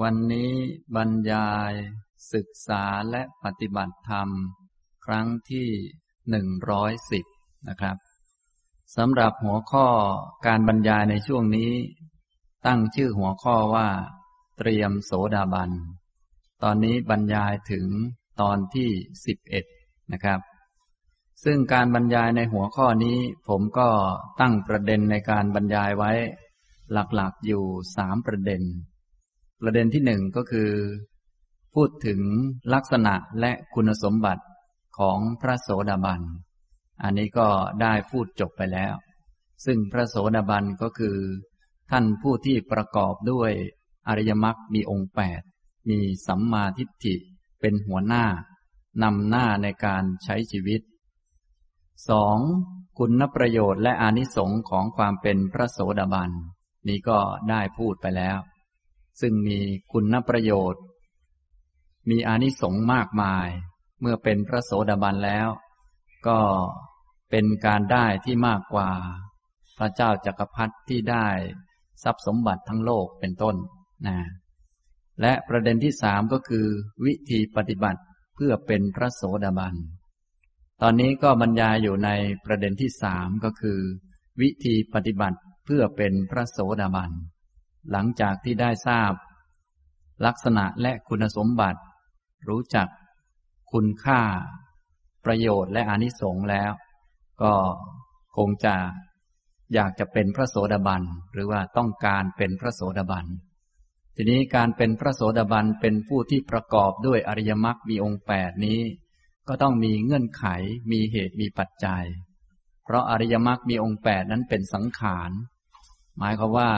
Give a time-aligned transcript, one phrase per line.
[0.00, 0.52] วันนี้
[0.96, 1.72] บรรยาย
[2.32, 4.28] ศึกษาและปฏิบัติธรรม
[5.06, 5.68] ครั้งที่
[6.30, 7.24] หนึ่งร้อยสิบ
[7.68, 7.96] นะครับ
[8.96, 9.86] สำหรับหัวข้อ
[10.46, 11.72] การบรรยายในช่วงนี้
[12.66, 13.88] ตั้งชื่อหัวข้อว่า
[14.58, 15.70] เตรียมโสดาบัน
[16.62, 17.86] ตอนนี้บรรยายถึง
[18.40, 18.90] ตอนที่
[19.26, 19.64] สิบเอ็ด
[20.12, 20.40] นะครับ
[21.44, 23.18] ซึ่งการบรรยายในหัวข้อนี้
[23.48, 23.88] ผมก็
[24.40, 26.12] ตั้งประเด็นในการบรรยายไว้
[26.92, 27.64] หลักๆอยู่
[27.96, 28.64] สามประเด็น
[29.60, 30.70] ประเด็นที่หนึ่งก็คือ
[31.74, 32.20] พูดถึง
[32.74, 34.44] ลักษณะและคุณสมบัติ
[34.98, 36.22] ของพระโสดาบัน
[37.02, 37.48] อันนี้ก็
[37.82, 38.94] ได้พูดจบไปแล้ว
[39.64, 41.16] ซึ่งพระโสดาบันก็คือ
[41.90, 43.52] ท่านผู้ที่ประกอบด้วย
[44.08, 45.42] อริยมรรคมีองค์แปด
[45.88, 47.14] มีสัมมาทิฏฐิ
[47.60, 48.24] เป็นหัวหน้า
[49.02, 50.80] นำหน้าในการใช้ชีวิต
[52.08, 52.38] สอง
[52.98, 56.30] คุณประโยชน์และอานิสงค์ของความเป็นพระโสดาบัน
[56.88, 57.18] นี้ก็
[57.50, 58.38] ได้พูดไปแล้ว
[59.20, 59.58] ซึ่งมี
[59.92, 60.82] คุณประโยชน์
[62.10, 63.48] มีอานิสงส์มากมาย
[64.00, 65.48] เมื่อเป็นพระโสดาบันแล้ว
[66.26, 66.38] ก็
[67.30, 68.90] เป็นการได้ที่มากกว่า
[69.78, 71.26] พระเจ้าจักรพรรดิที่ได้
[72.02, 73.56] ทรัพย์สมบัติทั้งโลกเป็นต้น
[74.06, 74.18] นะ
[75.20, 76.66] และประเด็นที่สามก็คือ
[77.04, 78.00] วิธีปฏิบัติ
[78.34, 79.74] เพื่อเป็นพระโสดาบัน
[80.82, 82.10] ตอนนี้ก็บรรยายอยู่ใน
[82.44, 83.78] ประเด็นที่สามก็คือ
[84.40, 87.10] วิธีปฏิบัติเพื่อเป็นพระโสดาบัน
[87.92, 89.12] หลังจากที่ได้ทราบ
[90.26, 91.80] ลักษณะและคุณสมบัติ
[92.48, 92.88] รู้จัก
[93.72, 94.20] คุณค่า
[95.24, 96.72] ประโยชน์และอนิสงส์แล้ว
[97.42, 97.52] ก็
[98.36, 98.74] คงจะ
[99.74, 103.26] อยากจะเป็นพระโสดาบันหรือว่าต้องการเป็นพระโสดาบัน
[104.16, 108.80] ทีนี้การเป็นพระโสดาบันเป็นผู้ที่ประกอบด้วยอริยมรรคมีองค์แปดนี้
[109.48, 110.44] ก็ต้องมีเงื่อนไข
[110.90, 112.04] มีเหตุมีปัจจัย
[112.84, 115.30] เพราะอริยมรรคมีองค์แปดนั้นเป็นสังขาร
[116.18, 116.70] หมายความว่า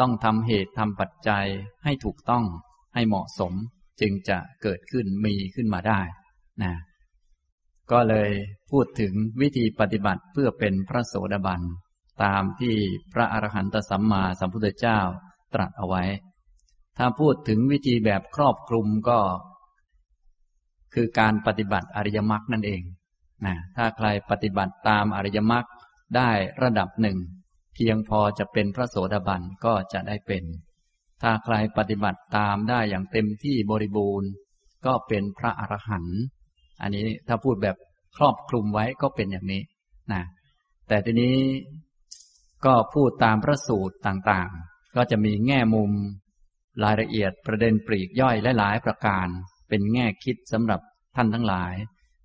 [0.00, 1.46] ต้องทำเหตุทำปัจจัย
[1.84, 2.44] ให้ถูกต้อง
[2.94, 3.52] ให้เหมาะสม
[4.00, 6.00] จึงจะเกิดขึ้นมีขึ้นมาได้
[6.62, 6.74] นะ
[7.90, 8.30] ก็เลย
[8.70, 11.60] พูดถึงวิธีปฏิบัติเพื่อเป็นพระโสดาบัน
[12.24, 12.74] ตามที่
[13.12, 14.98] พระอรหันตสัมมาสัมพุทธเจ้า
[15.54, 16.04] ตรัสเอาไว้
[16.98, 19.18] ถ้าพูดถึงวิธีแบบครอบคลุมก็
[20.94, 22.82] คือการปฏิบัติอริยมรรคนั่นเอง
[23.46, 25.64] นะถ้าใครปฏิบัติตามอริยมรรค
[26.16, 26.30] ได้
[26.62, 27.18] ระดับหนึ่ง
[27.78, 30.44] เพียงพอจะเป็นพระโสดาบันก็จะได้เป็น
[31.22, 34.30] ถ้าใครปฏิบัติตามได้อย่างเต็มที่บริบูรณ์
[34.86, 36.20] ก็เป็นพระอรหันต์
[36.82, 37.76] อันนี้ถ้าพูดแบบ
[38.16, 39.62] ครอบคลุมไว้ก็เป็นอย่างนี้
[40.12, 40.22] นะ
[40.88, 41.36] แต่ทีนี้
[42.64, 45.90] ก็พูดตามพระสูตรต่างๆ ก็จะมีแง่มุม
[46.84, 49.26] รายละเอียดประเด็นปรีกย่อยหลาย ๆ ประการ
[49.68, 50.80] เป็นแง่คิดสำหรับ
[51.16, 51.74] ท่านทั้งหลาย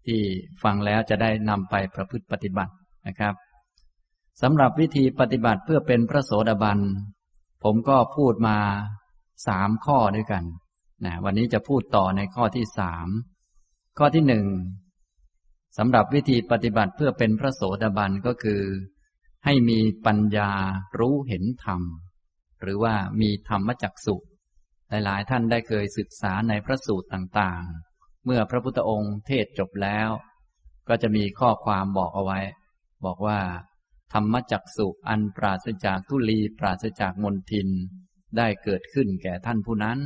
[0.08, 0.22] ที่
[0.64, 2.74] ฟังแล้วจะได้นำไปประพฤติปฏิบัติ
[3.08, 3.34] นะครับ
[4.42, 6.80] สำหรับวิธีปฏิบัติเพื่อเป็นพระโสดาบัน
[7.64, 8.58] ผมก็พูดมา
[9.48, 10.44] สามข้อด้วยกัน
[11.06, 13.08] นะวันนี้จะพูดต่อในข้อที่สาม
[13.98, 14.46] ข้อที่หนึ่ง
[15.78, 18.62] สำหรับวิธีปฏิบัติเพื่อเป็นพระโสดาบันก็คือ
[19.46, 20.52] ให้มีปัญญา
[21.00, 21.82] รู้เห็นธรรม
[22.62, 24.16] หรือว่ามีธรรมจักสุ
[24.90, 30.10] หลายๆ ท่านได้เคยศึกษาในพระสูตรต่างๆ เมื่อพระพุทธองค์เทศจบแล้ว
[30.88, 32.40] ก็จะมีข้อความบอกเอาไว้
[33.06, 33.40] บอกว่า
[34.12, 37.70] ธรรมจักสุอันปราศจากทุลีปราศจากมนทิน
[38.38, 39.98] ได้เกิดขึ้นแก่ท่านผู้นั้น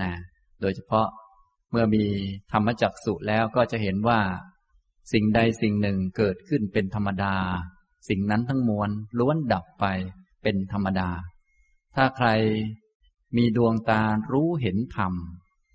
[0.00, 0.12] นะ
[0.60, 1.08] โดยเฉพาะ
[1.70, 2.04] เมื่อมี
[2.52, 4.20] ธรรมจักสุแล้วก็จะเห็นว่า
[5.12, 7.34] สิ่งใดสิ่งหนึ่งเกิดขึ้นเป็นธรรมดา
[8.08, 9.84] สิ่งนั้นทั้งมวลล้วนดับไป
[10.42, 11.10] เป็นธรรมดา
[11.96, 12.28] ถ้าใคร
[13.36, 15.12] มีดวงตารู้เห็นธรรม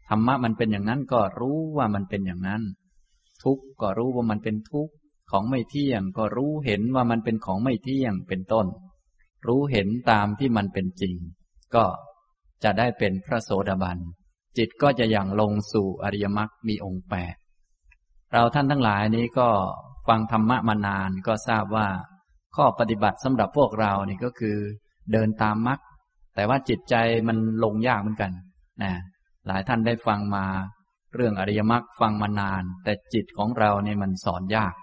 [0.09, 2.61] ธรรมะมันเป็นอย่างนั้นก็รู้ว่ามันเป็นอย่างนั้น
[3.43, 4.93] ทุกข์ก็รู้ว่ามันเป็นทุกข์
[5.35, 8.67] ของไม่เที่ยงก็รู้เห็นว่ามันเป็นของไม่เที่ยงเป็นต้น
[9.47, 11.15] รู้เห็นตามที่มันเป็นจริง
[11.75, 11.85] ก็
[12.63, 13.97] จะได้เป็นพระโสดาบัน
[14.57, 17.35] จิตก็จะอย่างลงสู่อริยมรรคมีองค์แปด
[18.33, 19.49] เราท่านทั้งหลายนี้ก็
[20.07, 21.87] ฟังธรรมะมานานก็ทราบว่า
[22.55, 24.57] ข้อปฏิบัติสำหรับพวกเรานี่ก็คือ
[25.11, 25.79] เดินตามมรรค
[26.35, 26.95] แต่ว่าจิตใจ
[27.27, 28.31] มันลงยากเหมือนกัน
[28.83, 28.93] นะ
[29.47, 30.45] หลายท่านได้ฟังมา
[31.15, 34.73] เรื่องอริยมรรคฟังมานาน แต่จิตของเราเนี่ยมันสอนยาก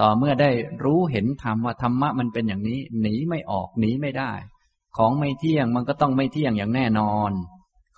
[0.00, 0.50] ต่อเมื่อได้
[0.84, 4.32] รู้เห็นธรรมว่าธรรมะมันเป็นอย่างนี้ หนีไม่ออกหนีไม่ได้
[4.96, 7.30] ของไม่เที่ยงมันก็ต้องไม่เที่ยงอย่างแน่นอน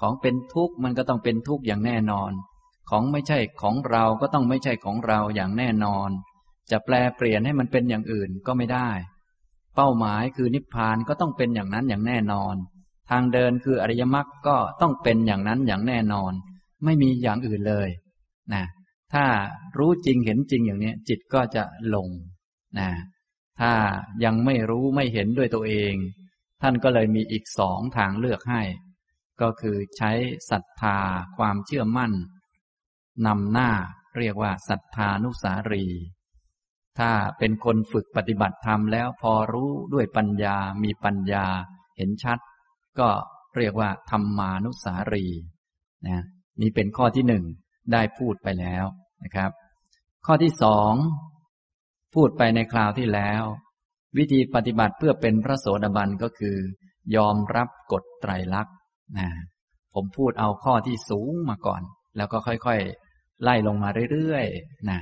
[0.00, 2.32] ของเป็นทุกข์มันก็ต้องเป็นทุกข์อย่างแน่นอน
[2.90, 6.08] ของไม่ใช่ของเราก็ต้องไม่ใช่ของเราอย่างแน่นอน
[6.70, 8.90] จะแปลเปลี่ยนให้มันเป็นอย่างอื่นก็ไม่ได้
[9.76, 12.54] เป้าหมายคือนิพพานก็ต้องเป็นอย่างนั้นอย่างแน่นอน
[13.10, 16.32] ทางเดินคืออริยมรรคก็ต้องเป็นอย่างนั้นอย่างแน่นอน
[16.84, 17.88] ไม่มีอย่างอื่นเลย
[18.54, 18.64] นะ
[19.16, 19.28] ถ้า
[19.78, 21.64] รู้จริงเห็นจริงอย่างนี้จิตก็จะ
[21.94, 22.08] ลง
[22.78, 22.90] นะ
[23.60, 23.72] ถ้า
[24.24, 25.94] ยังไม่รู้ไม่เห็นด้วยตัวเอง
[26.62, 28.62] ท่านก็เลยมีอีกสองทางเลือกให้
[29.40, 30.12] ก็คือใช้
[30.50, 30.98] ศรัทธา
[31.36, 32.12] ความเชื่อมั่น
[33.26, 33.70] นำหน้า
[34.18, 35.86] เรียกว่าศรัทธานุสารี
[36.98, 41.46] ถ้าเป็นคนฝึกปฏิบัติธรรมแล้วพอรู้ด้วยปัญญามีปัญญา
[41.96, 42.38] เห็นชัด
[42.98, 43.08] ก็
[43.56, 45.26] เรียกว่าธรรมานุสารี
[46.08, 46.22] นะ
[46.60, 47.44] นี่เป็นข้อที่หนึ่ง
[47.92, 48.84] ได้พูดไปแล้ว
[49.24, 49.50] นะครับ
[50.26, 50.92] ข้อที่สอง
[52.14, 53.42] พูดไปในคราวที่แล้ว
[54.18, 56.56] วิธีปฏิบัติเพื่อเป็นพระโสดาบันก็คือ
[57.16, 58.74] ยอมรับกฎไตรลักษณ์
[59.18, 59.28] นะ
[59.94, 61.82] ผมพูดเอาข้อที่สูงมาก่อน
[62.16, 65.00] แล้วก็ค่อยๆ ไล่ลงมาเรื่อยๆนะ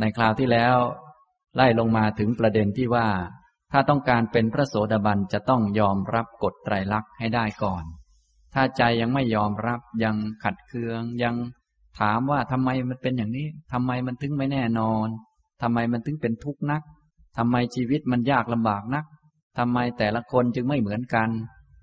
[0.00, 0.76] ในคราวที่แล้ว
[1.56, 3.08] ไล่ลงมาถึงประเด็นที่ว่า
[3.72, 7.84] ถ้าต้องการเป็นพระโสดาบันจะต้องยอมรับกฎไตรลักษณ์ให้ได้ก่อน
[8.54, 11.34] ถ้าใจยังไม่ยอมรับยังขัดเคืองยัง
[12.00, 15.06] ถามว่าทำไมมันเป็นอย่างนี้ทำไมมันถึงไม่แน่นอน
[15.62, 16.82] ทำไมมันถึงเป็นทุกข์นัก
[17.36, 19.04] ทำไมชีวิตมันยากลำบากนัก
[19.58, 21.28] ทำไมแต่ละคนจึงไม่เหมือนกัน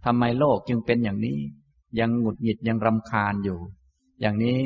[0.05, 1.39] ทำไมโลกจึงเป็นอย่างนี้
[1.99, 3.59] ยังหงุดหงิดยังรำคาญอยู่
[4.21, 4.59] อย่างนี้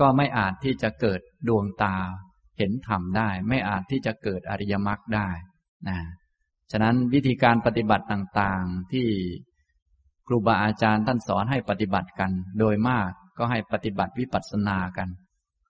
[0.00, 1.96] ก็ไม่อาจที่จะเกิดดวงตา
[2.58, 5.28] เห็นธรรมได้ ไม่อาจที่จะเกิดอริยมรรคได้
[5.88, 5.98] นะ
[6.70, 9.08] ฉะนั้นวิธีการปฏิบัติต่างๆที่
[10.26, 15.08] ครูบาอาจารย์ท่านสอนให้ปฏิบัติกัน โดยมาก ก็ให้ปฏิบัติวิปัสสนากัน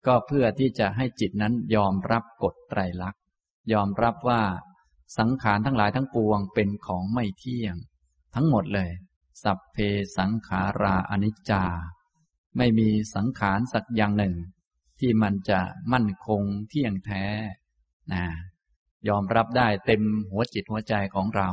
[0.06, 3.20] ก็เพื่อที่จะให้จิตนั้นยอมรับกฎไตรลักษณ์
[3.73, 4.43] ยอมรับว่า
[5.19, 7.76] สังขารทั้งหลายทั้งปวงเป็นของไม่เที่ยง
[8.35, 8.91] ทั้งหมดเลย
[9.43, 9.76] สัพเพ
[10.19, 11.64] สังขาราอนิจจา
[12.56, 14.35] ไม่มีสังขารสักอย่างหนึ่ง
[14.99, 15.61] ที่มันจะ
[15.93, 17.25] มั่นคงเที่ยงแท้
[18.12, 18.25] นะ
[19.08, 21.49] ยอมรับได้เต็มหัวจิตหัวใจของเรา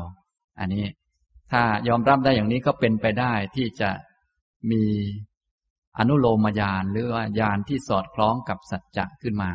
[0.59, 0.85] อันนี้
[1.51, 3.91] ถ้ายอมรับได้อย่างนี้ก็เป็นไปได้ที่จะ
[4.71, 4.83] มี
[5.99, 9.51] อนุโลมญาณหรือว่าญาณที่สอดคล้องกับสัจจะขึ้นมา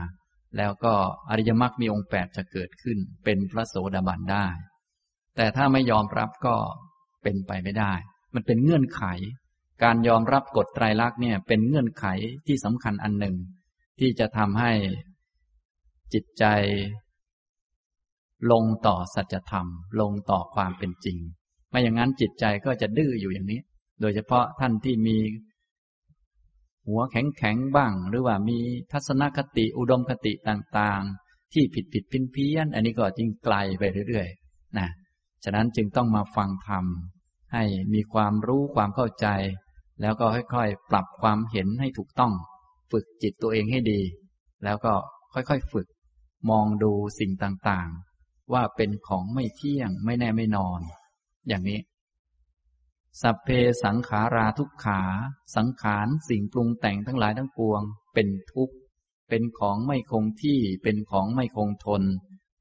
[0.57, 0.95] แล้วก็
[1.31, 4.47] อริยมรรคมีองค์แปดจะเกิดขึ้น เป็นพระโสดาบันได้
[5.37, 6.57] แต่ถ้าไม่ยอมรับก็
[7.23, 7.93] เป็นไปไม่ได้
[8.35, 9.03] มันเป็นเงื่อนไข
[9.83, 12.07] การยอมรับกฎไตรลักษณ์เนี่ยเป็นเงื่อนไข
[12.47, 13.37] ที่สำคัญอันหนึ่ง
[14.01, 14.73] ที่จะทำให้
[16.15, 16.45] จิตใจ
[18.53, 19.67] ลงต่อสัจธรรม
[20.01, 21.19] ลงต่อความเป็นจริง
[21.71, 23.61] ไม่อย่างนั้นจิตใจก็จะดื้ออยู่อย่างนี้
[24.01, 25.17] โดยเฉพาะท่านที่มี
[26.89, 28.59] หัวแข็งแข็งบ้าง หรือว่ามี
[28.93, 34.89] ทัศนคติอุดมคติต่างๆ ที่ผิดผิดพินเพี้ยน อันนี้ก็ยิ่งไกลไปเรื่อยๆนะ
[35.45, 36.85] ฉะนั้นจึงต้องมาฟังธรรม
[37.53, 37.65] ให้
[37.95, 39.27] มีความรู้ความเข้าใจ
[40.01, 42.33] แล้วก็ค่อยๆ ปรับความเห็นให้ถูกต้อง
[42.91, 44.01] ฝึกจิตตัวเองให้ดี
[44.65, 44.95] แล้วก็
[45.33, 45.87] ค่อยๆ ฝึก
[46.51, 50.81] มองดูสิ่งต่างๆ ว่าเป็นของไม่เที่ยงไม่แน่ไม่นอน
[51.49, 51.81] อย่างนี้
[53.23, 53.49] สัพเพ
[53.85, 55.01] สังขาราทุกขา
[55.57, 57.83] สังขารสิ่งปรุงแต่งทั้งหลายทั้งปวง
[58.15, 58.75] เป็นทุกข์
[59.29, 62.03] เป็นของไม่คงที่ เป็นของไม่คงทน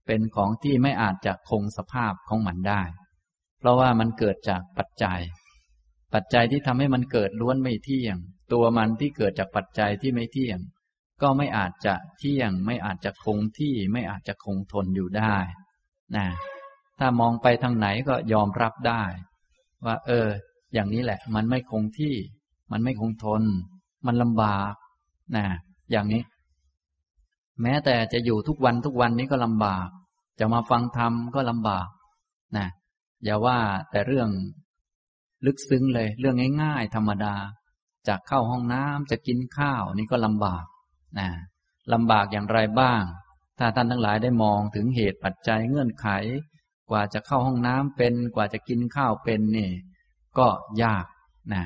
[0.07, 2.81] เป็นของที่ไม่อาจจะคงสภาพของมันได้
[3.59, 5.21] เพราะว่ามันเกิดจากปัจจัย
[6.13, 8.17] ปัจจัยที่ทำให้มันเกิดล้วนไม่เที่ยง
[8.53, 10.59] ตัวมันที่เกิดจากปัจจัยที่ไม่เที่ยง
[11.21, 15.35] ก็ไม่อาจจะเที่ยง ไม่อาจจะคงที่ ไม่อาจจะคงทนอยู่ได้
[16.15, 16.27] นะ
[16.99, 19.03] ถ้ามองไปทางไหนก็ยอมรับได้
[19.85, 20.27] ว่า เออ
[20.73, 22.15] อย่างนี้แหละ มันไม่คงที่
[22.71, 23.43] มันไม่คงทน
[24.05, 24.73] มันลำบาก
[25.35, 25.45] นะ
[25.91, 26.23] อย่างนี้
[27.61, 29.87] แม้แต่จะอยู่ทุกวันทุกวันนี้ก็ลำบาก
[30.39, 31.87] จะมาฟังธรรมก็ลำบาก
[32.57, 32.67] นะ
[33.23, 33.57] อย่าว่า
[33.91, 34.29] แต่เรื่อง
[35.45, 37.35] ลึกซึ้งเลย เรื่องง่าย ๆ ธรรมดา
[38.07, 40.65] จากเข้าห้องน้ำจะกินข้าวนี่ก็ลำบาก
[41.19, 41.27] นะ
[41.93, 43.01] ลำบากอย่างไรบ้าง
[43.59, 46.07] ถ้าท่านทั้งหลายได้มองถึงเหตุปัจจัยเงื่อนไข
[46.93, 49.69] ว่าจะเข้าห้องน้ำเป็น กว่าจะกินข้าวเป็นนี่
[50.37, 50.47] ก็
[50.83, 51.05] ยาก
[51.53, 51.63] นะ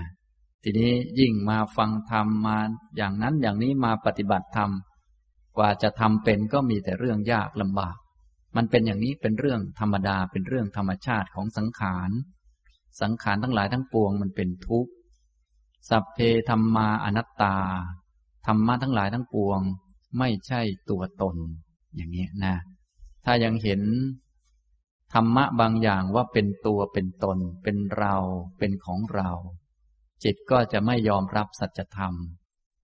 [0.64, 2.58] ทีนี้ยิ่งมาฟังธรรมมา
[2.98, 4.72] อย่างนั้นอย่างนี้มาปฏิบัติธรรม
[5.58, 7.96] กว่าจะทำเป็นก็มีแต่เรื่องยากลำบาก
[8.56, 12.10] มันเป็นอย่างนี้เป็นเรื่องธรรมดาเป็นเรื่องธรรมชาติของสังขาร
[13.02, 14.92] สังขารทั้งหลายทั้งปวงมันเป็นทุกข์
[15.90, 16.20] สัพเพ
[16.50, 17.56] ธรรมาอนัตตา
[18.48, 19.60] ธรรมะทั้งหลายทั้งปวง
[20.20, 21.36] ไม่ใช่ตัวตน
[21.96, 22.56] อย่างนี้นะ
[23.26, 23.82] ถ้ายังเห็น
[25.14, 28.16] ธรรมะบางอย่างว่าเป็นตัวเป็นตน เป็นเรา
[28.60, 29.32] เป็นของเรา
[30.24, 32.14] จิตก็จะไม่ยอมรับสัจธรรม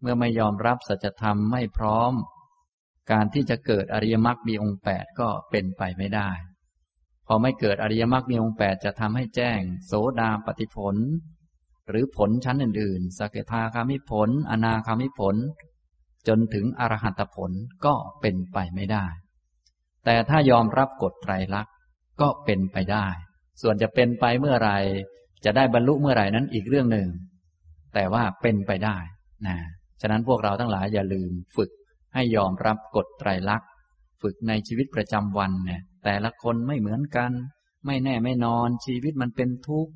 [0.01, 2.13] เมื่อไม่ยอมรับสัจธรรมไม่พร้อม
[3.11, 6.29] การที่จะเกิดอริยมรรคมีองค์แปดก็เป็นไปไม่ได้
[7.27, 10.95] พอไม่เกิดอริยมรรคมีองค์แปดจะทำให้แจ้ง โสดาปฏิผล
[11.89, 15.35] หรือผลชั้นอื่นๆสกทาคามิผล อนาคามิผล
[16.27, 17.51] จนถึงอรหัตผล
[17.85, 19.05] ก็เป็นไปไม่ได้
[20.05, 21.69] แต่ถ้ายอมรับกฎไตรลักษ
[22.21, 23.07] ก็เป็นไปได้
[23.61, 24.71] ส่วนจะเป็นไปเมื่อไร
[25.45, 27.07] จะได้บรรลุเมื่อไหร่นั้นอีกเรื่องหนึ่ง
[27.93, 28.97] แต่ว่าเป็นไปได้
[29.47, 29.57] นะ
[30.01, 31.69] ฉะนั้นพวกเราทั้งหลายอย่าลืมฝึก
[32.13, 33.69] ให้ยอมรับกฎไตรลักษณ์
[34.21, 37.31] ฝึกในชีวิตประจำวันเนี่ย แต่ละคนไม่เหมือนกัน
[37.85, 39.91] ไม่แน่ไม่นอนชีวิตมันเป็นทุกข์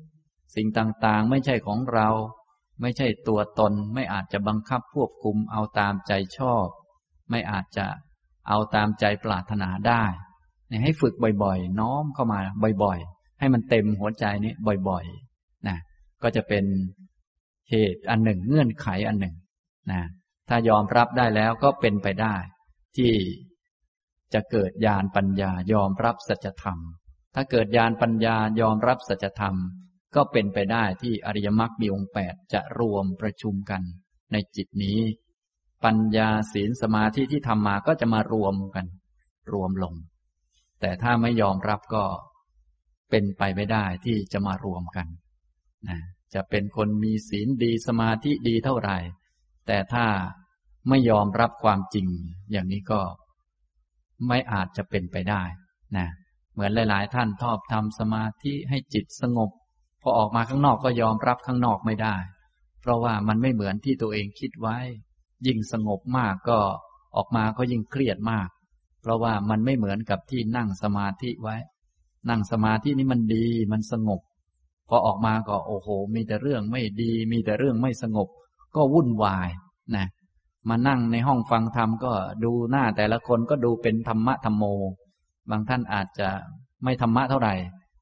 [0.56, 2.08] สิ่งต่างๆ ไม่ใช่ของเรา
[2.80, 6.66] ไม่ใช่ตัวตน ไม่อาจจะบังคับควบคุมเอาตามใจชอบ
[7.30, 7.86] ไม่อาจจะ
[8.48, 10.04] เอาตามใจปรารถนาได้
[10.68, 12.40] เนี่ยให้ฝึกบ่อยๆ น้อมเข้ามา
[12.82, 14.52] บ่อยๆ ให้มันเต็มหัวใจนี้
[14.88, 15.76] บ่อยๆนะ
[16.22, 16.64] ก็จะเป็น
[17.70, 19.34] เหตุอันหนึ่งเงื่อนไขอันหนึ่ง
[19.92, 20.02] นะ
[20.48, 22.34] ถ้ายอมรับได้แล้วก็เป็นไปได้
[22.96, 23.12] ที่
[24.34, 26.78] จะเกิดญาณปัญญายอมรับสัจธรรม
[27.34, 29.54] ถ้าเกิดญาณปัญญายอมรับสัจธรรม
[30.14, 33.82] ก็เป็นไปได้ที่อริยมรรคมีองค์แปดจะรวมประชุมกัน
[34.32, 35.00] ในจิตนี้
[35.84, 38.86] ปัญญาศีลสมาธิที่ทำมาก็จะมารวมกัน
[39.52, 39.94] รวมลง
[40.80, 42.04] แต่ถ้าไม่ยอมรับก็
[43.10, 45.06] เป็นไปไม่ได้ที่จะมารวมกัน
[45.88, 45.98] นะ
[46.34, 48.98] จะเป็นคนมีศีลดีสมาธิดีเท่าไหร่
[49.66, 50.06] แต่ถ้า
[50.88, 52.06] ไม่ยอมรับความจริง
[52.50, 53.00] อย่างนี้ก็
[54.28, 55.42] ไม่อาจจะเป็นไปได้
[55.96, 56.08] นะ
[56.52, 59.50] เหมือนหลาย ๆ ท่านชอบทำสมาธิให้จิตสงบ
[60.02, 62.16] พอออกมาข้างนอกก็ยอมรับข้างนอกไม่ได้
[62.80, 64.76] เพราะว่ามันไม่เหมือนที่ตัวเองคิดไว้
[65.46, 66.58] ยิ่งสงบมากก็
[67.16, 68.48] ออกมาก็ยิ่งเครียดมาก
[69.02, 71.56] เพราะว่ามันไม่เหมือนกับที่นั่งสมาธิไว้
[72.28, 74.20] นั่งสมาธินี้มันดีมันสงบ
[74.88, 78.28] พอออกมาก็โอ้โห มีแต่เรื่องไม่ดี มีแต่เรื่องไม่สงบ
[78.76, 79.48] ก็วุ่นวาย
[79.96, 80.06] นะ
[80.68, 82.12] มานั่งในห้องฟังธรรมก็
[82.44, 84.64] ดูหน้าแต่ละคนก็ดูเป็นธรรมะธรรมโม
[85.50, 86.28] บางท่านอาจจะ
[86.84, 87.54] ไม่ธรรมะเท่าไหร่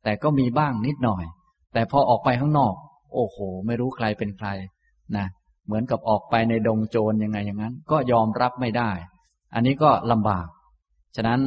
[0.05, 1.25] แต่ก็มีบ้างนิดหน่อย
[1.73, 2.75] แต่พอออกไปข้างนอก
[3.15, 3.37] โอ้โห
[3.67, 4.49] ไม่รู้ใครเป็นใคร
[5.17, 5.27] นะ
[5.67, 8.91] เหมือนกับออกไปในดงโจรยังไงอย่างนั้น ก็ยอมรับไม่ได้
[9.55, 10.47] อันนี้ก็ลำบาก
[11.17, 11.41] ฉะนั้น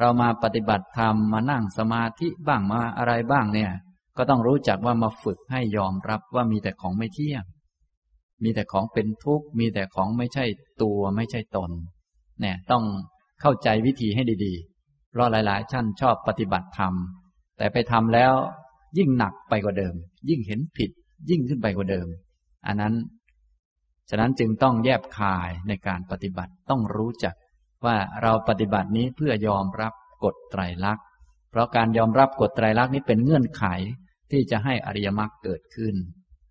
[0.00, 3.70] เรามาปฏิบัติธรรมมานั่งสมาธิบ้างมาอะไรบ้างเนี่ย
[4.16, 7.44] ก็ต้องรู้จักว่ามาฝึกให้ยอมรับว่ามีแต่ของไม่เที่ยง
[8.42, 10.44] มีแต่ของเป็นทุกข์ มีแต่ของไม่ใช่
[10.82, 11.70] ตัวไม่ใช่ตน
[12.40, 12.84] เนี่ยต้อง
[13.40, 16.94] เข้าใจวิธีให้ดีๆ เพราะหลายๆท่านชอบปฏิบัติธรรม
[17.58, 18.32] แต่ไปทำแล้ว
[18.98, 19.94] ยิ่งหนักไปกว่าเดิม
[20.28, 20.90] ยิ่งเห็นผิด
[21.30, 22.06] ยิ่งขึ้นไปกว่าเดิม
[22.66, 22.94] อันนั้น
[24.10, 27.34] ฉะนั้นจึงต้องแยบคายในการปฏิบัติต้องรู้จัก
[27.86, 29.92] ว่าเราปฏิบัตินี้เพื่อยอมรับ
[30.24, 31.04] กฎไตรลักษณ์
[31.50, 33.64] เพราะการยอมรับกฎไตรลักษณ์นี้เป็นเงื่อนไข
[34.30, 35.94] ที่จะให้อริยมรรคเกิดขึ้น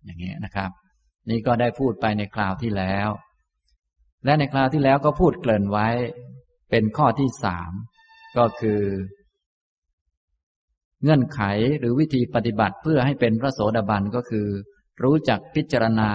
[0.04, 0.70] อย่างนี้นะครับ
[1.30, 3.08] นี่ก็ได้พูดไปในคราวที่แล้ว
[4.24, 5.88] และในคราวที่แล้วก็พูดเกริ่นไว้
[6.70, 7.72] เป็นข้อที่สาม
[8.38, 8.82] ก็คือ
[11.02, 11.40] เงื่อนไข
[11.78, 14.48] หรือวิธีปฏิบัติเพื่อให้เป็นพระโสดาบันก็คือ
[15.02, 16.10] รู้จักพิจารณา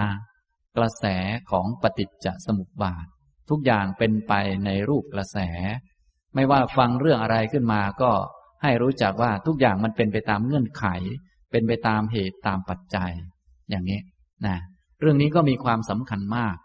[0.77, 1.05] กระแส
[1.51, 3.07] ของปฏิจจสมุปบาท
[3.49, 4.33] ทุกอย่างเป็นไป
[4.65, 5.37] ในรูปกระแส
[6.35, 8.11] ไม่ว่าฟังเรื่องอะไรขึ้นมาก็
[8.63, 10.85] ให้รู้จักว่าทุกอย่างมันเป็นไปตามเงื่อนไข
[11.51, 13.11] เป็นไปตามเหตุตามปัจจัย
[13.69, 13.99] อย่างนี้
[14.45, 14.57] นะ
[14.99, 16.55] เรื่องนี้ก็มีความสำคัญมาก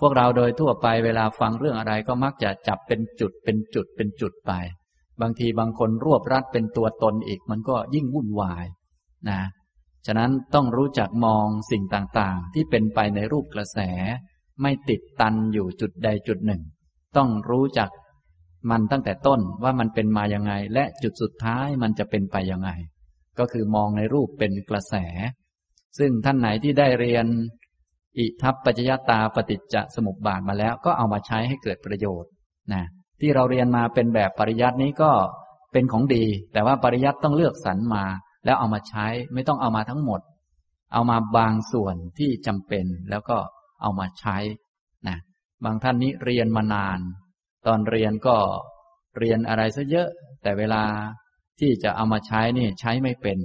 [0.00, 4.52] พวกเราโดยทั่วไปเวลาฟังเรื่องอะไรก็มักจะจับเป็นจุดเป็นจุดเป็นจุดไป
[5.20, 8.66] บางทีบางคนรวบรัดเป็นตัวตนอีกมันก็ยิ่งวุ่นวาย
[9.28, 9.40] นะ
[10.06, 13.78] ฉะนั้นต้องรู้จักมองสิ่งต่างๆ ที่เป็นไปในรูปกระแส
[14.62, 16.62] ไม่ติดตันอยู่จุดใดจุดหนึ่ง
[17.16, 17.90] ต้องรู้จัก
[18.70, 22.70] มันตั้งแต่ต้นว่ามันเป็นมาอยังไง และจุดสุดท้ายมันจะเป็นไปอยังไง
[23.38, 24.94] ก็คือมองในรูปเป็นกระแส
[25.98, 27.26] ซึ่งท่านไหนที่ได้เรียน
[28.18, 32.30] อิทัปปัจจยตาปฏิจจสมุปบาทมาแล้ว ก็เอามาใช้ให้เกิดประโยชน์
[32.72, 32.84] นะ
[33.20, 35.12] ที่เราเรียนมาเป็นแบบปริยัตินี้ก็
[35.72, 38.04] เป็นของดี แต่ว่าปริยัติต้องเลือกสรรมา
[38.44, 40.20] แล้วเอามาใช้ไม่ต้องเอามาทั้งหมด
[40.92, 43.38] เอามาบางส่วนที่จำเป็นแล้วก็
[43.82, 44.36] เอามาใช้
[45.08, 45.16] นะ
[45.64, 46.98] บางท่านนี้เรียนมานาน
[47.66, 48.36] ตอนเรียนก็
[49.18, 50.08] เรียนอะไรซะเยอะ
[50.42, 50.82] แต่เวลา
[51.60, 53.38] ที่จะเอามาใช้นี่ใช้ไม่เป็น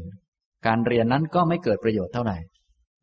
[0.68, 2.38] การเรียนนั้นก็ไม่เกิดประโยชน์เท่าไหร่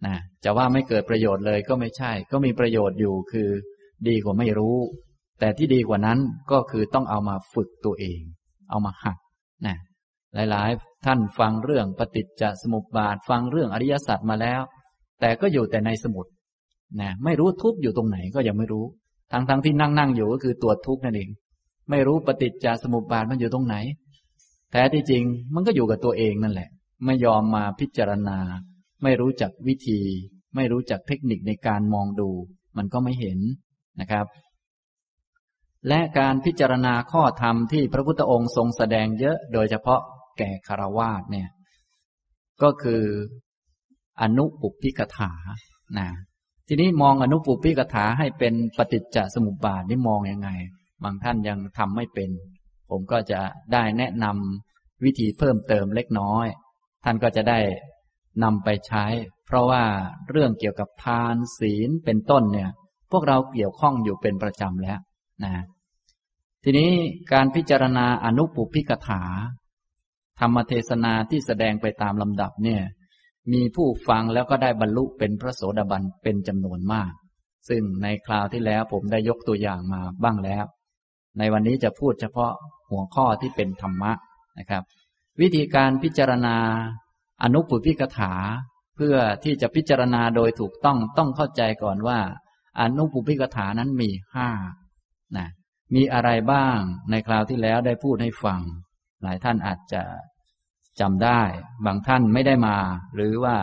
[0.06, 3.48] นะจะว่าไม่เกิดประโยชน์เลยก็ไม่ใช่ ก็มีประโยชน์อยู่คือ
[4.08, 4.76] ดีกว่าไม่รู้
[5.40, 6.18] แต่ที่ดีกว่านั้น
[6.52, 8.20] ก็คือต้องเอามาฝึกตัวเอง
[8.70, 9.18] เอามาหัด
[9.66, 9.76] นะ
[10.34, 14.62] หลายๆ ท่านฟังเรื่องปฏิจจสมุปบาทฟังเรื่องอริยสัจมาแล้ว
[15.20, 16.26] แต่ก็อยู่แต่ในสมุด
[17.00, 18.84] นะไม่รู้ทุกอยู่ตรงไหนก็ยังไม่รู้
[19.32, 21.28] ทั้งๆทที่นั่งนั่งอยู่ก็คือตัวทุกนั่นเอง
[21.90, 23.76] ไม่รู้ปฏิจจสมุปบาทมันอยู่ตรงไหน
[24.70, 25.24] แท้ที่จริง
[25.54, 26.68] มันก็อยู่กับตัวเองนั่นแหละ
[27.04, 28.38] ไม่ยอมมาพิจารณา
[29.02, 30.00] ไม่รู้จักวิธี
[30.54, 32.30] ไม่รู้จักเทคนิคในการมองดู
[32.76, 33.38] มันก็ไม่เห็น
[34.00, 34.26] นะครับ
[35.88, 40.00] และการพิจารณาข้อธรรมที่พระพุทธองค์ทรงแสดงเยอะโดยเฉพาะ
[40.38, 41.48] แก่คารวาสเนี่ย
[42.62, 43.02] ก็คือ
[44.20, 45.32] อนุปุพิกถา
[45.98, 46.08] นะ
[46.68, 50.50] ทีนี้มองอนุปุพิกถาให้เป็นปฏิจจสมุปบาทนี่มองยังไง
[51.02, 52.30] บางท่านยังทำไม่เป็น
[52.90, 53.40] ผมก็จะ
[53.72, 56.46] ได้แนะนำวิธีเพิ่มเติมเล็กน้อย
[57.04, 57.58] ท่านก็จะได้
[58.42, 59.04] นำไปใช้
[59.46, 59.84] เพราะว่า
[60.30, 62.70] เรื่องเกี่ยวกับทานศีลเป็นต้นเนี่ย
[63.10, 64.98] พวกเราเกี่ยวข้องอยู่เป็นประจำแล้ว
[65.44, 65.54] นะ
[66.64, 66.90] ทีนี้
[67.32, 69.22] การพิจารณาอนุปุพิกถา
[70.40, 72.82] ธรรมเทศนาที่แสดงไปตามลำดับเนี่ย
[73.52, 77.12] มีผู้ฟังแล้วก็ได้บรรลุเป็นพระโสดาบันเป็นจำนวนมาก
[77.68, 80.64] ซึ่งในคราวที่แล้วผมได้ยกตัวอย่างมาบ้างแล้ว
[81.38, 82.52] ในวันนี้จะพูดเฉพาะ
[82.90, 84.12] หัวข้อที่เป็นธรรมะ
[84.58, 84.82] นะครับ
[85.40, 86.56] วิธีการพิจารณา
[87.42, 88.32] อนุปุพิกถา
[88.96, 92.18] เพื่อที่จะพิจารณาโดยถูกต้องต้องเข้าใจก่อนว่า
[92.80, 94.48] อนุปุพิกถานั้นมีห้า
[95.36, 95.48] นะ
[95.94, 96.78] มีอะไรบ้าง
[97.10, 98.60] ในคราวที่แล้วได้พูดให้ฟัง
[99.22, 100.02] หลายท่านอาจจะ
[101.00, 101.42] จำได้
[101.84, 102.76] บางท่านไม่ได้มา
[103.14, 103.56] หรือว่า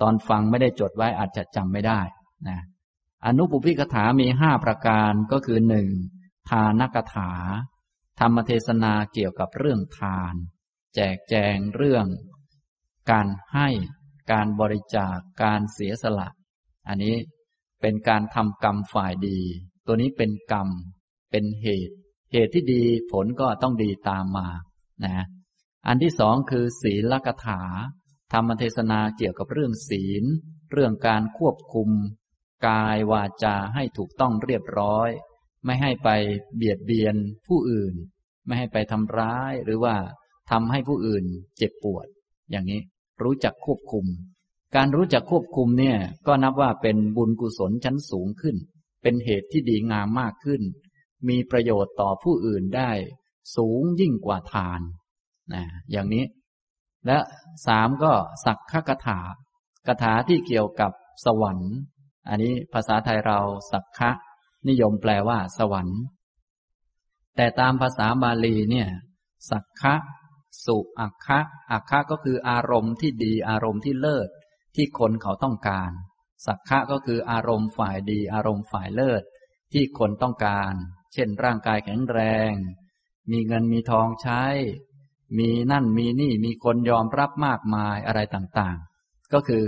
[0.00, 2.00] ตอนฟังไม่ได้จดไว้อาจจะจำไม่ได้
[2.48, 2.58] นะ
[3.26, 5.88] อนุปุพิกถามีห้าประการก็คือหนึ่ง
[6.50, 7.32] ทานกถา
[8.20, 10.34] ธรรมเทศนาเกี่ยวกับเรื่องทาน
[10.94, 12.06] แจกแจงเรื่อง
[13.10, 13.68] การให้
[14.32, 16.28] การบริจาคการเสียสละ
[16.88, 17.16] อันนี้
[17.80, 19.38] เป็นการทำกรรมฝ่ายดี
[19.86, 20.68] ตัวนี้เป็นกรรม
[21.30, 21.94] เป็นเหตุ
[22.32, 24.48] เหตุที่ดีผลก็ต้องดีตามมา
[25.04, 25.26] นะ
[25.86, 27.62] อันที่สองคือศีลกถา
[28.32, 30.24] ธรรมเทศนาเกี่ยวกับเรื่องศีล
[30.72, 31.90] เรื่องการควบคุม
[32.66, 35.10] กายวาจาให้ถูกต้องเรียบร้อย
[35.64, 36.08] ไม่ให้ไป
[36.56, 37.94] เบียดเบียนผู้อื่น
[38.46, 39.96] ไม่ให้ไปทำร้ายหรือว่า
[40.50, 41.24] ทำให้ผู้อื่น
[41.56, 42.06] เจ็บปวด
[42.50, 42.80] อย่างนี้
[43.22, 44.06] รู้จักควบคุม
[44.76, 45.96] การรู้จักควบคุมเนี่ย
[46.26, 48.56] ก็นับว่าเป็นบุญกุศลชั้นสูงขึ้น
[49.02, 50.62] เป็นเหตุที่ดีงามมากขึ้น
[51.28, 52.90] มีประโยชน์ต่อผู้อื่นได้
[53.56, 54.80] สูงยิ่งกว่าทาน
[55.52, 56.24] นะอย่างนี้
[57.06, 57.18] และ
[57.66, 58.12] สามก็
[58.44, 59.20] สักขกถา
[59.86, 60.92] กถาที่เกี่ยวกับ
[61.24, 61.72] สวรรค์
[62.28, 63.38] อันนี้ภาษาไทยเรา
[63.72, 64.10] สักขะ
[64.68, 66.00] นิยมแปลว่า สวรรค์
[67.36, 68.88] แต่ตามภาษาบาลีเนี่ย
[69.50, 69.94] สักขะ
[70.66, 71.40] สุอักคะ
[71.72, 74.28] อักคะก็คืออารมณ์ที่ดีอารมณ์ที่เลิศ
[74.74, 75.90] ที่คนเขาต้องการ
[76.46, 79.22] สักขะก็คืออารมณ์ฝ่ายดี อารมณ์ฝ่ายเลิศ
[79.72, 80.74] ที่คนต้องการ
[81.12, 82.20] เช่น ร่างกายแข็งแร
[82.50, 82.52] ง
[83.30, 84.42] มีเงินมีทองใช้
[85.38, 89.64] มีนั่นมีนี่มีคนยอมรับมากมายอะไรต่างๆ ก็คือ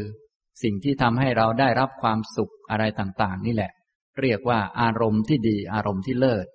[0.62, 3.72] สิ่งที่ทำให้เราได้รับความสุขอะไรต่างๆ นี่แหละ
[4.20, 6.46] เรียกว่าอารมณ์ที่ดีอารมณ์ที่เลิศ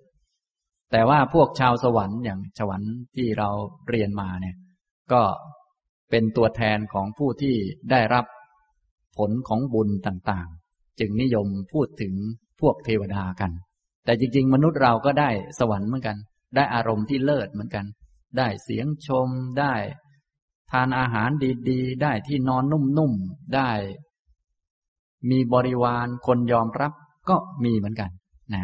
[0.91, 3.49] แต่ว่าพวกชาวสวรรค์อย่างสวรรค์ที่เรา
[3.89, 4.55] เรียนมาเนี่ย
[5.11, 5.21] ก็
[6.09, 7.55] เป็นตัวแทนของผู้ที่
[7.91, 8.25] ได้รับ
[9.17, 12.13] ผลของบุญต่างๆ จึงนิยมพูดถึง
[12.61, 13.51] พวกเทวดากัน
[14.05, 16.17] แต่จริง ๆ มนุษย์เราก็ได้สวรรค์เหมือนกัน
[16.55, 17.85] ได้อารมณ์ที่เลิศเหมือนกัน
[18.37, 19.73] ได้เสียงชมได้
[20.71, 21.29] ทานอาหาร
[21.69, 23.71] ดีๆ ได้ที่นอนนุ่มๆ ได้
[25.29, 26.93] มีบริวารคนยอมรับ
[27.29, 28.11] ก็มีเหมือนกัน
[28.53, 28.63] นะ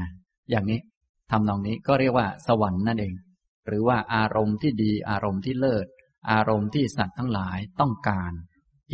[0.49, 0.80] อย่างนี้
[1.32, 3.13] ทำนองนี้ก็เรียกว่าสวรรค์นั่นเอง
[3.67, 5.86] หรือว่าอารมณ์ที่ดีอารมณ์ที่เลิศ
[6.32, 8.32] อารมณ์ที่สัตว์ทั้งหลายต้องการ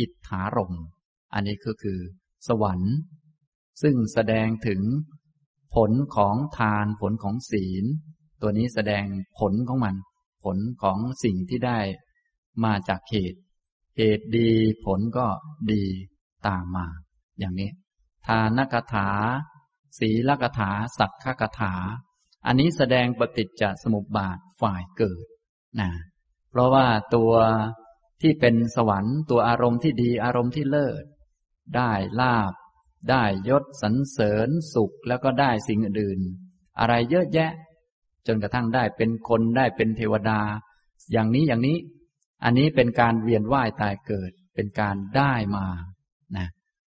[0.00, 0.74] อิทธารม
[1.34, 1.98] อันนี้ก็คือ
[2.48, 2.94] สวรรค์
[3.82, 4.80] ซึ่งแสดงถึง
[5.74, 7.84] ผลของทานผลของศีล
[8.40, 9.04] ตัวนี้แสดง
[9.38, 9.94] ผลของมัน
[10.42, 11.78] ผลของสิ่งที่ได้
[12.64, 13.40] มาจากเหตุ
[13.96, 14.50] เหตุดี
[14.84, 15.26] ผลก็
[15.72, 15.84] ดี
[16.46, 16.86] ตามมา
[17.38, 17.70] อย่างนี้
[18.26, 19.08] ทานกถา
[19.98, 21.74] ศีลกถา สักขกถา
[22.46, 25.24] อันนี้แสดงปฏิจจสมุปบาทฝ่ายเกิด
[25.80, 25.90] นะ
[26.50, 27.32] เพราะว่าตัว
[28.20, 31.04] ที่เป็นสวรรค์ตัวอารมณ์ที่ดีอารมณ์ที่เลิศ
[31.76, 32.52] ได้ลาบ
[33.10, 36.20] ได้ยศสรรเสริญสุขแล้วก็ได้สิ่งอื่น
[36.80, 37.52] อะไรเยอะแยะ
[38.26, 40.40] จนกระทั่งได้เป็นคนได้เป็นเทวดา
[41.12, 41.76] อย่างนี้อย่างนี้
[42.44, 45.66] อันนี้เป็นการเวียนว่ายตายเกิด เป็นการได้มา
[46.36, 46.46] นะ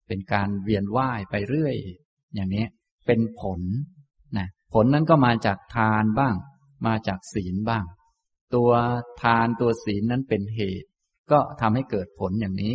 [0.07, 1.75] เป็นการเวียนว่ายไปเรื่อย
[2.35, 2.65] อย่างนี้
[3.05, 3.61] เป็นผล
[4.37, 6.35] นะผลนั้นก็มาจากทานบ้าง
[6.87, 7.83] มาจากศีลบ้าง
[8.55, 8.71] ตัว
[9.21, 10.87] ทานตัวศีลนั้นเป็นเหตุ
[11.31, 12.73] ก็ทำให้เกิดผลอย่างนี้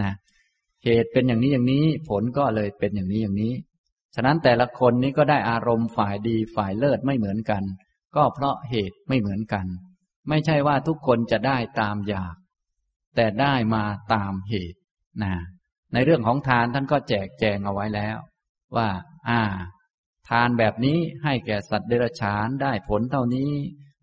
[0.00, 0.12] นะ
[0.84, 3.54] เหตุเป็นอย่างนี้อย่างนี้ ผลก็เลยเป็นอย่างนี้อย่างนี้
[4.14, 7.62] ฉะนั้นแต่ละคนนี้ก็ได้อารมณ์ฝ่ายดีฝ่ายเลิศไม่เหมือนกัน
[8.16, 9.66] ก็เพราะเหตุไม่เหมือนกัน
[10.28, 12.34] ไม่ใช่ว่าทุกคนจะได้ตามอยาก
[13.16, 14.78] แต่ได้มาตามเหตุ
[15.22, 15.34] นะ
[15.92, 18.16] ในเรื่องของทานท่านก็แจกแจงเอาไว้แล้ว
[18.76, 18.88] ว่า
[19.28, 19.40] อ่า
[20.28, 23.52] ทานแบบนี้ให้แก่สัตว์เดรัจฉานได้ผลเท่านี้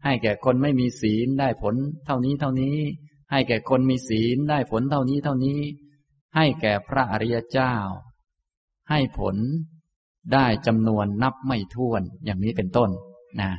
[0.04, 2.78] ให้แก่คนไม่มีศีลได้ผลเท่านี้เท่านี้
[3.32, 5.60] ให้แก่คนมีศีลได้ผลเท่านี้เท่านี้
[6.36, 7.76] ให้แก่พระอริยเจ้า
[8.90, 9.36] ให้ผล
[10.34, 12.90] ได้จำนวนนับไม่ถ้วนอย่างนี้เป็นต้น
[13.42, 13.52] นะ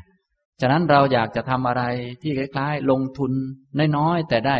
[0.60, 1.82] ฉะนั้นเราอยากจะทำอะไร
[2.22, 3.32] ที่คล้ายๆ ลงทุน
[3.96, 4.56] น้อยๆแต่ได้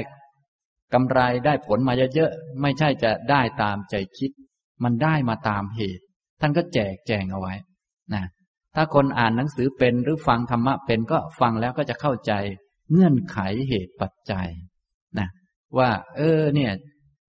[0.95, 4.31] กำไรได้ผลมาเยอะๆไม่ใช่จะได้ตามใจคิด
[4.85, 6.05] มันได้มาตามเหตุ
[6.41, 7.55] ท่านก็แจกแจงเอาไว้
[8.15, 8.25] นะ
[8.75, 12.33] ถ้าคนอ่านหนังสือเป็นหรือฟังธรรมะเป็นก็ฟังแล้วก็จะเข้าใจ
[12.91, 14.49] เงื่อนไขเหตุปัจจัย
[15.19, 15.29] นะ
[15.79, 16.73] ว่า เออ เนี่ย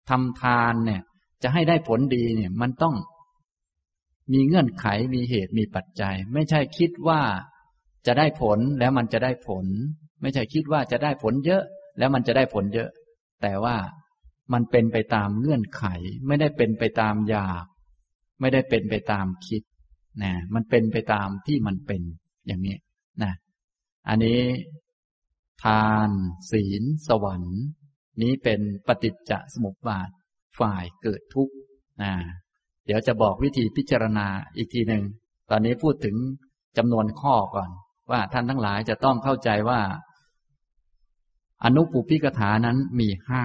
[0.09, 1.03] ทำทานเนี่ย
[1.43, 2.95] จะให้ได้ผลดีเนี่ย มันต้อง
[4.33, 7.21] มีเงื่อนไขมีเหตุมีปัจจัย ไม่ใช่คิดว่า
[8.07, 9.67] จะได้ผลแล้วมันจะได้ผล
[10.23, 11.63] ไม่ใช่คิดว่าจะได้ผลเยอะ
[11.99, 12.91] แล้วมันจะได้ผลเยอะ
[13.43, 13.77] แต่ว่า
[14.53, 15.85] มันเป็นไปตามเงื่อนไข
[16.27, 17.65] ไม่ได้เป็นไปตามอยาก
[18.41, 19.63] ไม่ได้เป็นไปตามคิด
[20.23, 22.03] นะมันเป็นไปตามที่มันเป็น
[22.47, 22.77] อย่างนี้
[23.23, 23.33] นะ
[24.09, 24.41] อันนี้
[25.65, 26.11] ทาน
[26.51, 27.59] ศีล สวรรค์
[28.23, 30.11] นี้เป็นปฏิจจสมุปบาท
[30.59, 31.55] ฝ่ายเกิดทุกข์
[32.03, 32.13] นะ
[32.87, 35.05] เดี๋ยวจะบอกวิธีพิจารณาอีกทีหนึ่ง
[35.51, 36.17] ตอนนี้พูดถึง
[36.77, 37.71] จำนวนข้อก่อน
[38.11, 39.81] ว่าท่านทั้งหลายจะต้องเข้าใจว่า
[41.65, 43.45] อนุปุพิกถานั้นมีห้า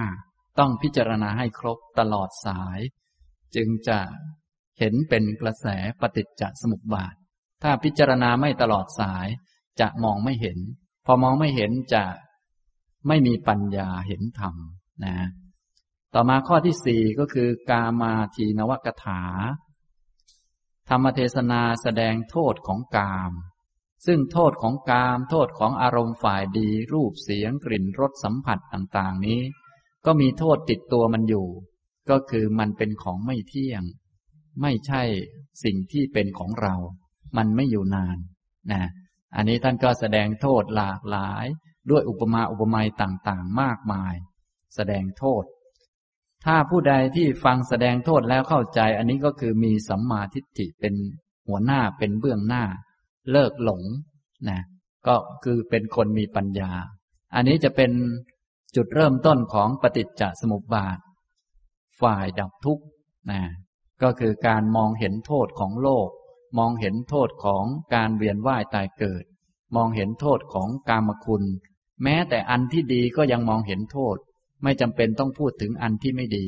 [0.58, 2.78] ต้องพิจารณาให้ครบตลอดสาย
[3.54, 3.98] จึงจะ
[4.78, 5.66] เห็นเป็นกระแส
[6.00, 7.14] ปฏิจจสมุปบาท
[7.62, 9.26] ถ้าพิจารณาไม่ตลอดสาย
[9.80, 10.58] จะมองไม่เห็น
[11.06, 12.04] พอมองไม่เห็นจะ
[13.08, 14.54] ไม่มีปัญญาเห็นธรรม
[15.04, 15.16] นะ
[16.14, 19.22] ต่อมาข้อที่สี่ก็คือกามาทีนวกถา
[20.88, 23.32] ธรรมเทศนาแสดงโทษของกาม
[24.06, 29.40] ซึ่งโทษของกาม โทษของอารมณ์ฝ่ายดี รูปเสียงกลิ่นรสสัมผัสต่างๆ นี้
[30.06, 31.46] ก็มีโทษติดตัวมันอยู่
[32.10, 33.82] ก็คือมันเป็นของไม่เที่ยง
[34.60, 35.02] ไม่ใช่
[35.64, 36.74] สิ่งที่เป็นของเรา
[37.36, 38.18] มันไม่อยู่นาน
[38.72, 38.82] นะ
[39.36, 41.44] อันนี้ท่านก็แสดงโทษหลากหลาย
[41.90, 44.14] ด้วยอุปมาอุปไมยต่างๆ มากมาย
[44.74, 45.44] แสดงโทษ
[46.44, 50.94] ถ้าผู้ใดที่ฟังแสดงโทษแล้วเข้าใจ อันนี้ก็คือมีสัมมาทิฏฐิเป็น
[51.48, 52.64] หัวหน้าเป็นเบื้องหน้า
[53.32, 53.82] เลิกหลง
[54.48, 54.60] นะ
[55.06, 56.72] ก็คือเป็นคนมีปัญญา
[57.34, 57.90] อันนี้จะเป็น
[58.76, 60.98] จุดเริ่มต้นของปฏิจจสมุปบาท
[62.00, 62.84] ฝ่ายดับทุกข์
[63.30, 63.40] นะ
[64.02, 66.08] ก็คือการมองเห็นโทษของโลก
[66.58, 69.24] มองเห็นโทษของการเวียนว่ายตายเกิด
[69.76, 71.42] มองเห็นโทษของกามคุณ
[72.02, 74.16] แม้แต่อันที่ดีก็ยังมองเห็นโทษ
[74.62, 76.46] ไม่จำเป็นต้องพูดถึงอันที่ไม่ดี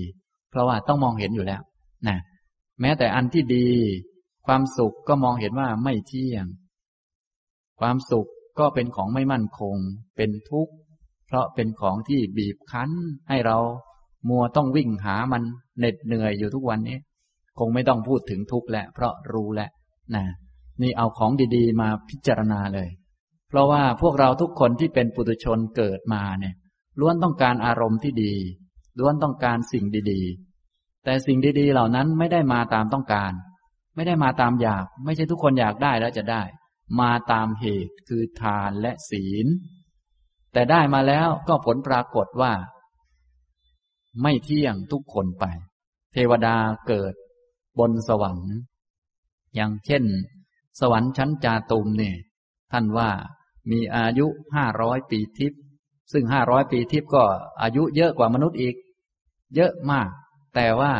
[0.51, 1.63] เพราะว่าต้องมองเห็นอยู่แล้ว
[2.09, 2.19] นะ
[2.81, 3.69] แม้แต่อันที่ดี
[4.47, 6.47] ความสุขก็มองเห็นว่าไม่เที่ยง
[7.85, 9.77] ความสุขก็เป็นของไม่มั่นคง
[10.17, 10.73] เป็นทุกข์
[11.27, 12.91] เพราะเป็นของที่บีบคั้น
[13.29, 13.59] ให้เรา
[14.29, 15.43] มัวต้องวิ่งหามัน
[15.79, 16.99] เหน็ดเหนื่อยอยู่ทุกวันนี้
[17.59, 19.69] คงไม่ต้องพูดถึงทุกข์แหละเพราะรู้แหละ
[20.15, 20.25] นะ
[20.83, 22.89] นี่เอาของดีๆ มาพิจารณาเลย
[23.49, 26.55] เพราะว่าพวกเราทุกคนที่เป็นปุถุชนเกิดมาเนี่ย
[27.01, 28.35] ล้วนต้องการอารมณ์ที่ดี
[28.99, 33.33] ล้วนต้องการสิ่งดีๆ แต่สิ่งดีๆ เหล่านั้นไม่ได้มาตามต้องการ
[33.95, 36.43] ไม่ได้มาตามอยาก ไม่ใช่ทุกคนอยากได้แล้วจะได้
[37.01, 39.47] มาตามเหตุคือทานและศีล
[40.53, 42.53] แต่ได้มาแล้วก็ผลปรากฏว่า
[44.23, 45.45] ไม่เที่ยงทุกคนไป
[46.13, 47.15] เทวดาเกิด
[47.79, 48.53] บนสวรรค์
[49.55, 50.05] อย่างเช่น
[50.81, 52.17] สวรรค์ชั้นจาตุมเนี่ย
[52.73, 53.11] ท่านว่า
[53.71, 54.27] มีอายุ
[54.57, 55.61] ห้าร้อยปีทิพย์
[56.13, 57.25] ซึ่งห้าร้อยปีทิพย์ก็
[57.63, 58.75] อายุเยอะกว่ามนุษย์อีก
[59.55, 60.09] เยอะมาก
[60.55, 60.93] แต่ว่า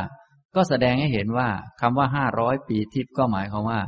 [0.55, 1.49] ก็แสดงให้เห็นว่า
[1.81, 3.81] คำว่าห้าร้อยปีทิพย์ก็หมายความว่า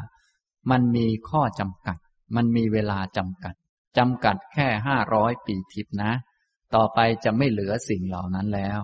[0.70, 1.96] มันมีข้อจำกัด
[2.36, 3.54] มันมีเวลาจำกัด
[3.98, 6.12] จำกัดแค่ห้าร้อยปีทิพนะ
[6.74, 8.80] ต่อไปจะไม่เหลือสิ่งเหล่านั้นแล้ว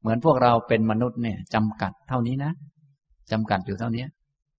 [0.00, 2.52] เหมือนพวกเราเป็นมนุษย์เนี่ยจำกัดเท่านี้นะ
[3.32, 4.06] จำกัดอยู่เท่านี้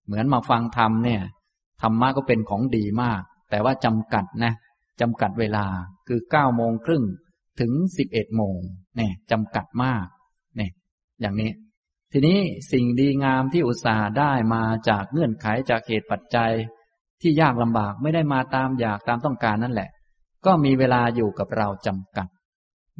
[0.07, 1.21] เหมือนมาฟังธรรมเนี่ย
[1.83, 4.53] ธรรมะก็เป็นของดีมาก แต่ว่าจำกัดนะ
[5.01, 5.67] จำกัดเวลา
[6.09, 7.05] คือเก้าโมงครึ่ง
[7.61, 8.59] ถึงสิบเอ็ดโมง
[8.97, 10.07] เนี่ยจำกัดมาก
[10.57, 10.71] เนี่ย
[11.21, 11.51] อย่างนี้
[12.13, 12.41] ทีนี้
[12.73, 16.53] สิ่งดีงามที่อุตส่าห์ได้มาจากเงื่อนไขจากเหตุปัจจัย
[17.21, 19.91] ที่ยากลำบากไม่ได้มาตามอยากตามต้องการนั่นแหละ
[20.47, 22.29] ก็มีเวลาอยู่กับเราจำกัด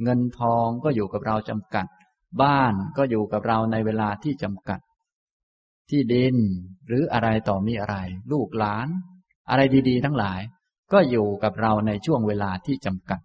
[0.03, 1.87] เงินทองก็อยู่กับเราจำกัด
[2.43, 4.81] บ้านก็อยู่กับเราในเวลาที่จำกัด
[5.91, 6.37] ที่ดิน
[6.87, 7.97] หรืออะไรต่อมีอะไร
[8.33, 8.89] ลูกหลาน
[9.51, 10.41] อะไรดีๆ ทั้งหลาย
[10.93, 13.21] ก็อยู่กับเราในช่วงเวลาที่จำกัด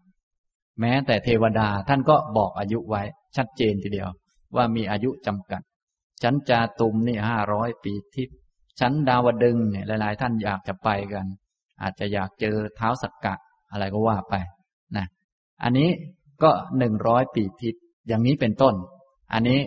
[0.79, 3.01] แม้แต่เทวดาท่านก็บอกอายุไว้
[3.35, 4.09] ชัดเจนทีเดียว
[4.55, 5.61] ว่ามีอายุจำกัด
[6.23, 8.37] ชั้นจาตุมนี่ห้าร้อยปีทิพย์
[8.79, 11.25] ชั้นดาวดึงเนี่ยหลาย ๆ ท่านอยากจะไปกัน
[11.81, 13.35] อาจจะอยากเจอเท้าสักกะ
[13.71, 14.33] อะไรก็ว่าไป
[14.97, 15.05] นะ
[15.63, 15.89] อันนี้
[16.43, 18.75] ก็หนึ่งร้อยปีทิพย์อย่างนี้เป็นต้น
[19.33, 19.59] อันนี้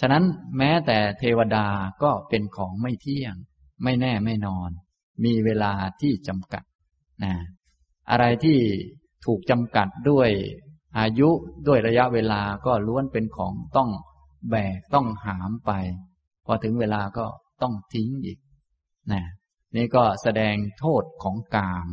[0.00, 0.24] ฉะนั้น
[0.58, 1.66] แม้แต่เทวดา
[2.02, 3.34] ก็เป็นของไม่เที่ยง
[3.82, 4.70] ไม่แน่ไม่นอน
[5.24, 6.62] มีเวลาที่จำกัด
[7.24, 7.32] นะ
[8.10, 8.58] อะไรที่
[9.24, 10.30] ถูกจำกัดด้วย
[10.98, 11.28] อายุ
[11.66, 13.90] ด้วยระยะเวลาก็ล้วนเป็นของต้อง
[14.50, 15.72] แบกต้องหามไป
[16.46, 17.26] พอถึงเวลาก็
[17.62, 18.38] ต้องทิ้งอีก
[19.12, 19.22] นะ
[19.76, 21.86] นี่ก็แสดงโทษของกาม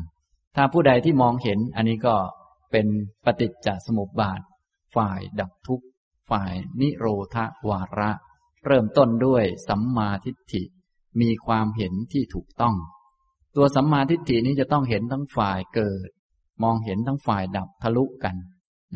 [0.56, 2.16] ถ้าผู้ใดที่มองเห็นอันนี้ก็
[2.72, 2.88] เป็น
[3.26, 4.42] ปฏิจจสมุปบาท
[4.96, 5.86] ฝ่ายดับทุกข์
[6.30, 7.38] ฝ่ายนิโรธ
[7.70, 8.12] วาระ
[8.66, 10.64] เริ่มต้นด้วยสัมมาทิฏฐิ
[11.22, 12.76] มีความเห็นที่ถูกต้อง
[13.56, 16.10] ตัวสัมมาทิฏฐินี้จะต้องเห็นทั้งฝ่ายเกิด
[16.64, 18.36] มองเห็นทั้งฝ่ายดับทะลุกัน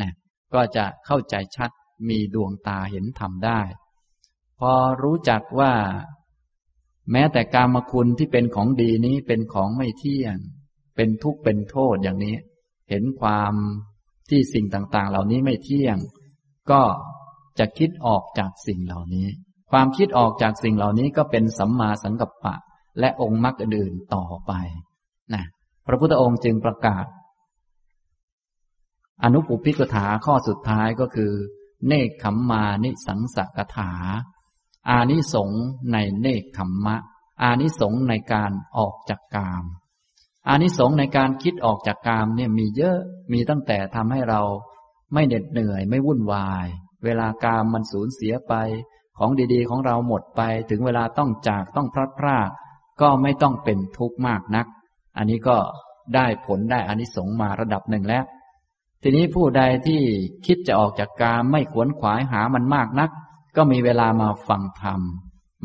[0.01, 0.11] นะ
[0.53, 1.71] ก็จะเข้าใจชัด
[2.09, 3.59] มีดวงตาเห็นธรรมได้
[4.59, 5.73] พอรู้จักว่า
[7.11, 10.37] แม้แต่กามคุณที่เป็นของดีนี้เป็นของไม่เที่ยง
[10.95, 12.35] เป็นทุกข์เป็นโทษอย่างนี้
[12.89, 13.53] เห็นความ
[14.29, 15.97] ที่สิ่งต่างๆ เหล่านี้ไม่เที่ยง
[16.71, 16.81] ก็
[17.59, 19.27] จะคิดออกจากสิ่งเหล่านี้
[19.71, 22.55] ความคิดออกจากสิ่งเหล่านี้ก็เป็นสัมมาสังกัปปะ
[22.99, 24.51] และองค์มรรคอื่นต่อไป
[25.33, 25.43] นะ
[25.87, 27.05] พระพุทธองค์จึงประกาศ
[29.23, 31.31] อนุปุพิกถาข้อสุดท้ายก็คือ
[31.85, 33.91] เนคขมมานิสังสกถา
[34.89, 35.51] อานิสง
[35.91, 36.95] ในเนคขมมะ
[37.41, 39.63] อานิสงในการออกจากกาม
[40.47, 42.97] อานิสงในการคิดออกจากกามเนี่ยมีเยอะ
[43.31, 44.41] มีตั้งแต่ทำให้เรา
[45.13, 46.67] ไม่เหน็ดเหนื่อยไม่วุ่นวาย
[47.03, 48.53] เวลากามมันสูญเสียไป
[49.17, 52.49] ของดีๆ ของเราหมดไป ถึงเวลาต้องจากต้องพลัดพราก
[53.01, 54.67] ก็ไม่ต้องเป็นทุกข์มากนัก
[55.17, 55.57] อันนี้ก็
[56.15, 58.23] ได้ผลได้อานิสงมาระดับหนึ่งแล้ว
[59.01, 60.01] ทีนี้ผู้ใดที่
[60.45, 63.11] คิดจะออกจากกามไม่ขวนขวายหามันมากนัก
[63.55, 65.01] ก็มีเวลามาฟังธรรม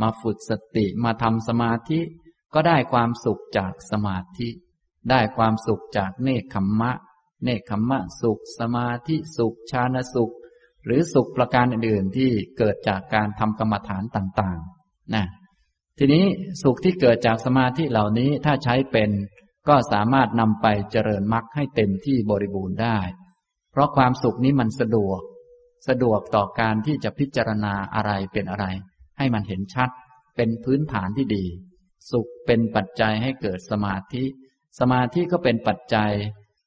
[0.01, 2.01] มาฝึกสติมาทำสมาธิ
[2.55, 4.49] ก็ได้ความสุขจากสมาธิ
[5.11, 6.93] ได้ความสุขจากเนคขมมะ
[7.45, 10.35] เนคขมมะสุข สมาธิสุขชาณสุข
[10.85, 15.25] หรือสุขประการอื่นๆที่เกิดจากการทำกรรมฐานต่างๆนะ
[15.99, 16.25] ทีนี้
[16.63, 19.11] สุขที่เกิดจากสมาธิเหล่านี้ถ้าใช้เป็น
[19.69, 22.99] ก็สามารถนำไปเจริญมรรคให้เต็มที่บริบูรณ์ได้
[23.73, 25.21] เพราะความสุขนี้มันสะดวก
[25.89, 28.67] สะดวกต่อการที่จะพิจารณาอะไรเป็นอะไร
[29.19, 29.91] ให้มันเห็นชัด
[30.37, 31.45] เป็นพื้นฐานที่ดี
[32.11, 34.25] สุขเป็นปัจจัยให้เกิดสมาธิ
[34.79, 36.13] สมาธิก็เป็นปัจจัย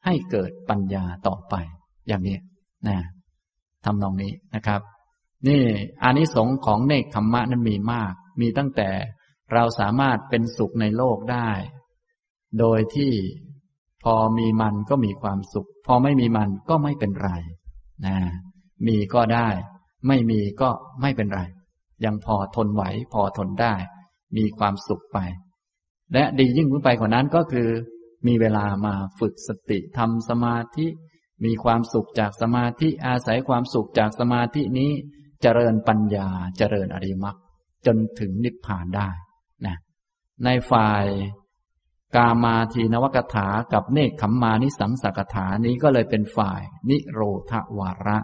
[0.05, 1.55] ให้เกิดปัญญาต่อไป
[2.07, 2.37] อย่างนี้
[2.87, 2.97] นะ
[3.85, 4.81] ทำนองนี้นะครับ
[5.47, 5.63] นี่
[6.03, 8.89] อานิสงส์ของเนคขมมะนั้นมีมาก มีตั้งแต่
[9.53, 11.49] เราสามารถเป็นสุขในโลกได้
[12.59, 13.11] โดยที่
[14.05, 17.31] พอมีมันก็มีความสุข พอไม่มีมันก็ไม่เป็นไร
[18.05, 18.17] นะ
[18.87, 19.47] มีก็ได้
[20.07, 20.69] ไม่มีก็
[21.01, 21.41] ไม่เป็นไร
[22.05, 23.73] ยังพอทนไหวพอทนได้
[24.37, 25.17] มีความสุขไป
[26.13, 27.69] และดียิ่งขึ้นไปกว่านั้นก็คือ
[28.27, 30.87] มีเวลามาฝึกสติทำสมาธิ
[31.45, 34.91] มีความสุขจากสมาธิอาศัยความสุขจากสมาธินี้
[35.41, 37.37] เจริญปัญญาเจริญอริมัก
[37.85, 39.09] จนถึงนิพพานได้
[39.65, 39.75] นะ
[40.45, 41.05] ในฝ่าย
[42.15, 48.17] กามาทีนวกถากับเนคขมมานิสังสกถานี้ก็เลยเป็นฝ่าย นิโรธวาระ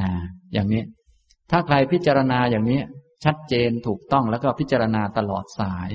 [0.00, 0.10] นะ
[0.52, 0.82] อย่างนี้
[1.50, 2.80] ถ้าใครพิจารณาอย่างนี้
[3.24, 5.88] ชัดเจนถูกต้องแล้วก็พิจารณาตลอดสาย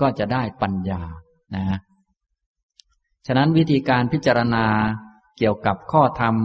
[0.00, 1.02] ก็จะได้ปัญญา
[1.54, 1.78] นะ
[3.26, 4.66] ฉะนั้นวิธีการพิจารณา
[5.38, 6.36] เกี่ยวกับข้อธรรม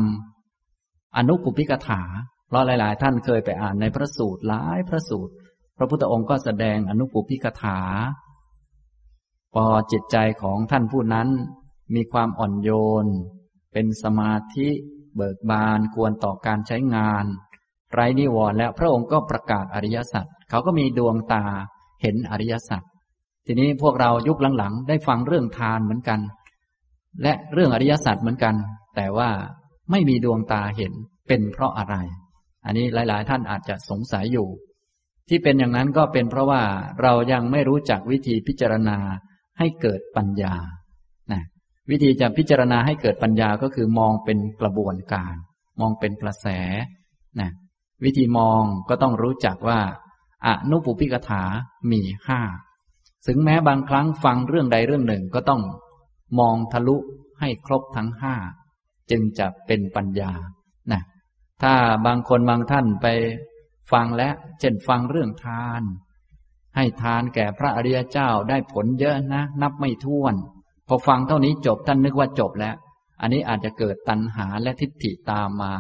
[1.17, 2.01] อนุปุพิกถา
[2.47, 5.33] เพราะหลาย ๆ ท่านเคยไปอ่านในพระสูตรหลายพระสูตร
[5.77, 7.79] พระพุทธองค์ก็แสดงอนุปุพิกถา
[9.53, 11.29] พอจิตใจของท่านผู้นั้น
[11.95, 12.69] มีความอ่อนโย
[13.03, 13.05] น
[13.73, 14.69] เป็นสมาธิ
[15.15, 17.25] เบิกบานควรต่อการใช้งาน
[17.93, 21.43] ไร้นิวรณ์แล้วพระองค์ก็ประกาศอริยสัจเขาก็มีดวงตา
[22.01, 22.81] เห็นอริยสัจ
[23.45, 26.19] ทีนี้พวกเรายุคหลังๆ ได้ฟังเรื่องทานเหมือนกัน
[27.23, 28.55] และเรื่องอริยสัจเหมือนกัน
[28.95, 29.29] แต่ว่า
[29.91, 30.93] ไม่มีดวงตาเห็น
[31.27, 31.95] เป็นเพราะอะไร
[32.65, 34.47] อันนี้หลาย ๆ ท่านอาจจะสงสัยอยู่
[35.29, 36.61] ที่เป็นอย่างนั้นก็เป็นเพราะว่า
[37.01, 38.97] เรายังไม่รู้จักวิธีพิจารณา
[39.59, 40.55] ให้เกิดปัญญา
[41.31, 41.41] นะ
[41.89, 45.35] วิธีจะพิจารณาให้เกิดปัญญาก็คือมองเป็นกระบวนการ
[45.79, 46.47] มองเป็นกระแส
[47.39, 47.51] นะ
[48.03, 49.79] วิธีมองก็ต้องรู้จักว่า
[50.47, 51.43] อนุปุพิกถา
[51.91, 52.41] มีห้า
[53.27, 55.61] ถึงแม้บางครั้งฟังเรื่องใดเรื่องหนึ่งก็ต้อง
[56.39, 56.97] มองทะลุ
[57.39, 58.35] ให้ครบทั้งห้า
[59.11, 60.31] จึงจะเป็นปัญญา
[60.91, 61.01] นะ
[61.61, 61.73] ถ้า
[62.05, 63.07] บางคนบางท่านไป
[63.91, 65.83] ฟังแล้วเช่นฟังเรื่องทาน
[66.77, 70.35] ให้ทานแก่พระอริยเจ้าได้ผลเยอะนะ นับไม่ถ้วน
[70.87, 72.75] พอฟังเท่านี้จบท่านนึกว่าจบแล้ว
[73.21, 75.73] อันนี้อาจจะเกิดตัณหาและทิฏฐิตามมา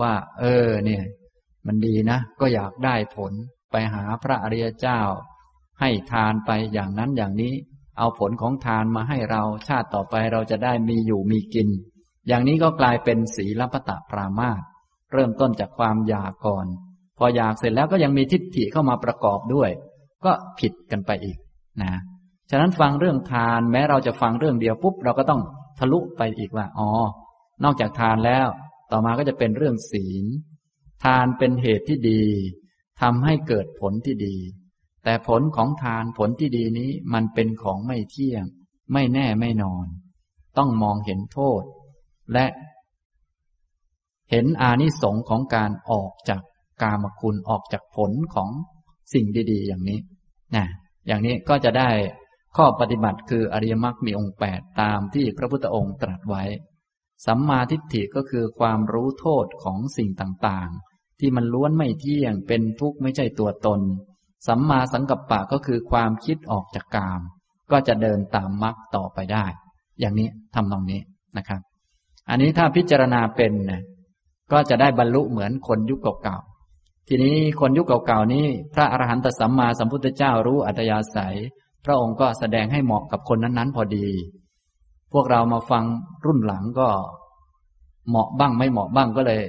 [0.00, 1.04] ว่า เออ เนี่ย
[1.66, 3.32] มันดีนะ ก็อยากได้ผล
[3.70, 5.00] ไปหาพระอริยเจ้า
[5.80, 7.54] ให้ทานไปอย่างนั้นอย่างนี้
[7.98, 11.68] เอาผลของทานมาให้เราชาติต่อไปเราจะได้มีอยู่มีกิน
[12.28, 14.62] อย่างนี้ก็กลายเป็นศีลปตะปรามาต
[15.12, 16.66] เริ่มต้นจากความอยากก่อน
[17.18, 19.70] พออยากเสร็จแล้วก็ยังมีทิฏฐิเข้ามาประกอบด้วย
[20.24, 21.38] ก็ผิดกันไปอีก
[21.82, 21.92] นะ
[22.50, 25.40] ฉะนั้นฟังเรื่องทานแม้เราจะฟังเรื่องเดียวปุ๊บเราก็ต้อง
[25.78, 26.88] ทะลุไปอีกว่าอ๋อ
[27.64, 28.46] นอกจากทานแล้ว
[28.92, 30.24] ต่อมาก็จะเป็นเรื่องศีล
[31.04, 32.22] ทานเป็นเหตุที่ดี
[33.00, 34.36] ทำให้เกิดผลที่ดี
[35.04, 38.44] แต่ผลของทานผลที่ดีนี้มันเป็นของไม่เที่ยง
[38.92, 39.86] ไม่แน่ไม่นอน
[40.58, 41.62] ต้องมองเห็นโทษ
[42.32, 42.46] และ
[44.30, 46.42] เห็นอานิสงส์ของการออกจาก
[46.82, 48.48] กามคุณออกจากผลของ
[49.12, 49.98] สิ่งดี ๆ อย่างนี้
[50.56, 50.66] นะ
[51.06, 51.90] อย่างนี้ก็จะได้
[52.56, 56.44] ข้อปฏิบัติคืออริยมรรคมีองค์แปดตามที่พระพุทธองค์ตรัสไว้
[57.26, 63.80] สัมมาทิฏฐิก็คือความรู้โทษของสิ่งต่างๆ ที่มันล้วนไม่เที่ยงเป็นทุกข์ไม่ใช่ตัวตน
[64.48, 67.20] สัมมาสังกัปปะก็คือความคิดออกจากกาม
[67.72, 69.46] ก็จะเดินตามมรรคต่อไปได้
[70.00, 71.00] อย่างนี้ทำตรงนี้
[71.38, 71.60] นะครับ
[72.30, 73.82] อันนี้ถ้าพิจารณาเป็นนะ
[74.52, 76.38] ก็จะได้บรรลุเหมือนคนยุคเก่า
[77.10, 81.36] ทีนี้คนยุคเก่าๆนี้ พระอรหันตสัมมาสัมพุทธเจ้ารู้อัตยาศัย
[81.84, 84.06] พระองค์ก็แสดงให้เหมาะกับคนนั้นๆ พอดี
[85.12, 85.84] พวกเรามาฟัง
[86.26, 86.88] รุ่นหลังก็
[88.08, 89.42] เหมาะบ้างไม่เหมาะบ้างก็เลย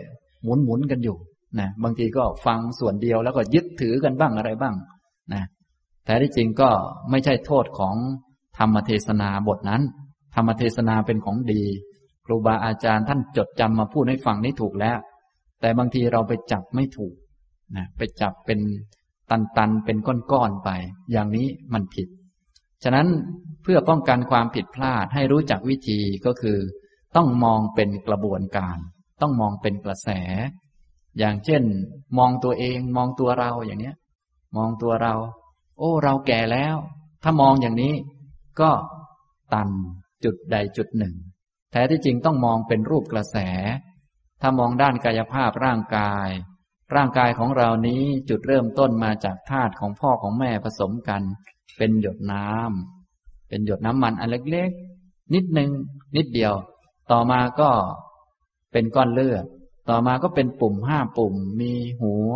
[0.44, 1.18] หมุนหมุนกันอยู่
[1.60, 4.76] นะบางทีก็ฟังส่วนเดียวแล้วก็ยึดถือกันบ้างอะไรบ้าง
[5.34, 5.44] นะ
[6.06, 6.70] แต่ที่จริงก็
[7.10, 7.96] ไม่ใช่โทษของ
[8.58, 9.82] ธรรมเทศนาบทนั้น
[10.36, 11.64] ธรรมเทศนาเป็นของดี
[12.26, 14.98] ครูบาอาจารย์ท่านจดจำมาพูดให้ฟังนี่ถูกแล้ว
[15.62, 17.16] แต่บางทีเราไปจับไม่ถูก
[17.76, 18.60] นะไปจับเป็น
[19.32, 19.98] ตันๆ เป็น
[20.32, 20.70] ก้อนๆ ไป
[21.12, 22.08] อย่างนี้มันผิด
[22.84, 23.08] ฉะนั้น
[23.64, 26.58] เพื่อป้องกันความผิดพลาดให้รู้จักวิธีก็คือ
[27.16, 28.78] ต้องมองเป็นกระบวนการ
[29.22, 30.10] ต้องมองเป็นกระแส
[31.20, 31.64] อย่างเช่น
[32.18, 33.96] มองตัวเองมองตัวเราอย่างเนี้ย
[34.58, 35.14] มองตัวเรา
[35.78, 36.76] โอ้ เราแก่แล้ว
[37.24, 37.94] ถ้ามองอย่างนี้
[38.62, 38.72] ก็
[39.54, 39.70] ตัน
[40.24, 41.16] จุดใดจุดหนึ่ง
[41.72, 43.38] แท้ที่จริงต้องมองเป็นรูปกระแส
[44.42, 46.30] ถ้ามองด้านกายภาพร่างกาย
[46.96, 51.22] ร่างกายของเรานี้จุดเริ่มต้นมาจากธาตุของพ่อของแม่ผสมกัน
[51.78, 55.70] เป็นหยดน้ำเป็นหยดน้ำมันอันเล็กๆ นิดหนึ่ง
[56.16, 56.54] นิดเดียว
[57.12, 57.70] ต่อมาก็
[58.72, 59.46] เป็นก้อนเลือด
[59.90, 62.32] ต่อมาก็เป็นปุ่มห้าปุ่ม มีหัว